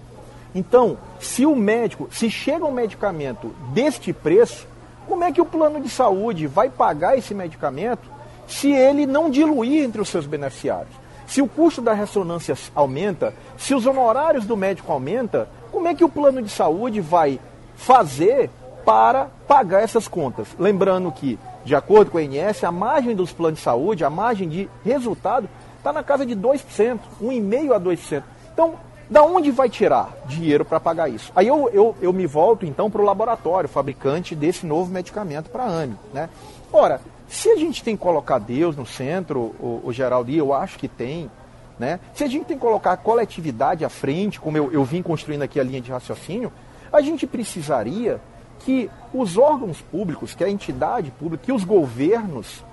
Então, 0.55 0.97
se 1.19 1.45
o 1.45 1.57
médico, 1.57 2.07
se 2.09 2.31
chega 2.31 2.63
um 2.63 2.71
medicamento 2.71 3.53
deste 3.73 4.13
preço, 4.13 4.65
como 5.09 5.25
é 5.25 5.31
que 5.33 5.41
o 5.41 5.45
plano 5.45 5.81
de 5.81 5.89
saúde 5.89 6.47
vai 6.47 6.69
pagar 6.69 7.17
esse 7.17 7.35
medicamento 7.35 8.09
se 8.47 8.71
ele 8.71 9.05
não 9.05 9.29
diluir 9.29 9.83
entre 9.83 9.99
os 9.99 10.07
seus 10.07 10.25
beneficiários? 10.25 10.95
Se 11.27 11.41
o 11.41 11.49
custo 11.49 11.81
da 11.81 11.91
ressonância 11.91 12.55
aumenta, 12.73 13.33
se 13.57 13.75
os 13.75 13.85
honorários 13.85 14.45
do 14.45 14.55
médico 14.55 14.89
aumentam, 14.89 15.45
como 15.69 15.89
é 15.89 15.93
que 15.93 16.05
o 16.05 16.09
plano 16.09 16.41
de 16.41 16.49
saúde 16.49 17.01
vai 17.01 17.41
fazer 17.75 18.49
para 18.85 19.27
pagar 19.49 19.83
essas 19.83 20.07
contas? 20.07 20.47
Lembrando 20.57 21.11
que, 21.11 21.37
de 21.69 21.75
acordo 21.75 22.09
com 22.09 22.17
a 22.17 22.23
INS, 22.23 22.63
a 22.63 22.71
margem 22.71 23.15
dos 23.15 23.31
planos 23.31 23.59
de 23.59 23.63
saúde, 23.63 24.03
a 24.03 24.09
margem 24.09 24.49
de 24.49 24.67
resultado, 24.83 25.47
está 25.77 25.93
na 25.93 26.01
casa 26.01 26.25
de 26.25 26.35
2%, 26.35 26.99
1,5% 27.21 27.71
a 27.71 27.79
2%. 27.79 28.23
Então, 28.51 28.73
da 29.07 29.23
onde 29.23 29.51
vai 29.51 29.69
tirar 29.69 30.11
dinheiro 30.25 30.65
para 30.65 30.79
pagar 30.79 31.09
isso? 31.09 31.31
Aí 31.35 31.47
eu, 31.47 31.69
eu, 31.71 31.95
eu 32.01 32.11
me 32.11 32.25
volto 32.25 32.65
então 32.65 32.89
para 32.89 33.03
o 33.03 33.05
laboratório, 33.05 33.69
fabricante 33.69 34.35
desse 34.35 34.65
novo 34.65 34.91
medicamento 34.91 35.51
para 35.51 35.63
a. 35.63 35.87
Né? 36.11 36.27
Ora, 36.73 37.01
se 37.27 37.49
a 37.49 37.55
gente 37.55 37.83
tem 37.83 37.95
que 37.95 38.01
colocar 38.01 38.39
Deus 38.39 38.75
no 38.75 38.87
centro, 38.87 39.39
o, 39.59 39.81
o 39.83 39.93
Geraldo, 39.93 40.31
eu 40.31 40.51
acho 40.51 40.79
que 40.79 40.87
tem, 40.87 41.29
né? 41.77 41.99
se 42.15 42.23
a 42.23 42.27
gente 42.27 42.45
tem 42.45 42.57
que 42.57 42.63
colocar 42.63 42.93
a 42.93 42.97
coletividade 42.97 43.85
à 43.85 43.89
frente, 43.89 44.39
como 44.39 44.57
eu, 44.57 44.71
eu 44.71 44.83
vim 44.83 45.03
construindo 45.03 45.43
aqui 45.43 45.59
a 45.59 45.63
linha 45.63 45.81
de 45.81 45.91
raciocínio, 45.91 46.51
a 46.91 46.99
gente 46.99 47.27
precisaria 47.27 48.19
que 48.59 48.89
os 49.13 49.37
órgãos 49.37 49.81
públicos, 49.81 50.35
que 50.35 50.43
a 50.43 50.49
entidade 50.49 51.11
pública, 51.11 51.45
que 51.45 51.51
os 51.51 51.63
governos, 51.63 52.63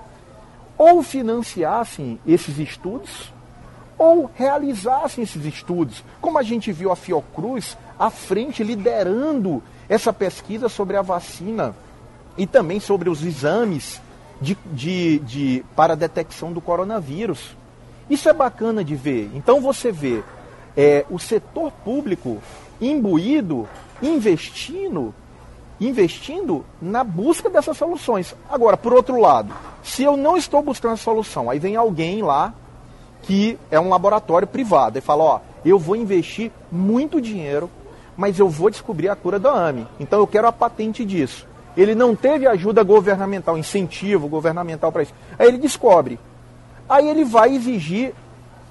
ou 0.77 1.03
financiassem 1.03 2.19
esses 2.27 2.59
estudos, 2.59 3.33
ou 3.99 4.31
realizassem 4.35 5.25
esses 5.25 5.45
estudos, 5.45 6.05
como 6.21 6.39
a 6.39 6.43
gente 6.43 6.71
viu 6.71 6.93
a 6.93 6.97
Fiocruz 6.97 7.77
à 7.99 8.11
frente 8.11 8.63
liderando 8.63 9.63
essa 9.89 10.13
pesquisa 10.13 10.69
sobre 10.69 10.97
a 10.97 11.03
vacina 11.03 11.75
e 12.37 12.47
também 12.47 12.79
sobre 12.79 13.09
os 13.09 13.25
exames 13.25 14.01
de, 14.41 14.57
de, 14.73 15.19
de, 15.21 15.65
para 15.75 15.95
a 15.95 15.97
detecção 15.97 16.53
do 16.53 16.61
coronavírus. 16.61 17.57
Isso 18.11 18.29
é 18.29 18.33
bacana 18.33 18.85
de 18.85 18.95
ver. 18.95 19.31
Então 19.35 19.61
você 19.61 19.91
vê 19.91 20.23
é, 20.77 21.07
o 21.09 21.19
setor 21.19 21.73
público 21.73 22.39
imbuído, 22.81 23.67
investindo, 24.03 25.15
investindo 25.81 26.65
na 26.81 27.05
busca 27.05 27.51
dessas 27.51 27.77
soluções. 27.77 28.35
Agora, 28.51 28.77
por 28.77 28.93
outro 28.93 29.21
lado, 29.21 29.53
se 29.83 30.03
eu 30.03 30.17
não 30.17 30.37
estou 30.37 30.63
buscando 30.63 30.95
a 30.95 30.97
solução, 30.97 31.51
aí 31.51 31.59
vem 31.59 31.77
alguém 31.77 32.23
lá 32.23 32.55
que 33.23 33.59
é 33.71 33.79
um 33.79 33.89
laboratório 33.89 34.47
privado 34.47 34.99
e 34.99 35.01
fala, 35.01 35.25
ó, 35.25 35.41
eu 35.65 35.79
vou 35.79 35.97
investir 35.97 36.51
muito 36.71 37.21
dinheiro, 37.21 37.69
mas 38.17 38.39
eu 38.39 38.49
vou 38.49 38.71
descobrir 38.71 39.09
a 39.09 39.17
cura 39.17 39.39
da 39.39 39.51
AME. 39.51 39.87
Então 39.99 40.21
eu 40.21 40.27
quero 40.27 40.47
a 40.47 40.53
patente 40.53 41.05
disso. 41.05 41.47
Ele 41.77 41.95
não 41.95 42.17
teve 42.17 42.47
ajuda 42.47 42.83
governamental, 42.83 43.59
incentivo 43.59 44.29
governamental 44.29 44.91
para 44.91 45.03
isso. 45.03 45.13
Aí 45.39 45.49
ele 45.49 45.59
descobre. 45.59 46.19
Aí 46.89 47.09
ele 47.09 47.25
vai 47.25 47.55
exigir 47.55 48.15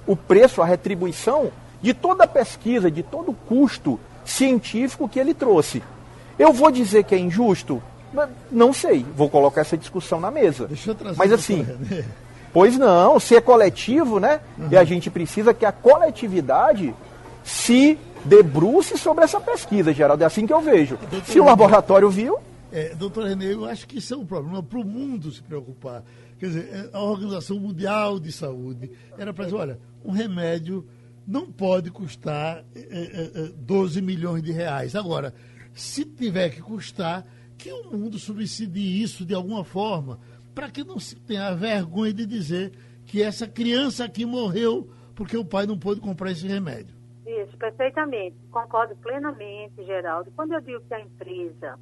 o 0.06 0.16
preço, 0.16 0.62
a 0.62 0.64
retribuição 0.64 1.52
de 1.80 1.92
toda 1.92 2.24
a 2.24 2.28
pesquisa, 2.28 2.90
de 2.90 3.02
todo 3.02 3.30
o 3.30 3.34
custo 3.34 4.00
científico 4.24 5.08
que 5.08 5.20
ele 5.20 5.34
trouxe. 5.34 5.82
Eu 6.38 6.52
vou 6.52 6.70
dizer 6.70 7.04
que 7.04 7.14
é 7.14 7.18
injusto? 7.18 7.82
Não 8.50 8.72
sei. 8.72 9.04
Vou 9.14 9.28
colocar 9.28 9.62
essa 9.62 9.76
discussão 9.76 10.20
na 10.20 10.30
mesa. 10.30 10.66
Deixa 10.66 10.90
eu 10.90 10.94
trazer 10.94 11.18
Mas 11.18 11.32
assim, 11.32 11.66
pois 12.52 12.78
não, 12.78 13.18
se 13.20 13.36
é 13.36 13.40
coletivo, 13.40 14.18
né? 14.18 14.40
Uhum. 14.58 14.68
E 14.70 14.76
a 14.76 14.84
gente 14.84 15.10
precisa 15.10 15.52
que 15.52 15.64
a 15.64 15.72
coletividade 15.72 16.94
se 17.44 17.98
debruce 18.24 18.98
sobre 18.98 19.24
essa 19.24 19.40
pesquisa, 19.40 19.92
Geraldo. 19.92 20.22
É 20.22 20.26
assim 20.26 20.46
que 20.46 20.52
eu 20.52 20.60
vejo. 20.60 20.98
Se 21.24 21.38
o 21.38 21.44
laboratório 21.44 22.10
viu, 22.10 22.38
é, 22.72 22.94
doutor 22.94 23.24
Renê, 23.24 23.54
eu 23.54 23.64
acho 23.64 23.86
que 23.86 23.98
isso 23.98 24.12
é 24.12 24.16
um 24.16 24.26
problema 24.26 24.62
para 24.62 24.78
o 24.78 24.84
mundo 24.84 25.30
se 25.30 25.42
preocupar. 25.42 26.02
Quer 26.38 26.46
dizer, 26.46 26.68
é, 26.72 26.90
a 26.92 27.00
Organização 27.00 27.58
Mundial 27.58 28.18
de 28.18 28.30
Saúde 28.32 28.90
era 29.16 29.32
para 29.32 29.44
dizer, 29.44 29.56
olha, 29.56 29.78
um 30.04 30.10
remédio 30.10 30.86
não 31.26 31.50
pode 31.50 31.90
custar 31.90 32.62
é, 32.74 32.80
é, 32.80 33.50
12 33.56 33.98
é, 33.98 34.02
milhões 34.02 34.42
de 34.42 34.52
reais. 34.52 34.94
Agora, 34.94 35.32
se 35.76 36.04
tiver 36.04 36.50
que 36.50 36.62
custar, 36.62 37.24
que 37.58 37.70
o 37.70 37.96
mundo 37.96 38.18
subsidie 38.18 39.02
isso 39.02 39.24
de 39.24 39.34
alguma 39.34 39.62
forma, 39.62 40.18
para 40.54 40.70
que 40.70 40.82
não 40.82 40.98
se 40.98 41.14
tenha 41.16 41.54
vergonha 41.54 42.12
de 42.12 42.26
dizer 42.26 42.72
que 43.04 43.22
essa 43.22 43.46
criança 43.46 44.04
aqui 44.04 44.24
morreu 44.24 44.90
porque 45.14 45.36
o 45.36 45.44
pai 45.44 45.66
não 45.66 45.78
pôde 45.78 46.00
comprar 46.00 46.30
esse 46.30 46.46
remédio. 46.46 46.96
Isso, 47.26 47.56
perfeitamente. 47.56 48.36
Concordo 48.50 48.96
plenamente, 48.96 49.84
Geraldo. 49.84 50.30
Quando 50.34 50.52
eu 50.54 50.60
digo 50.60 50.80
que 50.80 50.94
a 50.94 51.00
empresa 51.00 51.78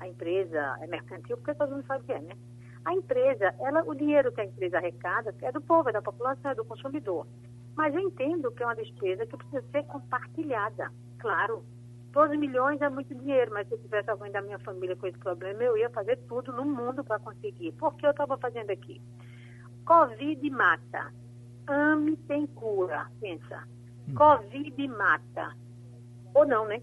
a 0.00 0.08
empresa 0.08 0.76
é 0.80 0.86
mercantil, 0.86 1.36
porque 1.38 1.54
todo 1.54 1.70
mundo 1.70 1.86
sabe 1.86 2.02
o 2.02 2.06
que 2.06 2.12
é, 2.12 2.20
né? 2.20 2.36
A 2.84 2.92
empresa, 2.92 3.54
ela, 3.60 3.82
o 3.84 3.94
dinheiro 3.94 4.30
que 4.32 4.40
a 4.42 4.44
empresa 4.44 4.76
arrecada 4.76 5.34
é 5.40 5.50
do 5.50 5.60
povo, 5.60 5.88
é 5.88 5.92
da 5.92 6.02
população, 6.02 6.50
é 6.50 6.54
do 6.54 6.64
consumidor. 6.64 7.26
Mas 7.74 7.94
eu 7.94 8.00
entendo 8.00 8.52
que 8.52 8.62
é 8.62 8.66
uma 8.66 8.76
despesa 8.76 9.24
que 9.24 9.36
precisa 9.36 9.64
ser 9.72 9.84
compartilhada. 9.84 10.92
Claro, 11.18 11.64
12 12.14 12.36
milhões 12.36 12.80
é 12.80 12.88
muito 12.88 13.12
dinheiro, 13.12 13.50
mas 13.52 13.66
se 13.66 13.74
eu 13.74 13.78
tivesse 13.78 14.08
alguém 14.08 14.30
da 14.30 14.40
minha 14.40 14.58
família 14.60 14.94
com 14.94 15.08
esse 15.08 15.18
problema, 15.18 15.64
eu 15.64 15.76
ia 15.76 15.90
fazer 15.90 16.16
tudo 16.28 16.52
no 16.52 16.64
mundo 16.64 17.02
para 17.02 17.18
conseguir. 17.18 17.72
Por 17.72 17.92
que 17.96 18.06
eu 18.06 18.12
estava 18.12 18.38
fazendo 18.38 18.70
aqui? 18.70 19.02
Covid 19.84 20.48
mata. 20.50 21.12
AME 21.66 22.16
tem 22.28 22.46
cura. 22.46 23.10
Pensa. 23.20 23.64
Hum. 24.08 24.14
Covid 24.14 24.88
mata. 24.88 25.56
Ou 26.32 26.46
não, 26.46 26.66
né? 26.66 26.80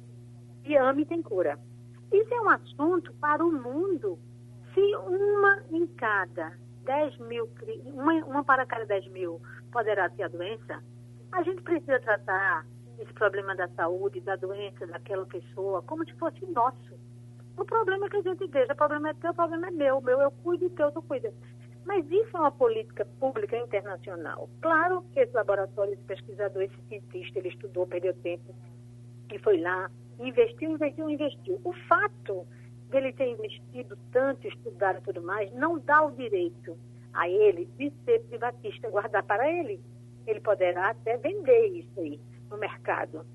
E 0.65 0.75
AME 0.77 1.05
tem 1.05 1.21
cura. 1.21 1.57
Isso 2.11 2.33
é 2.33 2.41
um 2.41 2.49
assunto 2.49 3.13
para 3.13 3.43
o 3.43 3.51
mundo. 3.53 4.19
Se 4.73 4.95
uma 4.97 5.63
em 5.71 5.87
cada 5.87 6.57
10 6.83 7.17
mil, 7.19 7.49
uma, 7.85 8.13
uma 8.25 8.43
para 8.43 8.65
cada 8.65 8.85
10 8.85 9.07
mil 9.07 9.41
poderá 9.71 10.09
ter 10.09 10.23
a 10.23 10.27
doença, 10.27 10.83
a 11.31 11.41
gente 11.43 11.61
precisa 11.61 12.01
tratar 12.01 12.65
esse 13.01 13.13
problema 13.13 13.55
da 13.55 13.67
saúde, 13.69 14.21
da 14.21 14.35
doença 14.35 14.85
daquela 14.85 15.25
pessoa, 15.25 15.81
como 15.81 16.05
se 16.05 16.13
fosse 16.13 16.45
nosso. 16.45 16.99
O 17.57 17.65
problema 17.65 18.05
é 18.05 18.09
que 18.09 18.17
a 18.17 18.21
gente 18.21 18.47
veja, 18.47 18.73
o 18.73 18.75
problema 18.75 19.09
é 19.09 19.13
teu, 19.15 19.31
o 19.31 19.35
problema 19.35 19.67
é 19.67 19.71
meu, 19.71 20.01
meu 20.01 20.21
eu 20.21 20.31
cuido 20.43 20.65
e 20.65 20.69
teu 20.69 20.91
tu 20.91 21.01
cuida. 21.01 21.33
Mas 21.85 22.05
isso 22.11 22.37
é 22.37 22.39
uma 22.39 22.51
política 22.51 23.05
pública 23.19 23.57
internacional. 23.57 24.47
Claro 24.61 25.03
que 25.11 25.19
esse 25.19 25.33
laboratório, 25.33 25.93
esse 25.93 26.03
pesquisador, 26.03 26.61
esse 26.61 26.77
cientista, 26.87 27.39
ele 27.39 27.49
estudou, 27.49 27.87
perdeu 27.87 28.13
tempo 28.13 28.53
e 29.33 29.39
foi 29.39 29.59
lá, 29.59 29.89
investiu, 30.19 30.71
investiu, 30.71 31.09
investiu. 31.09 31.59
O 31.63 31.73
fato 31.87 32.45
dele 32.89 33.11
ter 33.13 33.29
investido 33.29 33.97
tanto, 34.11 34.47
estudado 34.47 34.99
e 34.99 35.01
tudo 35.01 35.23
mais, 35.23 35.51
não 35.53 35.79
dá 35.79 36.03
o 36.03 36.11
direito 36.11 36.77
a 37.13 37.27
ele 37.27 37.65
de 37.77 37.91
ser 38.05 38.21
privatista, 38.25 38.89
guardar 38.89 39.23
para 39.23 39.49
ele. 39.51 39.81
Ele 40.27 40.39
poderá 40.39 40.89
até 40.89 41.17
vender 41.17 41.65
isso 41.67 41.99
aí 41.99 42.19
no 42.51 42.57
mercado. 42.57 43.25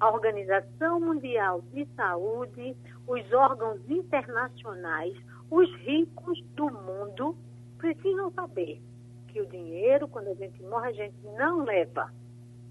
A 0.00 0.10
Organização 0.10 1.00
Mundial 1.00 1.62
de 1.72 1.86
Saúde, 1.96 2.76
os 3.06 3.32
órgãos 3.32 3.80
internacionais, 3.88 5.16
os 5.50 5.72
ricos 5.76 6.42
do 6.56 6.68
mundo 6.70 7.36
precisam 7.78 8.30
saber 8.32 8.82
que 9.28 9.40
o 9.40 9.46
dinheiro, 9.46 10.08
quando 10.08 10.28
a 10.28 10.34
gente 10.34 10.62
morre, 10.62 10.88
a 10.88 10.92
gente 10.92 11.16
não 11.38 11.64
leva. 11.64 12.12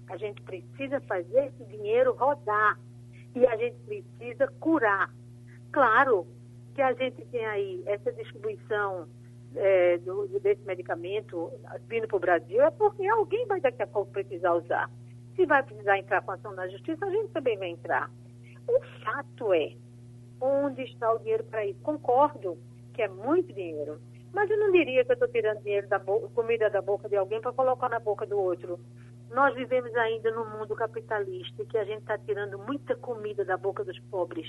A 0.08 0.16
gente 0.16 0.40
precisa 0.42 1.00
fazer 1.02 1.46
esse 1.46 1.64
dinheiro 1.64 2.14
rodar. 2.14 2.78
E 3.34 3.46
a 3.46 3.56
gente 3.56 3.76
precisa 3.86 4.46
curar. 4.60 5.10
Claro 5.72 6.26
que 6.74 6.82
a 6.82 6.92
gente 6.92 7.24
tem 7.26 7.44
aí 7.46 7.82
essa 7.86 8.12
distribuição 8.12 9.08
é, 9.56 9.98
do, 9.98 10.26
desse 10.40 10.62
medicamento 10.66 11.50
vindo 11.88 12.06
para 12.06 12.16
o 12.16 12.20
Brasil, 12.20 12.60
é 12.62 12.70
porque 12.70 13.06
alguém 13.06 13.46
vai 13.46 13.60
daqui 13.60 13.82
a 13.82 13.86
pouco 13.86 14.10
precisar 14.12 14.52
usar. 14.54 14.90
Se 15.36 15.46
vai 15.46 15.62
precisar 15.62 15.98
entrar 15.98 16.22
com 16.22 16.32
ação 16.32 16.52
na 16.52 16.68
justiça, 16.68 17.04
a 17.04 17.10
gente 17.10 17.28
também 17.30 17.58
vai 17.58 17.68
entrar. 17.68 18.10
O 18.68 18.80
fato 19.04 19.52
é, 19.52 19.74
onde 20.40 20.82
está 20.82 21.12
o 21.12 21.18
dinheiro 21.18 21.44
para 21.44 21.66
isso? 21.66 21.80
Concordo 21.80 22.56
que 22.92 23.02
é 23.02 23.08
muito 23.08 23.52
dinheiro. 23.52 24.00
Mas 24.32 24.50
eu 24.50 24.58
não 24.58 24.72
diria 24.72 25.04
que 25.04 25.12
eu 25.12 25.14
estou 25.14 25.28
tirando 25.28 25.62
dinheiro 25.62 25.88
da 25.88 25.98
boca, 25.98 26.28
comida 26.34 26.68
da 26.68 26.82
boca 26.82 27.08
de 27.08 27.16
alguém 27.16 27.40
para 27.40 27.52
colocar 27.52 27.88
na 27.88 28.00
boca 28.00 28.26
do 28.26 28.38
outro. 28.38 28.80
Nós 29.30 29.54
vivemos 29.54 29.94
ainda 29.94 30.30
num 30.30 30.48
mundo 30.58 30.74
capitalista 30.74 31.64
que 31.64 31.78
a 31.78 31.84
gente 31.84 32.00
está 32.00 32.18
tirando 32.18 32.58
muita 32.58 32.94
comida 32.96 33.44
da 33.44 33.56
boca 33.56 33.84
dos 33.84 33.98
pobres. 34.10 34.46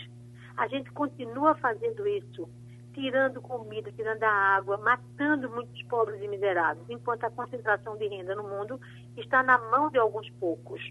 A 0.57 0.67
gente 0.67 0.91
continua 0.91 1.55
fazendo 1.55 2.07
isso, 2.07 2.49
tirando 2.95 3.41
comida, 3.41 3.91
tirando 3.91 4.23
a 4.23 4.29
água, 4.29 4.77
matando 4.77 5.49
muitos 5.49 5.83
pobres 5.83 6.21
e 6.21 6.27
miseráveis, 6.29 6.89
enquanto 6.89 7.25
a 7.25 7.29
concentração 7.29 7.97
de 7.97 8.07
renda 8.07 8.33
no 8.33 8.43
mundo 8.43 8.79
está 9.17 9.43
na 9.43 9.57
mão 9.69 9.91
de 9.91 9.99
alguns 9.99 10.29
poucos. 10.39 10.81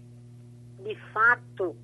De 0.79 0.95
fato, 1.11 1.75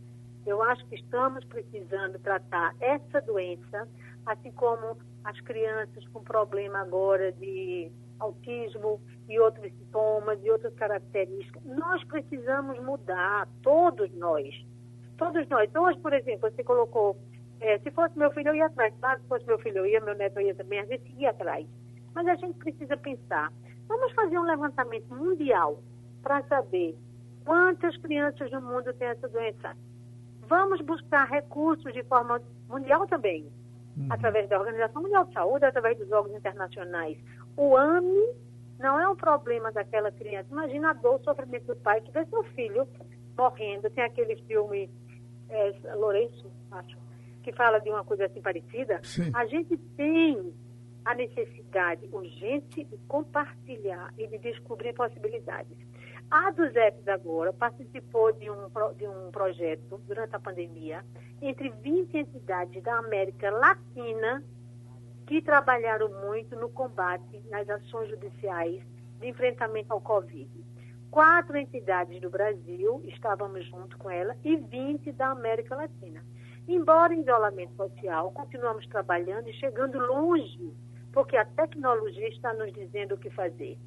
eu 0.46 0.62
acho 0.62 0.86
que 0.86 0.96
estamos 0.96 1.44
precisando 1.46 2.20
tratar 2.20 2.76
essa 2.80 3.20
doença, 3.22 3.90
assim 4.28 4.52
como 4.52 4.96
as 5.24 5.40
crianças 5.42 6.08
com 6.10 6.24
problema 6.24 6.80
agora 6.80 7.32
de 7.32 7.92
autismo 8.20 9.02
e 9.28 9.40
outros 9.40 9.72
sintomas 9.74 10.40
e 10.44 10.52
outras 10.52 10.74
características. 10.76 11.64
Nós 11.66 12.04
precisamos 12.04 12.80
mudar, 12.80 13.48
todos 13.64 14.12
nós. 14.14 14.54
Todos 15.18 15.48
nós. 15.50 15.74
Hoje, 15.74 16.00
por 16.00 16.14
exemplo, 16.14 16.52
você 16.52 16.64
colocou, 16.64 17.18
é, 17.62 17.78
se 17.80 17.92
fosse 17.92 18.18
meu 18.18 18.32
filho, 18.32 18.50
eu 18.50 18.56
ia 18.56 18.66
atrás. 18.66 18.94
Claro, 19.00 19.22
se 19.22 19.28
fosse 19.28 19.46
meu 19.46 19.60
filho, 19.60 19.78
eu 19.78 19.86
ia, 19.86 20.02
meu 20.02 20.16
neto 20.16 20.40
eu 20.40 20.48
ia 20.48 20.56
também, 20.56 20.80
a 20.80 20.86
gente 20.86 21.14
ia 21.18 21.30
atrás. 21.30 21.66
Mas 22.14 22.28
a 22.28 22.36
gente 22.36 22.58
precisa 22.58 22.98
pensar. 22.98 23.54
Vamos 23.88 24.12
fazer 24.14 24.38
um 24.38 24.44
levantamento 24.44 25.14
mundial 25.14 25.80
para 26.24 26.44
saber 26.44 26.98
quantas 27.46 27.96
crianças 27.98 28.52
no 28.52 28.62
mundo 28.62 28.92
têm 28.94 29.08
essa 29.08 29.28
doença. 29.28 29.76
Vamos 30.48 30.82
buscar 30.82 31.26
recursos 31.30 31.94
de 31.94 32.04
forma 32.04 32.42
mundial 32.68 33.08
também 33.08 33.52
uhum. 33.98 34.08
através 34.10 34.50
da 34.50 34.60
Organização 34.60 35.02
Mundial 35.02 35.26
de 35.26 35.34
Saúde, 35.34 35.66
através 35.66 35.98
dos 35.98 36.12
órgãos 36.12 36.36
internacionais. 36.36 37.18
O 37.56 37.76
AME 37.78 38.34
não 38.80 39.00
é 39.00 39.08
um 39.08 39.16
problema 39.16 39.72
daquela 39.72 40.12
criança. 40.12 40.48
Imagina 40.52 40.90
a 40.90 40.94
dor, 40.94 41.20
o 41.20 41.24
sofrimento 41.24 41.68
do 41.68 41.76
pai 41.78 42.02
que 42.02 42.12
vê 42.12 42.26
seu 42.26 42.44
filho 42.44 42.88
morrendo. 43.38 43.90
Tem 43.90 44.04
aquele 44.04 44.36
filme, 44.48 44.90
é, 45.50 45.96
Lourenço, 45.96 46.52
acho, 46.72 46.98
que 47.42 47.52
fala 47.52 47.80
de 47.80 47.90
uma 47.90 48.04
coisa 48.04 48.26
assim 48.26 48.42
parecida. 48.42 49.00
Sim. 49.04 49.32
A 49.34 49.46
gente 49.46 49.78
tem 49.96 50.54
a 51.04 51.16
necessidade 51.16 52.08
urgente 52.12 52.84
de 52.84 52.98
compartilhar 53.08 54.14
e 54.18 54.28
de 54.28 54.38
descobrir 54.38 54.94
possibilidades. 54.94 55.78
A 56.30 56.50
dos 56.52 56.74
EPs 56.76 57.08
agora 57.08 57.52
participou 57.52 58.32
de 58.32 58.50
um, 58.50 58.70
de 58.96 59.08
um 59.08 59.32
projeto 59.32 60.00
durante 60.08 60.36
a 60.36 60.40
pandemia 60.40 61.04
entre 61.42 61.70
20 61.70 62.16
entidades 62.16 62.82
da 62.84 62.98
América 63.00 63.50
Latina 63.50 64.44
que 65.26 65.42
trabalharam 65.42 66.10
muito 66.26 66.56
no 66.56 66.70
combate 66.70 67.42
nas 67.50 67.68
ações 67.70 68.10
judiciais 68.10 68.82
de 69.20 69.28
enfrentamento 69.28 69.92
ao 69.92 70.02
Covid. 70.02 70.50
Quatro 71.10 71.58
entidades 71.58 72.22
do 72.22 72.30
Brasil, 72.30 73.02
estávamos 73.06 73.66
junto 73.66 73.98
com 73.98 74.10
ela, 74.10 74.36
e 74.44 74.56
20 74.56 75.12
da 75.12 75.28
América 75.28 75.76
Latina. 75.76 76.24
Embora 76.68 77.14
em 77.14 77.22
isolamento 77.22 77.76
social, 77.76 78.32
continuamos 78.32 78.88
trabalhando 78.88 79.50
e 79.50 79.54
chegando 79.54 79.98
longe, 79.98 80.72
porque 81.12 81.36
a 81.36 81.46
tecnologia 81.46 82.28
está 82.30 82.54
nos 82.54 82.72
dizendo 82.74 83.16
o 83.16 83.18
que 83.18 83.30
fazer. 83.30 83.78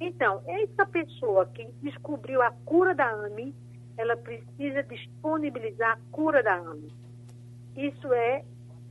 Então, 0.00 0.42
essa 0.46 0.86
pessoa 0.86 1.46
que 1.46 1.68
descobriu 1.82 2.40
a 2.40 2.50
cura 2.64 2.94
da 2.94 3.10
AMI, 3.10 3.54
ela 3.98 4.16
precisa 4.16 4.82
disponibilizar 4.84 5.92
a 5.92 5.98
cura 6.10 6.42
da 6.42 6.54
AMI. 6.54 6.90
Isso 7.76 8.12
é 8.12 8.44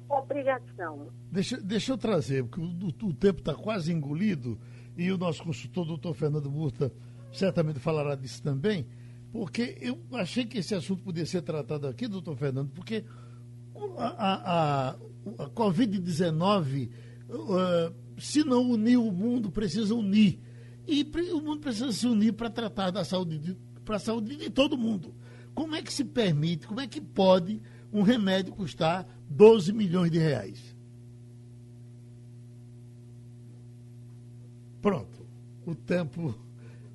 obrigação. 0.07 1.07
Deixa, 1.31 1.57
deixa 1.57 1.93
eu 1.93 1.97
trazer, 1.97 2.43
porque 2.43 2.61
o, 2.61 3.07
o 3.09 3.13
tempo 3.13 3.39
está 3.39 3.55
quase 3.55 3.91
engolido 3.91 4.59
e 4.97 5.11
o 5.11 5.17
nosso 5.17 5.43
consultor, 5.43 5.85
doutor 5.85 6.13
Fernando 6.13 6.49
Murta, 6.49 6.91
certamente 7.31 7.79
falará 7.79 8.15
disso 8.15 8.41
também, 8.43 8.85
porque 9.31 9.77
eu 9.79 9.97
achei 10.13 10.45
que 10.45 10.57
esse 10.57 10.73
assunto 10.73 11.03
podia 11.03 11.25
ser 11.25 11.41
tratado 11.41 11.87
aqui, 11.87 12.07
doutor 12.07 12.35
Fernando, 12.35 12.69
porque 12.71 13.03
a, 13.97 14.07
a, 14.07 14.89
a 15.43 15.49
Covid-19, 15.49 16.89
uh, 17.29 17.93
se 18.19 18.43
não 18.43 18.69
unir 18.69 18.97
o 18.97 19.11
mundo, 19.11 19.51
precisa 19.51 19.93
unir. 19.95 20.39
E 20.87 21.03
o 21.31 21.41
mundo 21.41 21.59
precisa 21.59 21.91
se 21.91 22.07
unir 22.07 22.33
para 22.33 22.49
tratar 22.49 22.89
da 22.89 23.05
saúde, 23.05 23.55
para 23.85 23.97
a 23.97 23.99
saúde 23.99 24.35
de 24.35 24.49
todo 24.49 24.77
mundo. 24.77 25.13
Como 25.53 25.75
é 25.75 25.81
que 25.81 25.93
se 25.93 26.03
permite, 26.03 26.65
como 26.67 26.79
é 26.79 26.87
que 26.87 26.99
pode 26.99 27.61
um 27.91 28.01
remédio 28.01 28.53
custar 28.53 29.07
12 29.29 29.71
milhões 29.73 30.11
de 30.11 30.17
reais? 30.17 30.75
Pronto, 34.81 35.25
o 35.65 35.75
tempo 35.75 36.33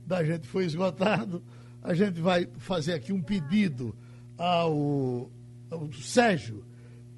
da 0.07 0.25
gente 0.25 0.47
foi 0.47 0.65
esgotado. 0.65 1.43
A 1.83 1.95
gente 1.95 2.21
vai 2.21 2.49
fazer 2.59 2.95
aqui 2.95 3.13
um 3.13 3.21
pedido 3.21 3.95
ao, 4.39 5.31
ao 5.71 5.93
Sérgio, 5.93 6.65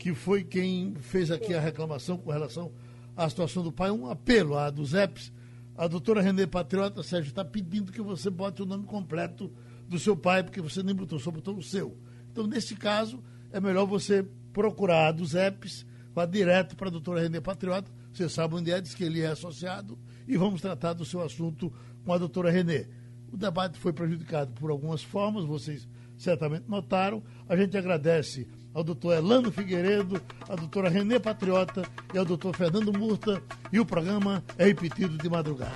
que 0.07 0.14
foi 0.14 0.44
quem 0.44 0.94
fez 1.00 1.32
aqui 1.32 1.52
a 1.52 1.59
reclamação 1.59 2.16
com 2.16 2.30
relação 2.30 2.70
à 3.16 3.28
situação 3.28 3.64
do 3.64 3.72
pai, 3.72 3.90
um 3.90 4.09
apelo 4.09 4.57
à 4.57 4.70
dos 4.70 4.94
EPS 4.94 5.32
a 5.76 5.88
doutora 5.88 6.22
Renê 6.22 6.46
Patriota, 6.46 7.02
Sérgio, 7.02 7.30
está 7.30 7.44
pedindo 7.44 7.90
que 7.90 8.00
você 8.00 8.30
bote 8.30 8.62
o 8.62 8.66
nome 8.66 8.84
completo 8.84 9.52
do 9.88 9.98
seu 9.98 10.16
pai, 10.16 10.44
porque 10.44 10.61
você 10.61 10.80
nem 10.80 10.94
botou, 10.94 11.18
só 11.18 11.32
botou 11.32 11.57
o 11.57 11.62
seu. 11.62 11.98
Então, 12.30 12.46
nesse 12.46 12.76
caso, 12.76 13.20
é 13.50 13.61
melhor 13.61 13.84
você 13.84 14.24
procurar 14.52 15.11
dos 15.11 15.34
EPs, 15.34 15.84
vá 16.14 16.24
direto 16.24 16.76
para 16.76 16.86
a 16.86 16.92
doutora 16.92 17.20
Renê 17.20 17.40
Patriota, 17.40 17.90
você 18.12 18.28
sabe 18.28 18.54
onde 18.54 18.70
é, 18.70 18.80
diz 18.80 18.94
que 18.94 19.02
ele 19.02 19.22
é 19.22 19.26
associado, 19.26 19.98
e 20.28 20.36
vamos 20.36 20.61
tratar 20.61 20.92
do 20.92 21.04
seu 21.04 21.20
assunto 21.20 21.72
com 22.04 22.12
a 22.12 22.18
doutora 22.18 22.48
Renê. 22.48 22.86
O 23.32 23.36
debate 23.36 23.76
foi 23.76 23.92
prejudicado 23.92 24.52
por 24.52 24.70
algumas 24.70 25.02
formas, 25.02 25.44
vocês 25.44 25.86
certamente 26.16 26.64
notaram. 26.68 27.22
A 27.48 27.57
gente 27.57 27.76
agradece 27.76 28.46
ao 28.77 28.85
doutor 28.85 29.16
Elano 29.16 29.51
Figueiredo, 29.51 30.20
à 30.47 30.55
doutora 30.55 30.91
Renê 30.91 31.18
Patriota 31.18 31.83
e 32.12 32.18
ao 32.18 32.27
doutor 32.27 32.55
Fernando 32.55 32.93
Murta. 32.93 33.43
E 33.72 33.81
o 33.81 33.87
programa 33.87 34.45
é 34.59 34.66
repetido 34.66 35.16
de 35.16 35.31
madrugada. 35.31 35.72